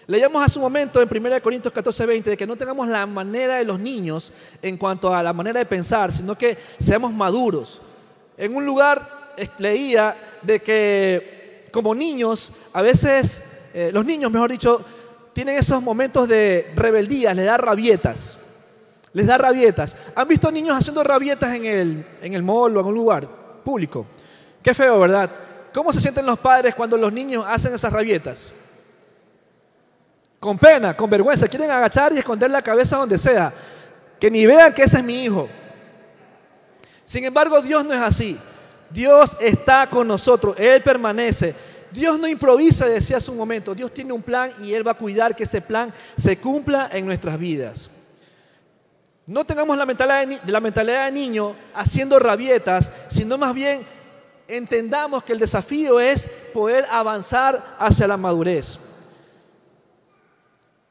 Leíamos 0.05 0.43
hace 0.43 0.59
un 0.59 0.63
momento 0.63 1.01
en 1.01 1.07
1 1.09 1.41
Corintios 1.41 1.73
14, 1.73 2.05
20 2.05 2.29
de 2.31 2.35
que 2.35 2.45
no 2.45 2.57
tengamos 2.57 2.89
la 2.89 3.05
manera 3.05 3.55
de 3.55 3.63
los 3.63 3.79
niños 3.79 4.33
en 4.61 4.75
cuanto 4.75 5.13
a 5.13 5.23
la 5.23 5.31
manera 5.31 5.59
de 5.61 5.65
pensar, 5.65 6.11
sino 6.11 6.37
que 6.37 6.57
seamos 6.77 7.13
maduros. 7.13 7.81
En 8.35 8.53
un 8.53 8.65
lugar 8.65 9.31
leía 9.59 10.13
de 10.41 10.59
que 10.59 11.67
como 11.71 11.95
niños 11.95 12.51
a 12.73 12.81
veces 12.81 13.43
eh, 13.73 13.91
los 13.93 14.03
niños, 14.03 14.29
mejor 14.29 14.51
dicho, 14.51 14.83
tienen 15.31 15.57
esos 15.57 15.81
momentos 15.81 16.27
de 16.27 16.69
rebeldía, 16.75 17.33
les 17.33 17.45
da 17.45 17.55
rabietas. 17.55 18.37
Les 19.13 19.25
da 19.25 19.37
rabietas. 19.37 19.95
¿Han 20.15 20.27
visto 20.27 20.51
niños 20.51 20.77
haciendo 20.77 21.01
rabietas 21.01 21.55
en 21.55 21.65
el, 21.65 22.05
en 22.21 22.33
el 22.33 22.43
mall 22.43 22.75
o 22.75 22.81
en 22.81 22.87
un 22.87 22.93
lugar 22.93 23.25
público? 23.63 24.05
Qué 24.63 24.73
feo, 24.73 24.99
¿verdad? 24.99 25.29
¿Cómo 25.73 25.91
se 25.91 25.99
sienten 25.99 26.25
los 26.25 26.39
padres 26.39 26.73
cuando 26.73 26.97
los 26.97 27.11
niños 27.11 27.45
hacen 27.47 27.73
esas 27.73 27.91
rabietas? 27.91 28.51
Con 30.39 30.57
pena, 30.57 30.95
con 30.95 31.09
vergüenza. 31.09 31.47
Quieren 31.47 31.69
agachar 31.69 32.13
y 32.13 32.17
esconder 32.17 32.49
la 32.49 32.61
cabeza 32.61 32.97
donde 32.97 33.17
sea. 33.17 33.53
Que 34.19 34.31
ni 34.31 34.45
vean 34.45 34.73
que 34.73 34.83
ese 34.83 34.97
es 34.97 35.03
mi 35.03 35.23
hijo. 35.23 35.49
Sin 37.03 37.25
embargo, 37.25 37.61
Dios 37.61 37.83
no 37.83 37.93
es 37.93 38.01
así. 38.01 38.37
Dios 38.89 39.35
está 39.39 39.89
con 39.89 40.07
nosotros. 40.07 40.55
Él 40.57 40.81
permanece. 40.81 41.53
Dios 41.93 42.19
no 42.19 42.27
improvisa, 42.27 42.87
decía 42.87 43.17
hace 43.17 43.29
un 43.29 43.37
momento, 43.37 43.75
Dios 43.75 43.93
tiene 43.93 44.13
un 44.13 44.23
plan 44.23 44.51
y 44.59 44.73
Él 44.73 44.85
va 44.85 44.91
a 44.91 44.97
cuidar 44.97 45.35
que 45.35 45.43
ese 45.43 45.61
plan 45.61 45.93
se 46.17 46.37
cumpla 46.37 46.89
en 46.91 47.05
nuestras 47.05 47.37
vidas. 47.37 47.89
No 49.27 49.45
tengamos 49.45 49.77
la 49.77 49.85
mentalidad 49.85 50.41
de, 50.43 50.51
la 50.51 50.59
mentalidad 50.59 51.05
de 51.05 51.11
niño 51.11 51.55
haciendo 51.75 52.17
rabietas, 52.17 52.91
sino 53.07 53.37
más 53.37 53.53
bien 53.53 53.85
entendamos 54.57 55.23
que 55.23 55.33
el 55.33 55.39
desafío 55.39 55.99
es 55.99 56.27
poder 56.53 56.85
avanzar 56.89 57.75
hacia 57.79 58.07
la 58.07 58.17
madurez. 58.17 58.77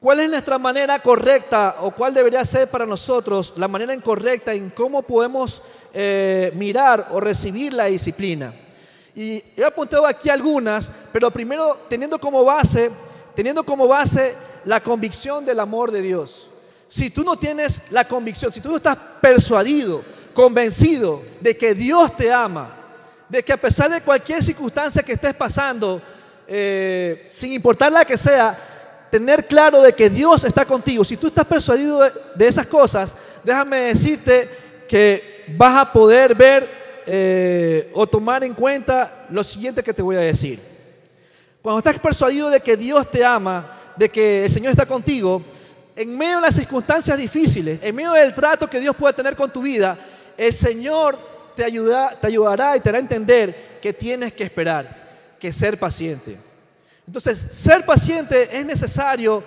¿Cuál 0.01 0.19
es 0.19 0.29
nuestra 0.29 0.59
manera 0.59 1.01
correcta 1.01 1.77
o 1.81 1.93
cuál 1.93 2.13
debería 2.13 2.45
ser 2.45 2.69
para 2.69 2.85
nosotros 2.85 3.55
la 3.57 3.69
manera 3.69 3.95
incorrecta 3.95 4.53
en 4.53 4.71
cómo 4.71 5.03
podemos 5.03 5.63
eh, 5.95 6.51
mirar 6.57 7.07
o 7.13 7.21
recibir 7.21 7.73
la 7.73 7.85
disciplina? 7.85 8.53
Y 9.15 9.45
he 9.57 9.65
apuntado 9.65 10.05
aquí 10.05 10.29
algunas, 10.29 10.91
pero 11.13 11.31
primero 11.31 11.83
teniendo 11.89 12.19
como 12.19 12.45
base, 12.45 12.91
teniendo 13.37 13.63
como 13.63 13.87
base 13.87 14.35
la 14.65 14.83
convicción 14.83 15.45
del 15.45 15.61
amor 15.61 15.93
de 15.93 16.03
Dios. 16.03 16.51
Si 16.89 17.11
tú 17.11 17.23
no 17.23 17.39
tienes 17.39 17.83
la 17.91 18.09
convicción, 18.09 18.53
si 18.53 18.61
tú 18.61 18.71
no 18.71 18.77
estás 18.79 18.99
persuadido, 19.21 20.03
convencido 20.35 21.23
de 21.41 21.57
que 21.57 21.75
Dios 21.75 22.17
te 22.17 22.33
ama, 22.33 22.82
de 23.33 23.43
que 23.43 23.55
a 23.55 23.57
pesar 23.57 23.91
de 23.91 24.03
cualquier 24.03 24.43
circunstancia 24.43 25.03
que 25.03 25.15
estés 25.15 25.33
pasando, 25.33 26.03
eh, 26.47 27.27
sin 27.31 27.55
importar 27.55 27.91
la 27.91 28.05
que 28.05 28.19
sea, 28.19 28.55
tener 29.11 29.47
claro 29.47 29.81
de 29.81 29.95
que 29.95 30.11
Dios 30.11 30.45
está 30.45 30.67
contigo. 30.67 31.03
Si 31.03 31.17
tú 31.17 31.29
estás 31.29 31.47
persuadido 31.47 32.03
de, 32.35 32.47
esas 32.47 32.67
cosas, 32.67 33.17
déjame 33.43 33.79
decirte 33.79 34.51
que 34.87 35.47
vas 35.57 35.79
a 35.79 35.91
poder 35.91 36.35
ver 36.35 36.69
eh, 37.07 37.91
o 37.95 38.07
tomar 38.07 38.45
en 38.45 38.53
cuenta 38.53 39.25
lo 39.31 39.43
siguiente 39.43 39.83
que 39.83 39.95
te 39.95 40.03
voy 40.03 40.17
a 40.17 40.21
decir. 40.21 40.61
Cuando 41.63 41.79
estás 41.79 41.99
persuadido 42.01 42.51
de 42.51 42.61
que 42.61 42.77
Dios 42.77 43.11
te 43.11 43.25
ama, 43.25 43.79
de 43.97 44.11
que 44.11 44.45
el 44.45 44.51
Señor 44.51 44.73
está 44.73 44.85
contigo, 44.85 45.43
en 45.97 46.19
medio 46.19 46.37
de 46.37 46.43
las 46.43 46.55
circunstancias 46.55 47.17
difíciles, 47.17 47.79
en 47.83 47.95
medio 47.95 48.13
del 48.13 48.35
trato 48.35 48.69
que 48.69 48.79
Dios 48.79 48.95
puede 48.95 49.15
tener 49.15 49.35
con 49.35 49.51
tu 49.51 49.63
vida, 49.63 49.97
el 50.37 50.53
Señor 50.53 51.32
te, 51.55 51.65
ayuda, 51.65 52.19
te 52.21 52.27
ayudará 52.27 52.77
y 52.77 52.81
te 52.81 52.89
hará 52.89 52.99
entender 52.99 53.79
que 53.81 53.93
tienes 53.93 54.33
que 54.33 54.45
esperar, 54.45 55.37
que 55.39 55.53
ser 55.53 55.79
paciente. 55.79 56.39
Entonces, 57.07 57.47
ser 57.51 57.85
paciente 57.85 58.49
es 58.57 58.65
necesario 58.65 59.43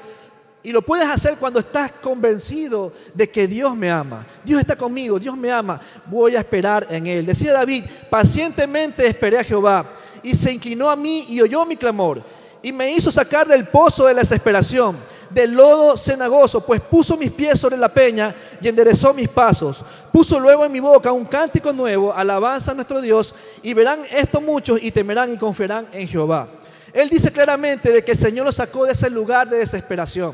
y 0.61 0.71
lo 0.71 0.81
puedes 0.81 1.07
hacer 1.07 1.37
cuando 1.37 1.59
estás 1.59 1.91
convencido 1.91 2.91
de 3.13 3.29
que 3.29 3.47
Dios 3.47 3.75
me 3.75 3.91
ama. 3.91 4.25
Dios 4.43 4.59
está 4.59 4.75
conmigo, 4.75 5.19
Dios 5.19 5.37
me 5.37 5.51
ama. 5.51 5.79
Voy 6.07 6.35
a 6.35 6.39
esperar 6.39 6.87
en 6.89 7.05
Él. 7.05 7.25
Decía 7.25 7.53
David, 7.53 7.85
pacientemente 8.09 9.05
esperé 9.05 9.37
a 9.37 9.43
Jehová 9.43 9.93
y 10.23 10.33
se 10.33 10.51
inclinó 10.51 10.89
a 10.89 10.95
mí 10.95 11.25
y 11.29 11.39
oyó 11.39 11.65
mi 11.65 11.77
clamor 11.77 12.23
y 12.65 12.71
me 12.71 12.91
hizo 12.91 13.11
sacar 13.11 13.47
del 13.47 13.67
pozo 13.67 14.07
de 14.07 14.15
la 14.15 14.21
desesperación, 14.21 14.97
del 15.29 15.53
lodo 15.53 15.97
cenagoso, 15.97 16.65
pues 16.65 16.81
puso 16.81 17.17
mis 17.17 17.31
pies 17.31 17.59
sobre 17.59 17.77
la 17.77 17.89
peña 17.89 18.33
y 18.61 18.67
enderezó 18.67 19.13
mis 19.13 19.27
pasos. 19.27 19.83
Puso 20.11 20.39
luego 20.39 20.65
en 20.65 20.71
mi 20.71 20.79
boca 20.79 21.11
un 21.11 21.25
cántico 21.25 21.73
nuevo, 21.73 22.13
alabanza 22.13 22.71
a 22.71 22.75
nuestro 22.75 23.01
Dios, 23.01 23.35
y 23.61 23.73
verán 23.73 24.03
esto 24.11 24.41
muchos 24.41 24.81
y 24.81 24.91
temerán 24.91 25.31
y 25.33 25.37
confiarán 25.37 25.87
en 25.91 26.07
Jehová. 26.07 26.47
Él 26.93 27.09
dice 27.09 27.31
claramente 27.31 27.91
de 27.91 28.03
que 28.03 28.13
el 28.13 28.17
Señor 28.17 28.45
lo 28.45 28.51
sacó 28.51 28.85
de 28.85 28.93
ese 28.93 29.09
lugar 29.09 29.49
de 29.49 29.57
desesperación. 29.57 30.33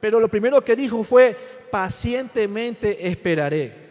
Pero 0.00 0.20
lo 0.20 0.28
primero 0.28 0.64
que 0.64 0.76
dijo 0.76 1.04
fue, 1.04 1.36
pacientemente 1.70 3.06
esperaré. 3.08 3.88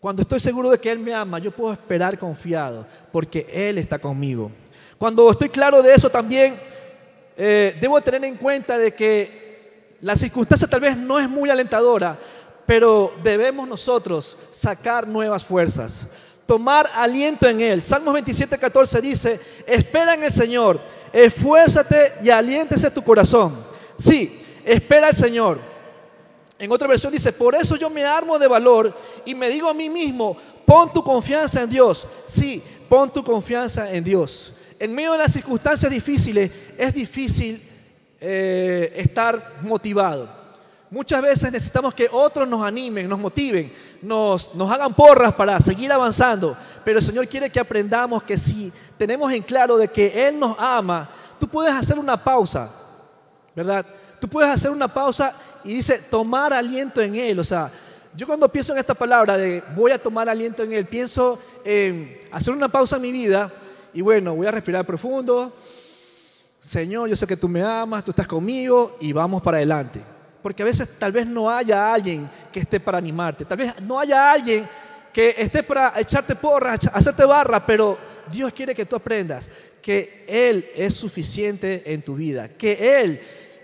Cuando 0.00 0.22
estoy 0.22 0.40
seguro 0.40 0.70
de 0.70 0.78
que 0.78 0.90
Él 0.90 0.98
me 0.98 1.14
ama, 1.14 1.38
yo 1.38 1.50
puedo 1.50 1.72
esperar 1.72 2.18
confiado, 2.18 2.86
porque 3.12 3.46
Él 3.50 3.78
está 3.78 3.98
conmigo. 3.98 4.50
Cuando 4.98 5.30
estoy 5.30 5.48
claro 5.48 5.82
de 5.82 5.94
eso 5.94 6.10
también, 6.10 6.54
eh, 7.42 7.78
debo 7.80 7.98
tener 8.02 8.22
en 8.24 8.36
cuenta 8.36 8.76
de 8.76 8.92
que 8.92 9.96
la 10.02 10.14
circunstancia 10.14 10.68
tal 10.68 10.80
vez 10.80 10.96
no 10.96 11.18
es 11.18 11.28
muy 11.28 11.48
alentadora, 11.48 12.18
pero 12.66 13.14
debemos 13.22 13.66
nosotros 13.66 14.36
sacar 14.50 15.08
nuevas 15.08 15.44
fuerzas 15.44 16.06
tomar 16.50 16.90
aliento 16.96 17.46
en 17.46 17.60
Él. 17.60 17.80
Salmos 17.80 18.12
27, 18.12 18.58
14 18.58 19.00
dice, 19.00 19.40
espera 19.68 20.14
en 20.14 20.24
el 20.24 20.32
Señor, 20.32 20.80
esfuérzate 21.12 22.14
y 22.24 22.30
aliéntese 22.30 22.90
tu 22.90 23.04
corazón. 23.04 23.54
Sí, 23.96 24.36
espera 24.64 25.06
al 25.06 25.14
Señor. 25.14 25.60
En 26.58 26.72
otra 26.72 26.88
versión 26.88 27.12
dice, 27.12 27.32
por 27.32 27.54
eso 27.54 27.76
yo 27.76 27.88
me 27.88 28.04
armo 28.04 28.36
de 28.36 28.48
valor 28.48 28.92
y 29.24 29.32
me 29.32 29.48
digo 29.48 29.68
a 29.68 29.74
mí 29.74 29.88
mismo, 29.88 30.36
pon 30.66 30.92
tu 30.92 31.04
confianza 31.04 31.62
en 31.62 31.70
Dios. 31.70 32.04
Sí, 32.26 32.60
pon 32.88 33.12
tu 33.12 33.22
confianza 33.22 33.88
en 33.88 34.02
Dios. 34.02 34.52
En 34.80 34.94
medio 34.94 35.12
de 35.12 35.18
las 35.18 35.32
circunstancias 35.32 35.92
difíciles 35.92 36.50
es 36.78 36.94
difícil 36.94 37.62
eh, 38.18 38.94
estar 38.96 39.58
motivado. 39.60 40.26
Muchas 40.88 41.20
veces 41.20 41.52
necesitamos 41.52 41.92
que 41.92 42.08
otros 42.10 42.48
nos 42.48 42.64
animen, 42.64 43.06
nos 43.06 43.18
motiven, 43.18 43.70
nos, 44.00 44.50
hagan 44.70 44.94
porras 44.94 45.34
para 45.34 45.60
seguir 45.60 45.92
avanzando. 45.92 46.56
Pero 46.82 46.98
el 46.98 47.04
Señor 47.04 47.28
quiere 47.28 47.50
que 47.50 47.60
aprendamos 47.60 48.22
que 48.22 48.38
si 48.38 48.72
tenemos 48.96 49.30
en 49.34 49.42
claro 49.42 49.76
de 49.76 49.88
que 49.88 50.26
Él 50.26 50.40
nos 50.40 50.56
ama, 50.58 51.10
tú 51.38 51.46
puedes 51.46 51.74
hacer 51.74 51.98
una 51.98 52.16
pausa, 52.16 52.70
¿verdad? 53.54 53.84
Tú 54.18 54.28
puedes 54.28 54.50
hacer 54.50 54.70
una 54.70 54.88
pausa 54.88 55.34
y 55.62 55.74
dice 55.74 55.98
tomar 56.10 56.54
aliento 56.54 57.02
en 57.02 57.16
Él. 57.16 57.38
O 57.38 57.44
sea, 57.44 57.70
yo 58.16 58.26
cuando 58.26 58.48
pienso 58.48 58.72
en 58.72 58.78
esta 58.78 58.94
palabra 58.94 59.36
de 59.36 59.62
voy 59.76 59.92
a 59.92 60.02
tomar 60.02 60.26
aliento 60.26 60.62
en 60.62 60.72
Él, 60.72 60.86
pienso 60.86 61.38
en 61.66 62.18
hacer 62.32 62.54
una 62.54 62.68
pausa 62.68 62.96
en 62.96 63.02
mi 63.02 63.12
vida 63.12 63.52
y 63.92 64.00
bueno, 64.00 64.34
voy 64.34 64.46
a 64.46 64.50
respirar 64.50 64.86
profundo. 64.86 65.52
Señor, 66.60 67.08
yo 67.08 67.16
sé 67.16 67.26
que 67.26 67.36
tú 67.36 67.48
me 67.48 67.62
amas, 67.62 68.04
tú 68.04 68.10
estás 68.10 68.26
conmigo 68.26 68.96
y 69.00 69.12
vamos 69.12 69.42
para 69.42 69.56
adelante. 69.56 70.00
Porque 70.42 70.62
a 70.62 70.66
veces 70.66 70.88
tal 70.98 71.12
vez 71.12 71.26
no 71.26 71.50
haya 71.50 71.92
alguien 71.92 72.28
que 72.52 72.60
esté 72.60 72.80
para 72.80 72.98
animarte, 72.98 73.44
tal 73.44 73.58
vez 73.58 73.80
no 73.82 73.98
haya 73.98 74.32
alguien 74.32 74.68
que 75.12 75.34
esté 75.36 75.62
para 75.62 75.92
echarte 75.98 76.34
porras, 76.36 76.80
hacerte 76.92 77.24
barra, 77.24 77.64
pero 77.64 77.98
Dios 78.30 78.52
quiere 78.52 78.74
que 78.74 78.86
tú 78.86 78.96
aprendas 78.96 79.50
que 79.82 80.24
Él 80.28 80.68
es 80.74 80.94
suficiente 80.94 81.82
en 81.92 82.02
tu 82.02 82.14
vida, 82.14 82.48
que 82.48 83.00
Él 83.02 83.20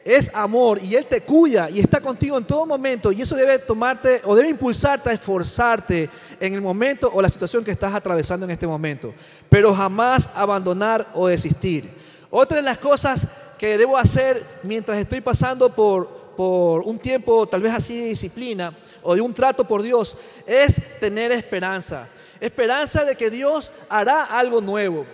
es 0.06 0.30
amor 0.32 0.80
y 0.80 0.94
Él 0.94 1.06
te 1.06 1.22
cuida 1.22 1.68
y 1.68 1.80
está 1.80 2.00
contigo 2.00 2.38
en 2.38 2.44
todo 2.44 2.64
momento 2.64 3.10
y 3.10 3.22
eso 3.22 3.34
debe 3.34 3.58
tomarte 3.58 4.22
o 4.24 4.36
debe 4.36 4.48
impulsarte 4.48 5.10
a 5.10 5.12
esforzarte 5.12 6.08
en 6.38 6.54
el 6.54 6.60
momento 6.60 7.10
o 7.12 7.20
la 7.20 7.28
situación 7.28 7.64
que 7.64 7.72
estás 7.72 7.92
atravesando 7.92 8.46
en 8.46 8.52
este 8.52 8.68
momento, 8.68 9.12
pero 9.48 9.74
jamás 9.74 10.30
abandonar 10.36 11.08
o 11.12 11.26
desistir. 11.26 11.90
Otra 12.30 12.58
de 12.58 12.62
las 12.62 12.78
cosas 12.78 13.26
que 13.58 13.76
debo 13.76 13.98
hacer 13.98 14.44
mientras 14.62 14.96
estoy 14.98 15.20
pasando 15.20 15.74
por, 15.74 16.08
por 16.36 16.82
un 16.82 17.00
tiempo 17.00 17.48
tal 17.48 17.62
vez 17.62 17.74
así 17.74 17.98
de 17.98 18.06
disciplina 18.06 18.72
o 19.02 19.16
de 19.16 19.20
un 19.20 19.34
trato 19.34 19.66
por 19.66 19.82
Dios, 19.82 20.16
es 20.46 20.80
tener 21.00 21.32
esperanza. 21.32 22.06
Esperanza 22.40 23.04
de 23.04 23.16
que 23.16 23.28
Dios 23.28 23.72
hará 23.88 24.22
algo 24.22 24.60
nuevo. 24.60 25.04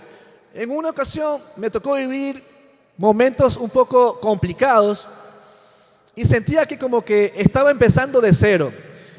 En 0.53 0.71
una 0.71 0.91
ocasión 0.91 1.41
me 1.57 1.71
tocó 1.71 1.95
vivir 1.95 2.52
momentos 3.03 3.57
un 3.57 3.69
poco 3.69 4.21
complicados 4.21 5.09
y 6.15 6.25
sentía 6.25 6.67
que 6.67 6.79
como 6.79 7.05
que 7.05 7.33
estaba 7.35 7.73
empezando 7.73 8.21
de 8.21 8.33
cero. 8.33 8.73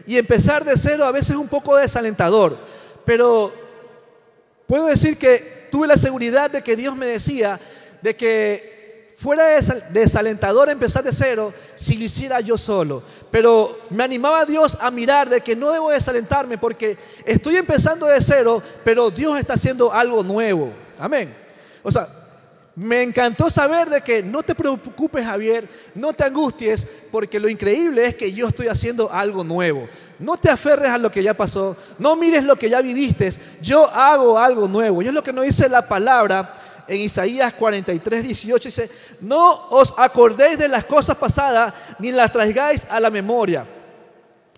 Y 0.08 0.18
empezar 0.18 0.64
de 0.64 0.78
cero 0.78 1.04
a 1.04 1.12
veces 1.12 1.32
es 1.32 1.36
un 1.36 1.50
poco 1.50 1.76
desalentador, 1.76 2.58
pero 3.04 3.52
puedo 4.68 4.86
decir 4.86 5.18
que 5.18 5.68
tuve 5.70 5.86
la 5.86 5.98
seguridad 5.98 6.50
de 6.50 6.62
que 6.62 6.78
Dios 6.78 6.96
me 6.96 7.08
decía 7.08 7.60
de 8.02 8.16
que 8.16 9.12
fuera 9.18 9.48
desalentador 9.90 10.70
empezar 10.70 11.04
de 11.04 11.12
cero 11.12 11.54
si 11.76 11.98
lo 11.98 12.06
hiciera 12.06 12.40
yo 12.40 12.58
solo. 12.58 13.04
Pero 13.32 13.80
me 13.90 14.06
animaba 14.06 14.46
Dios 14.46 14.78
a 14.80 14.92
mirar 14.92 15.30
de 15.30 15.42
que 15.42 15.58
no 15.58 15.74
debo 15.74 15.92
desalentarme 15.92 16.58
porque 16.58 16.96
estoy 17.26 17.58
empezando 17.58 18.06
de 18.06 18.22
cero, 18.22 18.64
pero 18.86 19.12
Dios 19.12 19.38
está 19.38 19.56
haciendo 19.56 19.92
algo 19.92 20.24
nuevo. 20.24 20.72
Amén. 20.98 21.36
O 21.84 21.92
sea, 21.92 22.23
me 22.76 23.04
encantó 23.04 23.50
saber 23.50 23.90
de 23.90 24.02
que 24.02 24.24
no 24.24 24.42
te 24.42 24.56
preocupes, 24.56 25.26
Javier, 25.26 25.70
no 25.94 26.14
te 26.14 26.24
angusties, 26.24 26.88
porque 27.12 27.40
lo 27.40 27.48
increíble 27.48 28.06
es 28.06 28.16
que 28.16 28.34
yo 28.34 28.48
estoy 28.48 28.68
haciendo 28.68 29.12
algo 29.12 29.44
nuevo. 29.44 29.88
No 30.18 30.38
te 30.38 30.50
aferres 30.50 30.90
a 30.90 30.98
lo 30.98 31.12
que 31.12 31.22
ya 31.22 31.36
pasó, 31.36 31.78
no 32.00 32.16
mires 32.16 32.44
lo 32.44 32.56
que 32.56 32.70
ya 32.70 32.82
viviste, 32.82 33.32
yo 33.62 33.88
hago 33.88 34.40
algo 34.40 34.68
nuevo. 34.68 35.02
Y 35.02 35.08
es 35.08 35.14
lo 35.14 35.24
que 35.24 35.34
nos 35.34 35.46
dice 35.46 35.70
la 35.70 35.88
palabra 35.88 36.56
en 36.88 37.02
Isaías 37.02 37.54
43, 37.54 38.24
18 38.24 38.70
dice, 38.70 38.90
no 39.22 39.68
os 39.70 39.94
acordéis 39.98 40.58
de 40.58 40.68
las 40.68 40.86
cosas 40.86 41.16
pasadas 41.16 41.74
ni 42.00 42.12
las 42.12 42.32
traigáis 42.32 42.86
a 42.90 43.00
la 43.00 43.10
memoria, 43.10 43.66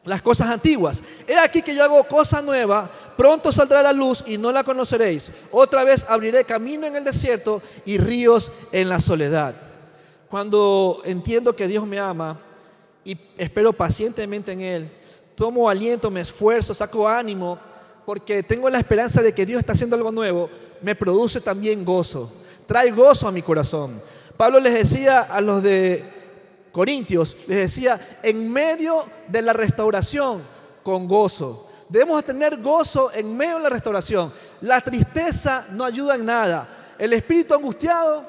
las 0.06 0.22
cosas 0.22 0.50
antiguas. 0.50 1.04
He 1.28 1.38
aquí 1.38 1.62
que 1.62 1.76
yo 1.76 1.84
hago 1.84 2.04
cosa 2.08 2.42
nueva, 2.42 2.90
pronto 3.18 3.52
saldrá 3.52 3.82
la 3.82 3.92
luz 3.92 4.24
y 4.26 4.38
no 4.38 4.52
la 4.52 4.64
conoceréis. 4.64 5.32
Otra 5.52 5.84
vez 5.84 6.06
abriré 6.08 6.46
camino 6.46 6.86
en 6.86 6.96
el 6.96 7.04
desierto 7.04 7.62
y 7.86 7.98
ríos 7.98 8.52
en 8.72 8.88
la 8.88 9.00
soledad. 9.00 9.56
Cuando 10.30 11.02
entiendo 11.06 11.56
que 11.56 11.68
Dios 11.68 11.86
me 11.86 12.00
ama 12.00 12.40
y 13.04 13.18
espero 13.38 13.74
pacientemente 13.74 14.52
en 14.52 14.62
Él, 14.62 14.92
tomo 15.36 15.70
aliento, 15.70 16.10
me 16.10 16.22
esfuerzo, 16.22 16.74
saco 16.74 17.08
ánimo, 17.08 17.60
porque 18.06 18.44
tengo 18.44 18.70
la 18.70 18.80
esperanza 18.80 19.22
de 19.22 19.34
que 19.34 19.46
Dios 19.46 19.60
está 19.60 19.74
haciendo 19.74 19.96
algo 19.96 20.12
nuevo, 20.12 20.50
me 20.82 20.96
produce 20.96 21.42
también 21.42 21.84
gozo. 21.84 22.32
Trae 22.68 22.92
gozo 22.92 23.28
a 23.28 23.32
mi 23.32 23.42
corazón. 23.42 24.02
Pablo 24.38 24.60
les 24.60 24.74
decía 24.74 25.22
a 25.22 25.42
los 25.42 25.64
de 25.64 26.04
Corintios, 26.76 27.38
les 27.48 27.58
decía, 27.58 28.20
en 28.22 28.52
medio 28.52 29.06
de 29.30 29.42
la 29.42 29.54
restauración, 29.54 30.44
con 30.84 31.08
gozo. 31.08 31.70
Debemos 31.88 32.26
tener 32.26 32.62
gozo 32.62 33.14
en 33.14 33.38
medio 33.38 33.56
de 33.56 33.64
la 33.64 33.70
restauración. 33.70 34.34
La 34.60 34.82
tristeza 34.82 35.68
no 35.72 35.86
ayuda 35.86 36.16
en 36.16 36.26
nada. 36.26 36.68
El 37.00 37.14
espíritu 37.14 37.54
angustiado, 37.54 38.26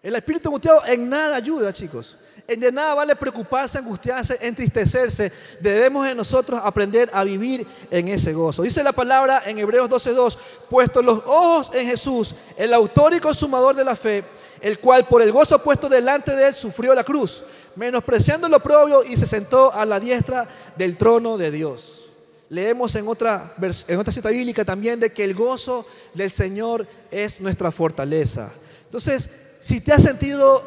el 0.00 0.14
espíritu 0.14 0.48
angustiado 0.48 0.86
en 0.86 1.08
nada 1.08 1.34
ayuda, 1.34 1.72
chicos. 1.72 2.18
De 2.46 2.70
nada 2.70 2.94
vale 2.94 3.16
preocuparse, 3.16 3.78
angustiarse, 3.78 4.38
entristecerse. 4.40 5.32
Debemos 5.60 6.06
de 6.06 6.14
nosotros 6.14 6.60
aprender 6.62 7.10
a 7.12 7.24
vivir 7.24 7.66
en 7.90 8.06
ese 8.06 8.32
gozo. 8.32 8.62
Dice 8.62 8.84
la 8.84 8.92
palabra 8.92 9.42
en 9.44 9.58
Hebreos 9.58 9.90
12:2, 9.90 10.38
puesto 10.70 11.02
los 11.02 11.18
ojos 11.26 11.72
en 11.74 11.86
Jesús, 11.86 12.36
el 12.56 12.72
autor 12.74 13.12
y 13.14 13.18
consumador 13.18 13.74
de 13.74 13.84
la 13.84 13.96
fe, 13.96 14.24
el 14.64 14.78
cual 14.78 15.06
por 15.06 15.20
el 15.20 15.30
gozo 15.30 15.62
puesto 15.62 15.90
delante 15.90 16.34
de 16.34 16.46
él 16.46 16.54
sufrió 16.54 16.94
la 16.94 17.04
cruz, 17.04 17.44
menospreciando 17.76 18.48
lo 18.48 18.60
propio 18.60 19.04
y 19.04 19.14
se 19.14 19.26
sentó 19.26 19.70
a 19.70 19.84
la 19.84 20.00
diestra 20.00 20.48
del 20.74 20.96
trono 20.96 21.36
de 21.36 21.50
Dios. 21.50 22.08
leemos 22.48 22.94
en 22.94 23.06
otra, 23.06 23.54
en 23.88 23.98
otra 23.98 24.12
cita 24.12 24.30
bíblica 24.30 24.64
también 24.64 25.00
de 25.00 25.12
que 25.12 25.22
el 25.22 25.34
gozo 25.34 25.86
del 26.14 26.30
Señor 26.30 26.86
es 27.10 27.42
nuestra 27.42 27.70
fortaleza. 27.70 28.50
Entonces, 28.86 29.28
si 29.60 29.82
te 29.82 29.92
has 29.92 30.02
sentido 30.02 30.64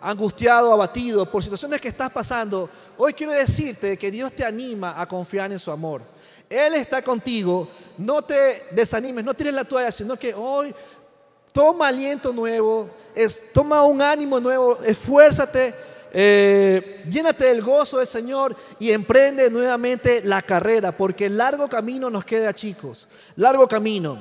angustiado, 0.00 0.72
abatido 0.72 1.26
por 1.26 1.42
situaciones 1.42 1.80
que 1.80 1.88
estás 1.88 2.10
pasando, 2.10 2.70
hoy 2.96 3.12
quiero 3.12 3.32
decirte 3.32 3.96
que 3.96 4.12
Dios 4.12 4.32
te 4.32 4.44
anima 4.44 5.00
a 5.00 5.08
confiar 5.08 5.50
en 5.50 5.58
su 5.58 5.72
amor. 5.72 6.02
Él 6.48 6.74
está 6.74 7.02
contigo, 7.02 7.68
no 7.96 8.22
te 8.22 8.66
desanimes, 8.72 9.24
no 9.24 9.32
tires 9.32 9.54
la 9.54 9.64
toalla, 9.64 9.90
sino 9.90 10.18
que 10.18 10.34
hoy 10.34 10.74
toma 11.52 11.88
aliento 11.88 12.32
nuevo, 12.32 12.90
es, 13.14 13.52
toma 13.52 13.84
un 13.84 14.00
ánimo 14.00 14.40
nuevo, 14.40 14.78
esfuérzate, 14.82 15.74
eh, 16.14 17.02
llénate 17.08 17.44
del 17.44 17.62
gozo 17.62 17.98
del 17.98 18.06
Señor 18.06 18.56
y 18.78 18.90
emprende 18.90 19.50
nuevamente 19.50 20.22
la 20.24 20.42
carrera, 20.42 20.92
porque 20.92 21.26
el 21.26 21.36
largo 21.36 21.68
camino 21.68 22.10
nos 22.10 22.24
queda, 22.24 22.52
chicos, 22.52 23.06
largo 23.36 23.68
camino. 23.68 24.18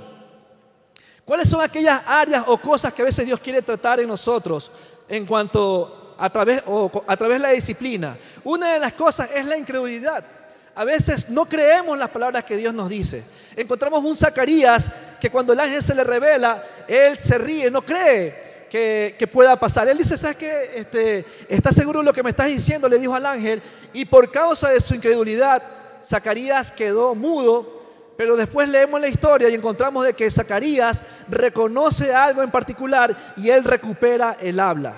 ¿Cuáles 1.25 1.49
son 1.49 1.61
aquellas 1.61 2.01
áreas 2.05 2.43
o 2.47 2.57
cosas 2.57 2.93
que 2.93 3.01
a 3.01 3.05
veces 3.05 3.25
Dios 3.25 3.39
quiere 3.39 3.61
tratar 3.61 3.99
en 3.99 4.07
nosotros 4.07 4.71
en 5.07 5.25
cuanto 5.25 6.15
a 6.17 6.29
través, 6.29 6.63
a 7.07 7.17
través 7.17 7.37
de 7.37 7.43
la 7.43 7.51
disciplina? 7.51 8.17
Una 8.43 8.73
de 8.73 8.79
las 8.79 8.93
cosas 8.93 9.29
es 9.33 9.45
la 9.45 9.57
incredulidad. 9.57 10.25
A 10.73 10.83
veces 10.83 11.29
no 11.29 11.45
creemos 11.45 11.97
las 11.97 12.09
palabras 12.09 12.43
que 12.43 12.57
Dios 12.57 12.73
nos 12.73 12.89
dice. 12.89 13.23
Encontramos 13.55 14.03
un 14.03 14.15
Zacarías 14.15 14.89
que 15.19 15.29
cuando 15.29 15.53
el 15.53 15.59
ángel 15.59 15.83
se 15.83 15.95
le 15.95 16.03
revela, 16.03 16.63
él 16.87 17.17
se 17.17 17.37
ríe, 17.37 17.69
no 17.69 17.81
cree 17.81 18.51
que, 18.71 19.29
pueda 19.31 19.59
pasar. 19.59 19.87
Él 19.89 19.97
dice, 19.97 20.15
¿sabes 20.15 20.37
qué? 20.37 20.71
Este, 20.75 21.25
¿Estás 21.49 21.75
seguro 21.75 21.99
de 21.99 22.05
lo 22.05 22.13
que 22.13 22.23
me 22.23 22.29
estás 22.29 22.47
diciendo? 22.47 22.87
Le 22.87 22.97
dijo 22.97 23.13
al 23.13 23.25
ángel. 23.25 23.61
Y 23.91 24.05
por 24.05 24.31
causa 24.31 24.69
de 24.69 24.79
su 24.79 24.95
incredulidad, 24.95 25.61
Zacarías 26.03 26.71
quedó 26.71 27.13
mudo. 27.13 27.81
Pero 28.17 28.35
después 28.35 28.69
leemos 28.69 29.01
la 29.01 29.07
historia 29.07 29.49
y 29.49 29.55
encontramos 29.55 30.05
de 30.05 30.13
que 30.13 30.29
Zacarías 30.29 31.03
reconoce 31.27 32.13
algo 32.13 32.43
en 32.43 32.51
particular 32.51 33.15
y 33.35 33.49
él 33.49 33.63
recupera 33.63 34.37
el 34.39 34.59
habla. 34.59 34.95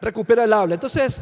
Recupera 0.00 0.44
el 0.44 0.52
habla. 0.52 0.74
Entonces, 0.74 1.20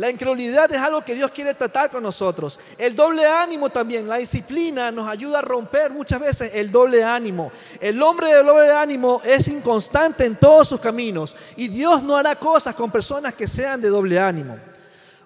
la 0.00 0.08
incredulidad 0.08 0.72
es 0.72 0.78
algo 0.78 1.02
que 1.02 1.14
Dios 1.14 1.30
quiere 1.30 1.52
tratar 1.52 1.90
con 1.90 2.02
nosotros. 2.02 2.58
El 2.78 2.96
doble 2.96 3.26
ánimo 3.26 3.68
también, 3.68 4.08
la 4.08 4.16
disciplina 4.16 4.90
nos 4.90 5.06
ayuda 5.06 5.40
a 5.40 5.42
romper 5.42 5.90
muchas 5.90 6.18
veces 6.18 6.52
el 6.54 6.72
doble 6.72 7.04
ánimo. 7.04 7.52
El 7.78 8.00
hombre 8.00 8.28
de 8.28 8.42
doble 8.42 8.72
ánimo 8.72 9.20
es 9.22 9.46
inconstante 9.48 10.24
en 10.24 10.36
todos 10.36 10.68
sus 10.68 10.80
caminos 10.80 11.36
y 11.54 11.68
Dios 11.68 12.02
no 12.02 12.16
hará 12.16 12.34
cosas 12.34 12.74
con 12.74 12.90
personas 12.90 13.34
que 13.34 13.46
sean 13.46 13.78
de 13.78 13.90
doble 13.90 14.18
ánimo. 14.18 14.56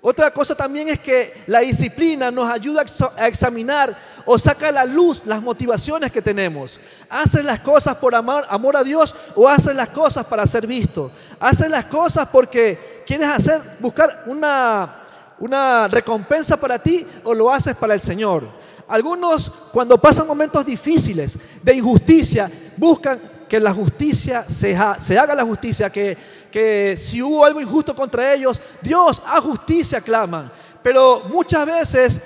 Otra 0.06 0.30
cosa 0.30 0.54
también 0.54 0.90
es 0.90 0.98
que 0.98 1.32
la 1.46 1.60
disciplina 1.60 2.30
nos 2.30 2.50
ayuda 2.50 2.84
a 3.16 3.26
examinar 3.26 3.96
o 4.26 4.38
saca 4.38 4.68
a 4.68 4.72
la 4.72 4.84
luz 4.84 5.22
las 5.24 5.40
motivaciones 5.40 6.12
que 6.12 6.20
tenemos. 6.20 6.78
¿Haces 7.08 7.42
las 7.42 7.60
cosas 7.60 7.96
por 7.96 8.14
amor, 8.14 8.44
a 8.76 8.84
Dios 8.84 9.14
o 9.34 9.48
haces 9.48 9.74
las 9.74 9.88
cosas 9.88 10.26
para 10.26 10.44
ser 10.44 10.66
visto? 10.66 11.10
¿Haces 11.40 11.70
las 11.70 11.86
cosas 11.86 12.28
porque 12.30 13.02
quieres 13.06 13.28
hacer, 13.28 13.62
buscar 13.80 14.24
una, 14.26 15.04
una 15.38 15.88
recompensa 15.88 16.58
para 16.58 16.78
ti 16.78 17.06
o 17.22 17.32
lo 17.32 17.50
haces 17.50 17.74
para 17.74 17.94
el 17.94 18.02
Señor? 18.02 18.46
Algunos 18.86 19.50
cuando 19.72 19.96
pasan 19.96 20.26
momentos 20.26 20.66
difíciles 20.66 21.38
de 21.62 21.76
injusticia 21.76 22.50
buscan 22.76 23.18
que 23.48 23.60
la 23.60 23.72
justicia 23.72 24.44
se, 24.48 24.76
se 25.00 25.18
haga 25.18 25.34
la 25.34 25.44
justicia, 25.44 25.90
que 25.90 26.16
que 26.54 26.96
si 26.96 27.20
hubo 27.20 27.44
algo 27.44 27.60
injusto 27.60 27.96
contra 27.96 28.32
ellos, 28.32 28.60
Dios 28.80 29.20
a 29.26 29.40
justicia 29.40 30.00
claman. 30.00 30.52
Pero 30.84 31.24
muchas 31.28 31.66
veces 31.66 32.22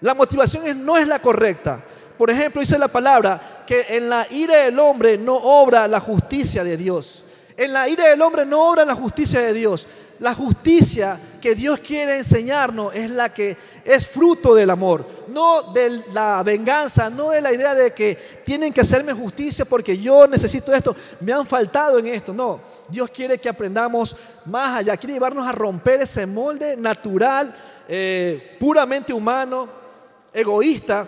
la 0.00 0.14
motivación 0.14 0.86
no 0.86 0.96
es 0.96 1.08
la 1.08 1.20
correcta. 1.20 1.82
Por 2.16 2.30
ejemplo, 2.30 2.60
dice 2.60 2.78
la 2.78 2.86
palabra 2.86 3.64
que 3.66 3.84
en 3.88 4.08
la 4.08 4.28
ira 4.30 4.58
del 4.58 4.78
hombre 4.78 5.18
no 5.18 5.34
obra 5.34 5.88
la 5.88 5.98
justicia 5.98 6.62
de 6.62 6.76
Dios. 6.76 7.24
En 7.56 7.72
la 7.72 7.88
ira 7.88 8.08
del 8.08 8.22
hombre 8.22 8.46
no 8.46 8.70
obra 8.70 8.84
la 8.84 8.94
justicia 8.94 9.40
de 9.40 9.52
Dios. 9.52 9.88
La 10.20 10.34
justicia 10.34 11.18
que 11.40 11.54
Dios 11.54 11.80
quiere 11.80 12.18
enseñarnos 12.18 12.94
es 12.94 13.10
la 13.10 13.34
que 13.34 13.56
es 13.84 14.06
fruto 14.06 14.54
del 14.54 14.70
amor, 14.70 15.04
no 15.28 15.72
de 15.72 16.04
la 16.12 16.42
venganza, 16.42 17.10
no 17.10 17.30
de 17.30 17.40
la 17.40 17.52
idea 17.52 17.74
de 17.74 17.92
que 17.92 18.16
tienen 18.44 18.72
que 18.72 18.80
hacerme 18.80 19.12
justicia 19.12 19.64
porque 19.64 19.98
yo 19.98 20.26
necesito 20.26 20.72
esto, 20.72 20.94
me 21.20 21.32
han 21.32 21.44
faltado 21.44 21.98
en 21.98 22.06
esto. 22.06 22.32
No, 22.32 22.60
Dios 22.88 23.10
quiere 23.10 23.38
que 23.38 23.48
aprendamos 23.48 24.16
más 24.46 24.78
allá, 24.78 24.96
quiere 24.96 25.14
llevarnos 25.14 25.46
a 25.46 25.52
romper 25.52 26.02
ese 26.02 26.26
molde 26.26 26.76
natural, 26.76 27.54
eh, 27.88 28.56
puramente 28.58 29.12
humano, 29.12 29.68
egoísta, 30.32 31.06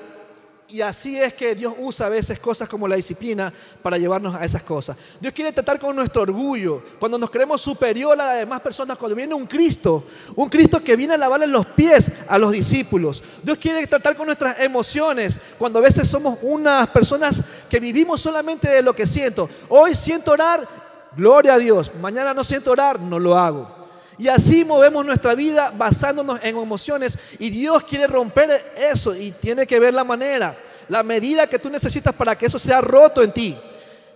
y 0.69 0.81
así 0.81 1.19
es 1.21 1.33
que 1.35 1.55
Dios 1.55 1.75
usa 1.79 2.07
a 2.07 2.09
veces 2.09 2.39
cosas 2.39 2.69
como 2.69 2.89
la 2.89 2.97
disciplina 2.97 3.53
para 3.83 3.99
llevarnos 3.99 4.35
a 4.35 4.45
esas 4.45 4.63
cosas. 4.63 4.97
Dios 5.21 5.33
quiere 5.33 5.53
tratar 5.53 5.79
con 5.79 5.95
nuestro 5.95 6.23
orgullo, 6.23 6.83
cuando 6.99 7.19
nos 7.19 7.31
creemos 7.31 7.61
superior 7.61 8.13
a 8.21 8.25
las 8.25 8.39
demás 8.39 8.61
personas, 8.61 8.97
cuando 8.97 9.15
viene 9.15 9.35
un 9.35 9.47
Cristo, 9.47 10.05
un 10.35 10.49
Cristo 10.49 10.83
que 10.83 10.97
viene 10.97 11.15
a 11.15 11.19
lavarle 11.19 11.47
los 11.47 11.67
pies 11.67 12.11
a 12.29 12.39
los 12.39 12.53
discípulos. 12.53 13.23
Dios 13.43 13.59
quiere 13.59 13.87
tratar 13.87 14.17
con 14.17 14.27
nuestras 14.27 14.59
emociones, 14.61 15.39
cuando 15.59 15.79
a 15.79 15.83
veces 15.83 16.09
somos 16.09 16.39
unas 16.43 16.89
personas 16.89 17.43
que 17.71 17.79
vivimos 17.79 18.21
solamente 18.21 18.69
de 18.69 18.83
lo 18.83 18.95
que 18.95 19.07
siento. 19.07 19.49
Hoy 19.69 19.95
siento 19.95 20.33
orar, 20.33 20.69
gloria 21.17 21.55
a 21.55 21.59
Dios. 21.59 21.93
Mañana 22.01 22.35
no 22.35 22.43
siento 22.43 22.73
orar, 22.73 22.99
no 22.99 23.19
lo 23.19 23.39
hago. 23.39 23.76
Y 24.19 24.29
así 24.29 24.65
movemos 24.65 25.05
nuestra 25.05 25.35
vida 25.35 25.73
basándonos 25.77 26.41
en 26.43 26.57
emociones. 26.57 27.19
Y 27.39 27.51
Dios 27.51 27.85
quiere 27.85 28.07
romper 28.07 28.73
eso 28.77 29.15
y 29.15 29.33
tiene 29.33 29.67
que 29.67 29.79
ver 29.79 29.93
la 29.93 30.05
manera, 30.05 30.57
la 30.89 31.03
medida 31.03 31.47
que 31.47 31.59
tú 31.59 31.69
necesitas 31.69 32.15
para 32.15 32.37
que 32.37 32.47
eso 32.47 32.59
sea 32.59 32.81
roto 32.81 33.23
en 33.23 33.33
ti. 33.33 33.57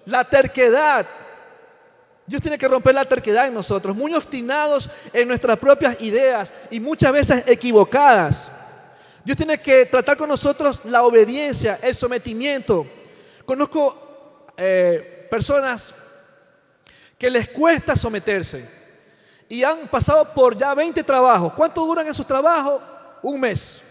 La 0.07 0.25
terquedad. 0.25 1.07
Dios 2.27 2.41
tiene 2.41 2.57
que 2.57 2.69
romper 2.69 2.95
la 2.95 3.05
terquedad 3.05 3.47
en 3.47 3.55
nosotros, 3.55 3.95
muy 3.95 4.15
obstinados 4.15 4.89
en 5.13 5.27
nuestras 5.27 5.59
propias 5.59 6.01
ideas 6.01 6.55
y 6.71 6.79
muchas 6.81 7.13
veces 7.13 7.43
equivocadas. 7.47 8.51
Dios 9.25 9.37
tiene 9.37 9.61
que 9.61 9.85
tratar 9.85 10.17
con 10.17 10.29
nosotros 10.29 10.81
la 10.85 11.03
obediencia, 11.03 11.79
el 11.83 11.95
sometimiento. 11.95 12.87
Conozco 13.45 14.47
eh, 14.57 15.27
personas 15.29 15.93
que 17.19 17.29
les 17.29 17.49
cuesta 17.49 17.95
someterse 17.95 18.80
y 19.51 19.65
han 19.65 19.89
pasado 19.89 20.33
por 20.33 20.57
ya 20.57 20.73
20 20.75 21.03
trabajos. 21.03 21.53
¿Cuánto 21.55 21.85
duran 21.85 22.07
esos 22.07 22.25
trabajos? 22.25 22.81
Un 23.21 23.41
mes, 23.41 23.83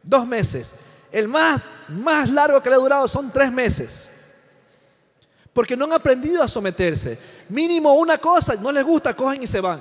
dos 0.00 0.24
meses. 0.24 0.76
El 1.10 1.26
más, 1.26 1.60
más 1.88 2.30
largo 2.30 2.62
que 2.62 2.70
le 2.70 2.76
ha 2.76 2.78
durado 2.78 3.08
son 3.08 3.30
tres 3.32 3.50
meses. 3.50 4.08
Porque 5.52 5.76
no 5.76 5.86
han 5.86 5.92
aprendido 5.92 6.40
a 6.40 6.46
someterse. 6.46 7.18
Mínimo 7.48 7.92
una 7.94 8.16
cosa, 8.16 8.54
no 8.54 8.70
les 8.70 8.84
gusta, 8.84 9.12
cogen 9.12 9.42
y 9.42 9.46
se 9.48 9.60
van. 9.60 9.80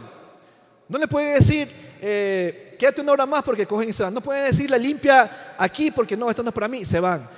No 0.89 0.97
le 0.97 1.07
puede 1.07 1.36
decir, 1.36 1.69
eh, 2.01 2.76
quédate 2.80 3.01
una 3.01 3.11
hora 3.11 3.26
más 3.28 3.43
porque 3.43 3.67
cogen 3.67 3.89
y 3.89 3.93
se 3.93 4.01
van. 4.01 4.15
No 4.15 4.22
pueden 4.22 4.45
decirle, 4.45 4.80
limpia 4.80 5.53
aquí 5.55 5.91
porque 5.91 6.17
no, 6.17 6.32
esto 6.32 6.41
no 6.41 6.49
es 6.49 6.55
para 6.55 6.67
mí, 6.67 6.84
se 6.84 6.99
van. 6.99 7.30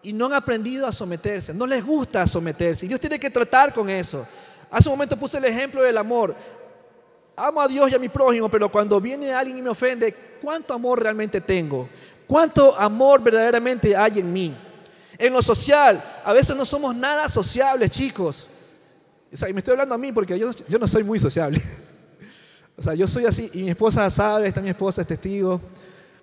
Y 0.00 0.12
no 0.12 0.26
han 0.26 0.34
aprendido 0.34 0.86
a 0.86 0.92
someterse. 0.92 1.52
No 1.52 1.66
les 1.66 1.84
gusta 1.84 2.24
someterse. 2.24 2.86
Y 2.86 2.88
Dios 2.88 3.00
tiene 3.00 3.18
que 3.18 3.30
tratar 3.30 3.74
con 3.74 3.90
eso. 3.90 4.24
Hace 4.70 4.88
un 4.88 4.92
momento 4.92 5.16
puse 5.16 5.38
el 5.38 5.44
ejemplo 5.44 5.82
del 5.82 5.98
amor 5.98 6.36
amo 7.36 7.60
a 7.60 7.68
Dios 7.68 7.90
y 7.92 7.94
a 7.94 7.98
mi 7.98 8.08
prójimo, 8.08 8.48
pero 8.48 8.70
cuando 8.72 9.00
viene 9.00 9.32
alguien 9.32 9.58
y 9.58 9.62
me 9.62 9.70
ofende, 9.70 10.14
¿cuánto 10.40 10.72
amor 10.72 11.02
realmente 11.02 11.40
tengo? 11.40 11.88
¿Cuánto 12.26 12.74
amor 12.76 13.22
verdaderamente 13.22 13.94
hay 13.94 14.18
en 14.20 14.32
mí? 14.32 14.54
En 15.18 15.32
lo 15.32 15.40
social, 15.42 16.02
a 16.24 16.32
veces 16.32 16.56
no 16.56 16.64
somos 16.64 16.94
nada 16.94 17.28
sociables, 17.28 17.90
chicos. 17.90 18.48
O 19.32 19.36
sea, 19.36 19.48
y 19.48 19.52
me 19.52 19.58
estoy 19.58 19.72
hablando 19.72 19.94
a 19.94 19.98
mí 19.98 20.12
porque 20.12 20.38
yo, 20.38 20.50
no 20.78 20.88
soy 20.88 21.04
muy 21.04 21.18
sociable. 21.18 21.62
O 22.78 22.82
sea, 22.82 22.92
yo 22.92 23.08
soy 23.08 23.24
así, 23.24 23.50
y 23.54 23.62
mi 23.62 23.70
esposa 23.70 24.10
sabe, 24.10 24.48
está 24.48 24.60
mi 24.60 24.68
esposa, 24.68 25.00
es 25.00 25.06
testigo, 25.06 25.58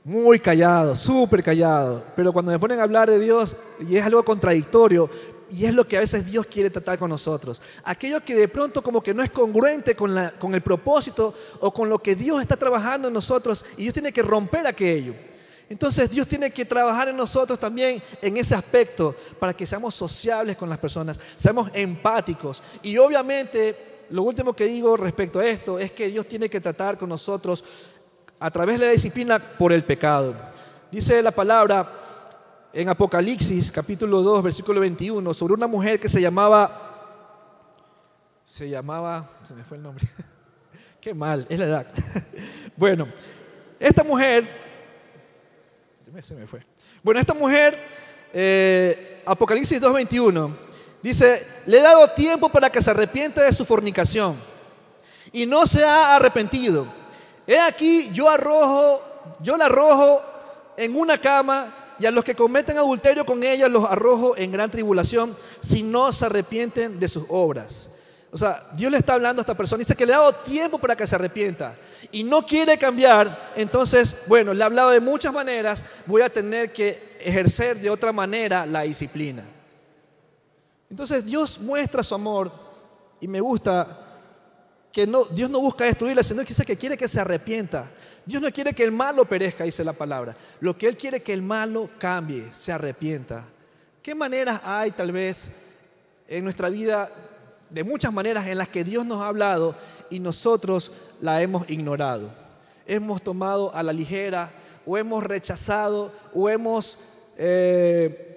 muy 0.04 0.38
callado, 0.38 0.96
súper 0.96 1.42
callado. 1.42 2.04
Pero 2.16 2.32
cuando 2.32 2.52
me 2.52 2.60
ponen 2.60 2.80
a 2.80 2.84
hablar 2.84 3.10
de 3.10 3.18
Dios, 3.18 3.56
y 3.90 3.98
es 3.98 4.06
algo 4.06 4.24
contradictorio, 4.24 5.10
y 5.54 5.66
es 5.66 5.74
lo 5.74 5.86
que 5.86 5.98
a 5.98 6.00
veces 6.00 6.26
Dios 6.26 6.48
quiere 6.48 6.72
tratar 6.72 6.98
con 6.98 7.10
nosotros. 7.10 7.62
Aquello 7.84 8.24
que 8.26 8.34
de 8.34 8.48
pronto 8.48 8.82
como 8.82 9.04
que 9.04 9.14
no 9.14 9.22
es 9.22 9.30
congruente 9.30 9.96
con, 9.96 10.32
con 10.40 10.56
el 10.56 10.62
propósito 10.62 11.34
o 11.60 11.72
con 11.72 11.90
lo 11.90 12.00
que 12.00 12.16
Dios 12.16 12.42
está 12.42 12.58
trabajando 12.58 13.08
en 13.08 13.14
nosotros 13.14 13.64
y 13.78 13.84
Dios 13.84 13.94
tiene 13.94 14.12
que 14.12 14.24
romper 14.24 14.66
aquello. 14.66 15.14
Entonces 15.70 16.10
Dios 16.10 16.28
tiene 16.28 16.50
que 16.50 16.66
trabajar 16.66 17.08
en 17.08 17.18
nosotros 17.18 17.60
también 17.60 18.02
en 18.22 18.38
ese 18.38 18.56
aspecto 18.56 19.16
para 19.40 19.54
que 19.54 19.68
seamos 19.68 19.94
sociables 19.94 20.58
con 20.58 20.70
las 20.70 20.80
personas, 20.80 21.20
seamos 21.36 21.70
empáticos. 21.74 22.64
Y 22.82 22.98
obviamente 22.98 24.06
lo 24.10 24.24
último 24.24 24.54
que 24.54 24.66
digo 24.66 24.98
respecto 24.98 25.40
a 25.40 25.46
esto 25.46 25.78
es 25.78 25.92
que 25.92 26.08
Dios 26.08 26.28
tiene 26.28 26.50
que 26.50 26.62
tratar 26.62 26.98
con 26.98 27.10
nosotros 27.10 27.64
a 28.40 28.50
través 28.50 28.80
de 28.80 28.88
la 28.88 28.92
disciplina 28.92 29.38
por 29.40 29.72
el 29.72 29.84
pecado. 29.84 30.36
Dice 30.92 31.22
la 31.22 31.32
palabra, 31.32 32.03
en 32.74 32.90
Apocalipsis 32.90 33.72
capítulo 33.72 34.24
2, 34.24 34.42
versículo 34.42 34.80
21, 34.80 35.32
sobre 35.36 35.54
una 35.54 35.68
mujer 35.68 36.00
que 36.00 36.10
se 36.10 36.20
llamaba, 36.20 37.62
se 38.44 38.68
llamaba, 38.68 39.30
se 39.44 39.54
me 39.54 39.64
fue 39.64 39.78
el 39.78 39.84
nombre, 39.84 40.10
qué 41.00 41.14
mal, 41.14 41.46
es 41.50 41.60
la 41.60 41.66
edad. 41.66 41.88
bueno, 42.76 43.08
esta 43.80 44.04
mujer, 44.04 44.64
Se 46.24 46.34
me 46.34 46.48
fue. 46.48 46.66
Bueno, 47.04 47.20
esta 47.20 47.34
mujer, 47.34 47.78
eh, 48.34 49.22
Apocalipsis 49.26 49.80
2.21, 49.80 50.52
dice, 51.02 51.46
le 51.68 51.78
he 51.78 51.82
dado 51.82 52.08
tiempo 52.10 52.50
para 52.50 52.72
que 52.72 52.82
se 52.82 52.90
arrepienta 52.90 53.44
de 53.44 53.52
su 53.52 53.66
fornicación 53.66 54.36
y 55.32 55.46
no 55.46 55.68
se 55.68 55.84
ha 55.84 56.16
arrepentido. 56.16 56.88
He 57.46 57.60
aquí, 57.60 58.10
yo 58.12 58.30
arrojo, 58.30 59.36
yo 59.42 59.58
la 59.58 59.66
arrojo 59.66 60.24
en 60.76 60.96
una 60.96 61.20
cama 61.20 61.83
y 62.00 62.06
a 62.06 62.12
los 62.12 62.24
que 62.24 62.36
cometen 62.36 62.78
adulterio 62.78 63.26
con 63.26 63.44
ella 63.44 63.68
los 63.68 63.86
arrojo 63.86 64.36
en 64.38 64.52
gran 64.52 64.72
tribulación 64.72 65.36
si 65.60 65.84
no 65.84 66.12
se 66.12 66.26
arrepienten 66.26 67.00
de 67.00 67.08
sus 67.08 67.26
obras. 67.30 67.90
O 68.32 68.38
sea, 68.38 68.64
Dios 68.74 68.92
le 68.92 68.98
está 68.98 69.14
hablando 69.14 69.42
a 69.42 69.44
esta 69.44 69.56
persona, 69.56 69.80
dice 69.80 69.96
que 69.96 70.08
le 70.08 70.14
ha 70.14 70.18
dado 70.18 70.34
tiempo 70.34 70.80
para 70.80 70.96
que 70.96 71.06
se 71.06 71.14
arrepienta 71.14 71.76
y 72.12 72.24
no 72.24 72.46
quiere 72.46 72.80
cambiar, 72.80 73.54
entonces, 73.56 74.18
bueno, 74.26 74.54
le 74.54 74.64
ha 74.64 74.66
hablado 74.66 74.90
de 74.90 75.00
muchas 75.00 75.32
maneras, 75.32 75.86
voy 76.08 76.24
a 76.24 76.34
tener 76.34 76.74
que 76.74 77.16
ejercer 77.20 77.80
de 77.80 77.92
otra 77.92 78.12
manera 78.12 78.66
la 78.66 78.82
disciplina. 78.82 79.44
Entonces 80.90 81.26
Dios 81.26 81.60
muestra 81.60 82.02
su 82.02 82.16
amor 82.16 82.52
y 83.20 83.28
me 83.28 83.40
gusta 83.40 84.03
que 84.94 85.06
no, 85.06 85.26
Dios 85.26 85.50
no 85.50 85.60
busca 85.60 85.84
destruirla, 85.86 86.24
sino 86.24 86.44
dice 86.44 86.64
que 86.64 86.78
quiere 86.78 86.96
que 86.96 87.08
se 87.08 87.20
arrepienta. 87.20 87.90
Dios 88.26 88.42
no 88.42 88.52
quiere 88.52 88.74
que 88.74 88.84
el 88.84 88.92
malo 88.92 89.26
perezca, 89.26 89.66
dice 89.66 89.84
la 89.84 89.94
palabra. 89.94 90.36
Lo 90.62 90.78
que 90.78 90.88
Él 90.88 90.96
quiere 90.96 91.18
es 91.18 91.24
que 91.24 91.34
el 91.34 91.42
malo 91.42 91.90
cambie, 91.98 92.54
se 92.54 92.72
arrepienta. 92.72 93.44
¿Qué 94.02 94.14
maneras 94.14 94.62
hay 94.64 94.92
tal 94.92 95.12
vez 95.12 95.50
en 96.28 96.44
nuestra 96.44 96.70
vida 96.70 97.12
de 97.74 97.84
muchas 97.84 98.14
maneras 98.14 98.46
en 98.48 98.60
las 98.60 98.70
que 98.70 98.84
Dios 98.84 99.06
nos 99.06 99.20
ha 99.22 99.28
hablado 99.28 99.76
y 100.10 100.20
nosotros 100.20 100.92
la 101.22 101.42
hemos 101.42 101.68
ignorado. 101.70 102.30
Hemos 102.86 103.24
tomado 103.24 103.74
a 103.74 103.82
la 103.82 103.94
ligera 103.94 104.52
o 104.86 104.98
hemos 104.98 105.24
rechazado 105.24 106.12
o 106.34 106.50
hemos 106.50 107.00
eh, 107.38 108.33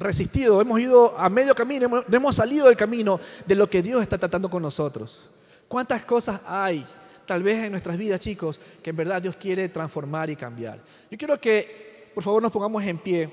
resistido, 0.00 0.60
hemos 0.60 0.80
ido 0.80 1.16
a 1.18 1.28
medio 1.28 1.54
camino, 1.54 1.84
hemos, 1.84 2.04
hemos 2.10 2.34
salido 2.34 2.66
del 2.66 2.76
camino 2.76 3.20
de 3.46 3.54
lo 3.54 3.68
que 3.68 3.82
Dios 3.82 4.02
está 4.02 4.18
tratando 4.18 4.50
con 4.50 4.62
nosotros. 4.62 5.28
¿Cuántas 5.68 6.04
cosas 6.04 6.40
hay 6.46 6.84
tal 7.26 7.42
vez 7.42 7.62
en 7.62 7.70
nuestras 7.70 7.96
vidas, 7.96 8.18
chicos, 8.18 8.58
que 8.82 8.90
en 8.90 8.96
verdad 8.96 9.22
Dios 9.22 9.36
quiere 9.36 9.68
transformar 9.68 10.30
y 10.30 10.36
cambiar? 10.36 10.80
Yo 11.10 11.18
quiero 11.18 11.38
que 11.38 12.10
por 12.14 12.24
favor 12.24 12.42
nos 12.42 12.50
pongamos 12.50 12.82
en 12.82 12.98
pie. 12.98 13.30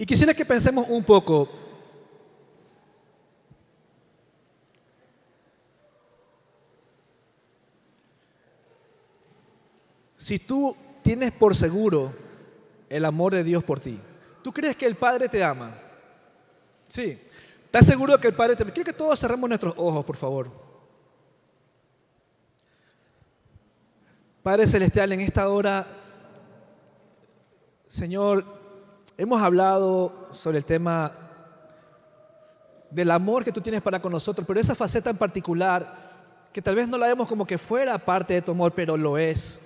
Y 0.00 0.06
quisiera 0.06 0.32
que 0.32 0.46
pensemos 0.46 0.86
un 0.88 1.04
poco. 1.04 1.46
Si 10.16 10.38
tú 10.38 10.74
tienes 11.02 11.32
por 11.32 11.54
seguro 11.54 12.14
el 12.88 13.04
amor 13.04 13.34
de 13.34 13.44
Dios 13.44 13.62
por 13.62 13.78
ti, 13.78 14.00
¿tú 14.42 14.54
crees 14.54 14.74
que 14.74 14.86
el 14.86 14.96
Padre 14.96 15.28
te 15.28 15.44
ama? 15.44 15.76
Sí. 16.88 17.20
¿Estás 17.64 17.84
seguro 17.84 18.18
que 18.18 18.28
el 18.28 18.34
Padre 18.34 18.56
te 18.56 18.62
ama? 18.62 18.72
Quiero 18.72 18.86
que 18.90 18.96
todos 18.96 19.20
cerremos 19.20 19.50
nuestros 19.50 19.74
ojos, 19.76 20.02
por 20.02 20.16
favor. 20.16 20.50
Padre 24.42 24.66
Celestial, 24.66 25.12
en 25.12 25.20
esta 25.20 25.46
hora, 25.50 25.86
Señor, 27.86 28.59
Hemos 29.20 29.42
hablado 29.42 30.28
sobre 30.32 30.56
el 30.56 30.64
tema 30.64 31.12
del 32.90 33.10
amor 33.10 33.44
que 33.44 33.52
tú 33.52 33.60
tienes 33.60 33.82
para 33.82 34.00
con 34.00 34.12
nosotros, 34.12 34.46
pero 34.46 34.58
esa 34.58 34.74
faceta 34.74 35.10
en 35.10 35.18
particular, 35.18 36.48
que 36.50 36.62
tal 36.62 36.74
vez 36.74 36.88
no 36.88 36.96
la 36.96 37.08
vemos 37.08 37.28
como 37.28 37.46
que 37.46 37.58
fuera 37.58 37.98
parte 37.98 38.32
de 38.32 38.40
tu 38.40 38.52
amor, 38.52 38.72
pero 38.72 38.96
lo 38.96 39.18
es. 39.18 39.60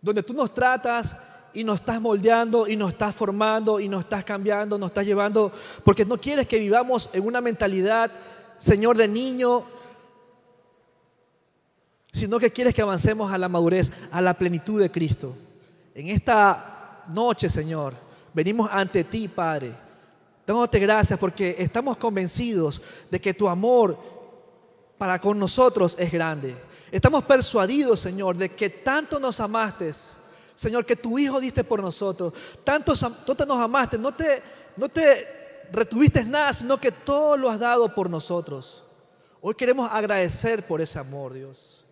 Donde 0.00 0.22
tú 0.22 0.32
nos 0.32 0.54
tratas 0.54 1.18
y 1.52 1.64
nos 1.64 1.80
estás 1.80 2.00
moldeando 2.00 2.66
y 2.66 2.76
nos 2.76 2.92
estás 2.92 3.14
formando 3.14 3.78
y 3.78 3.90
nos 3.90 4.04
estás 4.04 4.24
cambiando, 4.24 4.78
nos 4.78 4.88
estás 4.88 5.04
llevando, 5.04 5.52
porque 5.84 6.06
no 6.06 6.16
quieres 6.16 6.48
que 6.48 6.58
vivamos 6.58 7.10
en 7.12 7.26
una 7.26 7.42
mentalidad, 7.42 8.10
Señor, 8.56 8.96
de 8.96 9.06
niño, 9.06 9.64
sino 12.10 12.38
que 12.38 12.50
quieres 12.50 12.72
que 12.72 12.80
avancemos 12.80 13.30
a 13.30 13.36
la 13.36 13.50
madurez, 13.50 13.92
a 14.10 14.22
la 14.22 14.32
plenitud 14.32 14.80
de 14.80 14.90
Cristo. 14.90 15.36
En 15.94 16.08
esta 16.08 16.76
noche, 17.08 17.48
Señor, 17.48 17.94
venimos 18.32 18.68
ante 18.72 19.04
ti, 19.04 19.28
Padre, 19.28 19.72
dándote 20.46 20.78
gracias 20.78 21.18
porque 21.18 21.56
estamos 21.58 21.96
convencidos 21.96 22.80
de 23.10 23.20
que 23.20 23.34
tu 23.34 23.48
amor 23.48 23.98
para 24.96 25.20
con 25.20 25.38
nosotros 25.38 25.96
es 25.98 26.10
grande. 26.10 26.56
Estamos 26.90 27.24
persuadidos, 27.24 28.00
Señor, 28.00 28.36
de 28.36 28.48
que 28.48 28.70
tanto 28.70 29.20
nos 29.20 29.40
amaste, 29.40 29.92
Señor, 30.54 30.84
que 30.84 30.96
tu 30.96 31.18
Hijo 31.18 31.40
diste 31.40 31.62
por 31.62 31.82
nosotros. 31.82 32.32
Tanto, 32.64 32.92
nos 32.92 33.60
amaste, 33.60 33.98
no 33.98 34.12
te, 34.12 34.42
no 34.76 34.88
te 34.88 35.66
retuviste 35.70 36.24
nada, 36.24 36.52
sino 36.52 36.78
que 36.78 36.90
todo 36.90 37.36
lo 37.36 37.50
has 37.50 37.60
dado 37.60 37.94
por 37.94 38.08
nosotros. 38.10 38.82
Hoy 39.40 39.54
queremos 39.54 39.88
agradecer 39.92 40.66
por 40.66 40.80
ese 40.80 40.98
amor, 40.98 41.34
Dios. 41.34 41.84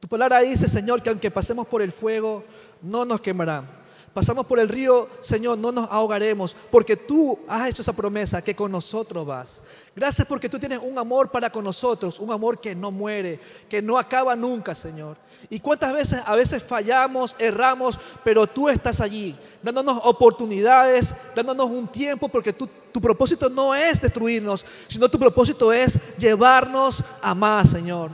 Tu 0.00 0.08
palabra 0.08 0.40
dice, 0.40 0.68
Señor, 0.68 1.02
que 1.02 1.10
aunque 1.10 1.30
pasemos 1.30 1.66
por 1.66 1.80
el 1.80 1.92
fuego, 1.92 2.44
no 2.82 3.04
nos 3.04 3.20
quemará 3.20 3.64
pasamos 4.12 4.46
por 4.46 4.58
el 4.58 4.68
río, 4.68 5.08
Señor, 5.20 5.58
no 5.58 5.72
nos 5.72 5.90
ahogaremos, 5.90 6.56
porque 6.70 6.96
tú 6.96 7.38
has 7.48 7.68
hecho 7.68 7.82
esa 7.82 7.92
promesa 7.92 8.42
que 8.42 8.54
con 8.54 8.72
nosotros 8.72 9.24
vas. 9.26 9.62
Gracias 9.94 10.26
porque 10.26 10.48
tú 10.48 10.58
tienes 10.58 10.80
un 10.82 10.98
amor 10.98 11.30
para 11.30 11.50
con 11.50 11.64
nosotros, 11.64 12.18
un 12.18 12.30
amor 12.30 12.60
que 12.60 12.74
no 12.74 12.90
muere, 12.90 13.38
que 13.68 13.80
no 13.82 13.98
acaba 13.98 14.34
nunca, 14.34 14.74
Señor. 14.74 15.16
Y 15.48 15.60
cuántas 15.60 15.92
veces 15.92 16.22
a 16.26 16.36
veces 16.36 16.62
fallamos, 16.62 17.34
erramos, 17.38 17.98
pero 18.24 18.46
tú 18.46 18.68
estás 18.68 19.00
allí, 19.00 19.34
dándonos 19.62 20.00
oportunidades, 20.04 21.14
dándonos 21.34 21.66
un 21.70 21.88
tiempo, 21.88 22.28
porque 22.28 22.52
tu 22.52 23.00
propósito 23.00 23.48
no 23.48 23.74
es 23.74 24.00
destruirnos, 24.00 24.64
sino 24.88 25.08
tu 25.08 25.18
propósito 25.18 25.72
es 25.72 26.16
llevarnos 26.18 27.02
a 27.22 27.34
más, 27.34 27.70
Señor. 27.70 28.10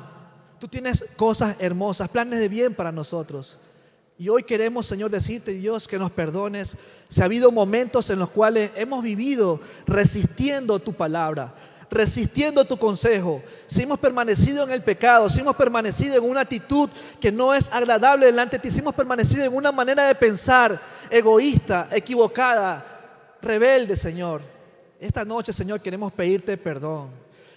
Tú 0.59 0.69
tienes 0.69 1.05
cosas 1.17 1.57
hermosas, 1.59 2.09
planes 2.09 2.39
de 2.39 2.49
bien 2.49 2.75
para 2.75 2.93
nosotros. 2.93 3.59
Y 4.19 4.31
hoy 4.31 4.45
queremos, 4.45 4.87
Señor, 4.87 5.11
decirte, 5.11 5.53
Dios, 5.53 5.87
que 5.87 5.99
nos 5.99 6.11
perdones. 6.11 6.77
Si 7.09 7.21
ha 7.21 7.27
habido 7.27 7.53
momentos 7.53 8.09
en 8.09 8.19
los 8.19 8.31
cuales 8.31 8.71
hemos 8.75 9.03
vivido 9.03 9.61
resistiendo 9.87 10.79
tu 10.79 10.95
palabra, 10.95 11.55
resistiendo 11.91 12.65
tu 12.65 12.79
consejo, 12.79 13.43
si 13.67 13.83
hemos 13.83 13.99
permanecido 13.99 14.65
en 14.65 14.71
el 14.71 14.83
pecado, 14.83 15.29
si 15.29 15.41
hemos 15.41 15.55
permanecido 15.55 16.17
en 16.17 16.25
una 16.25 16.41
actitud 16.41 16.89
que 17.21 17.31
no 17.31 17.55
es 17.55 17.69
agradable 17.71 18.27
delante 18.27 18.57
de 18.57 18.63
ti, 18.63 18.71
si 18.71 18.81
hemos 18.81 18.95
permanecido 18.95 19.45
en 19.45 19.55
una 19.55 19.71
manera 19.71 20.07
de 20.07 20.15
pensar 20.15 20.81
egoísta, 21.11 21.89
equivocada, 21.93 23.37
rebelde, 23.43 23.97
Señor. 23.97 24.41
Esta 24.99 25.27
noche, 25.27 25.53
Señor, 25.53 25.83
queremos 25.83 26.11
pedirte 26.11 26.57
perdón. 26.57 27.11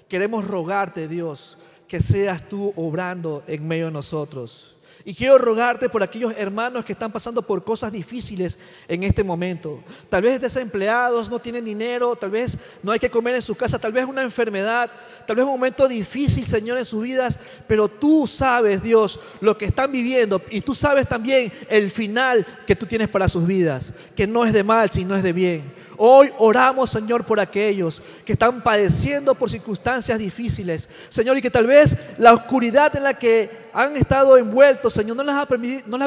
Queremos 0.10 0.46
rogarte, 0.46 1.08
Dios, 1.08 1.58
que 1.88 2.02
seas 2.02 2.50
tú 2.50 2.74
obrando 2.76 3.44
en 3.48 3.66
medio 3.66 3.86
de 3.86 3.92
nosotros. 3.92 4.76
Y 5.10 5.16
quiero 5.16 5.40
rogarte 5.40 5.90
por 5.90 6.04
aquellos 6.04 6.36
hermanos 6.38 6.86
que 6.86 6.92
están 6.92 7.12
pasando 7.12 7.42
por 7.42 7.64
cosas 7.64 7.92
difíciles 7.92 8.60
en 8.88 9.04
este 9.04 9.24
momento. 9.24 9.82
Tal 10.08 10.22
vez 10.22 10.40
desempleados, 10.40 11.32
no 11.32 11.40
tienen 11.40 11.66
dinero, 11.66 12.16
tal 12.16 12.30
vez 12.30 12.56
no 12.84 12.92
hay 12.92 13.00
que 13.00 13.10
comer 13.10 13.34
en 13.34 13.42
su 13.42 13.56
casa, 13.56 13.80
tal 13.80 13.92
vez 13.92 14.06
una 14.06 14.22
enfermedad, 14.22 14.92
tal 15.26 15.36
vez 15.36 15.46
un 15.46 15.54
momento 15.54 15.88
difícil, 15.88 16.46
Señor, 16.46 16.78
en 16.78 16.86
sus 16.86 17.02
vidas. 17.02 17.40
Pero 17.68 17.88
tú 17.88 18.28
sabes, 18.28 18.84
Dios, 18.84 19.20
lo 19.42 19.58
que 19.58 19.66
están 19.66 19.92
viviendo 19.92 20.44
y 20.52 20.62
tú 20.62 20.76
sabes 20.76 21.08
también 21.08 21.52
el 21.70 21.90
final 21.90 22.46
que 22.68 22.76
tú 22.76 22.86
tienes 22.86 23.10
para 23.10 23.28
sus 23.28 23.48
vidas, 23.48 23.92
que 24.16 24.28
no 24.28 24.46
es 24.46 24.54
de 24.54 24.64
mal, 24.64 24.92
sino 24.92 25.16
es 25.16 25.24
de 25.24 25.34
bien. 25.34 25.79
Hoy 26.02 26.32
oramos, 26.38 26.90
Señor, 26.90 27.26
por 27.26 27.42
aquellos 27.42 28.02
que 28.24 28.32
están 28.32 28.64
padeciendo 28.64 29.36
por 29.36 29.50
circunstancias 29.50 30.18
difíciles, 30.18 30.88
Señor, 31.10 31.38
y 31.38 31.42
que 31.42 31.52
tal 31.52 31.68
vez 31.68 31.98
la 32.18 32.32
oscuridad 32.32 32.96
en 32.96 33.04
la 33.04 33.16
que 33.16 33.68
han 33.74 33.98
estado 33.98 34.38
envueltos, 34.38 34.94
Señor, 34.94 35.18
no 35.18 35.24
les 35.24 35.36
ha 35.36 35.46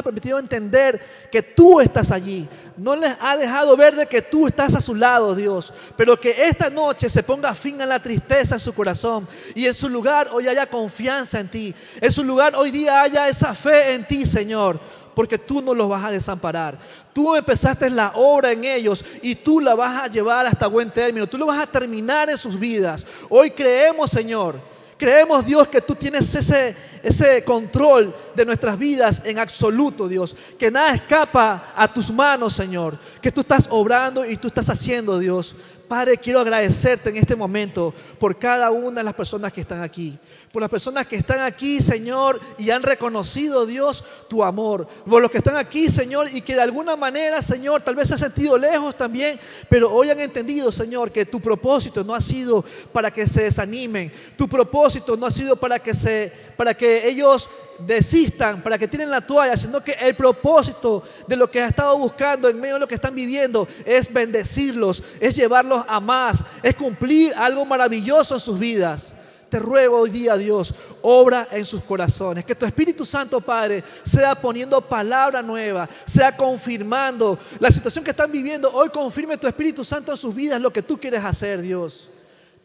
permitido, 0.01 0.39
entender 0.39 0.99
que 1.31 1.43
tú 1.43 1.79
estás 1.79 2.11
allí. 2.11 2.49
No 2.75 2.95
les 2.95 3.15
ha 3.21 3.37
dejado 3.37 3.77
ver 3.77 3.95
de 3.95 4.07
que 4.07 4.23
tú 4.23 4.47
estás 4.47 4.73
a 4.73 4.81
su 4.81 4.95
lado, 4.95 5.35
Dios. 5.35 5.71
Pero 5.95 6.19
que 6.19 6.47
esta 6.47 6.71
noche 6.71 7.07
se 7.07 7.21
ponga 7.21 7.53
fin 7.53 7.79
a 7.79 7.85
la 7.85 8.01
tristeza 8.01 8.55
en 8.55 8.59
su 8.59 8.73
corazón 8.73 9.27
y 9.53 9.67
en 9.67 9.75
su 9.75 9.89
lugar 9.89 10.27
hoy 10.31 10.47
haya 10.47 10.65
confianza 10.65 11.39
en 11.39 11.49
ti. 11.49 11.75
En 12.01 12.11
su 12.11 12.23
lugar 12.23 12.55
hoy 12.55 12.71
día 12.71 12.99
haya 13.03 13.27
esa 13.27 13.53
fe 13.53 13.93
en 13.93 14.07
ti, 14.07 14.25
Señor 14.25 14.79
porque 15.15 15.37
tú 15.37 15.61
no 15.61 15.73
los 15.73 15.89
vas 15.89 16.05
a 16.05 16.11
desamparar. 16.11 16.77
Tú 17.13 17.35
empezaste 17.35 17.89
la 17.89 18.11
obra 18.15 18.51
en 18.51 18.63
ellos 18.63 19.03
y 19.21 19.35
tú 19.35 19.59
la 19.59 19.75
vas 19.75 20.03
a 20.03 20.07
llevar 20.07 20.45
hasta 20.45 20.67
buen 20.67 20.91
término. 20.91 21.27
Tú 21.27 21.37
lo 21.37 21.45
vas 21.45 21.59
a 21.59 21.67
terminar 21.67 22.29
en 22.29 22.37
sus 22.37 22.59
vidas. 22.59 23.05
Hoy 23.29 23.51
creemos, 23.51 24.09
Señor, 24.09 24.73
Creemos, 25.03 25.45
Dios, 25.45 25.67
que 25.67 25.81
tú 25.81 25.95
tienes 25.95 26.33
ese, 26.33 26.75
ese 27.03 27.43
control 27.43 28.15
de 28.35 28.45
nuestras 28.45 28.77
vidas 28.77 29.21
en 29.25 29.39
absoluto, 29.39 30.07
Dios. 30.07 30.33
Que 30.57 30.71
nada 30.71 30.93
escapa 30.93 31.73
a 31.75 31.91
tus 31.91 32.09
manos, 32.09 32.53
Señor. 32.53 32.97
Que 33.21 33.29
tú 33.29 33.41
estás 33.41 33.67
obrando 33.69 34.25
y 34.25 34.37
tú 34.37 34.47
estás 34.47 34.69
haciendo, 34.69 35.19
Dios. 35.19 35.55
Padre, 35.87 36.17
quiero 36.17 36.39
agradecerte 36.39 37.09
en 37.09 37.17
este 37.17 37.35
momento 37.35 37.93
por 38.17 38.37
cada 38.37 38.71
una 38.71 39.01
de 39.01 39.03
las 39.03 39.13
personas 39.13 39.51
que 39.51 39.61
están 39.61 39.81
aquí. 39.81 40.17
Por 40.51 40.61
las 40.61 40.69
personas 40.69 41.05
que 41.07 41.15
están 41.15 41.41
aquí, 41.41 41.81
Señor, 41.81 42.39
y 42.57 42.69
han 42.69 42.83
reconocido, 42.83 43.65
Dios, 43.65 44.03
tu 44.29 44.43
amor. 44.43 44.87
Por 44.87 45.21
los 45.21 45.29
que 45.29 45.39
están 45.39 45.57
aquí, 45.57 45.89
Señor, 45.89 46.27
y 46.31 46.41
que 46.41 46.55
de 46.55 46.61
alguna 46.61 46.95
manera, 46.95 47.41
Señor, 47.41 47.81
tal 47.81 47.95
vez 47.95 48.07
se 48.07 48.13
han 48.13 48.19
sentido 48.19 48.57
lejos 48.57 48.95
también, 48.95 49.39
pero 49.69 49.91
hoy 49.91 50.09
han 50.09 50.19
entendido, 50.19 50.71
Señor, 50.71 51.11
que 51.11 51.25
tu 51.25 51.39
propósito 51.39 52.03
no 52.03 52.15
ha 52.15 52.21
sido 52.21 52.63
para 52.91 53.11
que 53.11 53.27
se 53.27 53.43
desanimen. 53.43 54.11
Tu 54.37 54.47
propósito 54.47 55.17
no 55.17 55.25
ha 55.25 55.31
sido 55.31 55.55
para 55.55 55.79
que, 55.79 55.93
se, 55.93 56.31
para 56.55 56.73
que 56.73 57.07
ellos 57.07 57.49
desistan, 57.79 58.61
para 58.61 58.77
que 58.77 58.87
tienen 58.87 59.09
la 59.09 59.21
toalla, 59.21 59.57
sino 59.57 59.83
que 59.83 59.93
el 59.93 60.15
propósito 60.15 61.03
de 61.27 61.35
lo 61.35 61.49
que 61.49 61.61
ha 61.61 61.67
estado 61.67 61.97
buscando 61.97 62.49
en 62.49 62.59
medio 62.59 62.75
de 62.75 62.79
lo 62.81 62.87
que 62.87 62.95
están 62.95 63.15
viviendo 63.15 63.67
es 63.85 64.11
bendecirlos, 64.11 65.03
es 65.19 65.35
llevarlos 65.35 65.83
a 65.87 65.99
más, 65.99 66.43
es 66.61 66.75
cumplir 66.75 67.33
algo 67.35 67.65
maravilloso 67.65 68.35
en 68.35 68.41
sus 68.41 68.59
vidas. 68.59 69.13
Te 69.49 69.59
ruego 69.59 69.99
hoy 69.99 70.09
día, 70.09 70.35
Dios, 70.35 70.73
obra 71.03 71.47
en 71.51 71.63
sus 71.63 71.83
corazones. 71.83 72.43
Que 72.43 72.55
tu 72.55 72.65
Espíritu 72.65 73.05
Santo, 73.05 73.39
Padre, 73.39 73.83
sea 74.01 74.33
poniendo 74.33 74.81
palabra 74.81 75.43
nueva, 75.43 75.87
sea 76.05 76.35
confirmando 76.35 77.37
la 77.59 77.69
situación 77.69 78.03
que 78.03 78.09
están 78.09 78.31
viviendo. 78.31 78.71
Hoy 78.73 78.89
confirme 78.89 79.37
tu 79.37 79.45
Espíritu 79.45 79.85
Santo 79.85 80.11
en 80.11 80.17
sus 80.17 80.33
vidas 80.33 80.59
lo 80.59 80.73
que 80.73 80.81
tú 80.81 80.97
quieres 80.97 81.23
hacer, 81.23 81.61
Dios. 81.61 82.09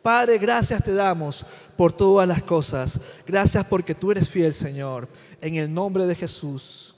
Padre, 0.09 0.39
gracias 0.39 0.83
te 0.83 0.95
damos 0.95 1.45
por 1.77 1.93
todas 1.93 2.27
las 2.27 2.43
cosas. 2.43 2.99
Gracias 3.27 3.63
porque 3.67 3.95
tú 3.95 4.11
eres 4.11 4.31
fiel, 4.31 4.55
Señor. 4.55 5.07
En 5.39 5.57
el 5.57 5.71
nombre 5.71 6.07
de 6.07 6.15
Jesús. 6.15 6.95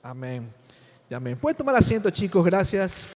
Amén. 0.00 0.48
Y 1.10 1.14
amén. 1.14 1.36
Pueden 1.36 1.56
tomar 1.56 1.74
asiento, 1.74 2.08
chicos. 2.08 2.44
Gracias. 2.44 3.08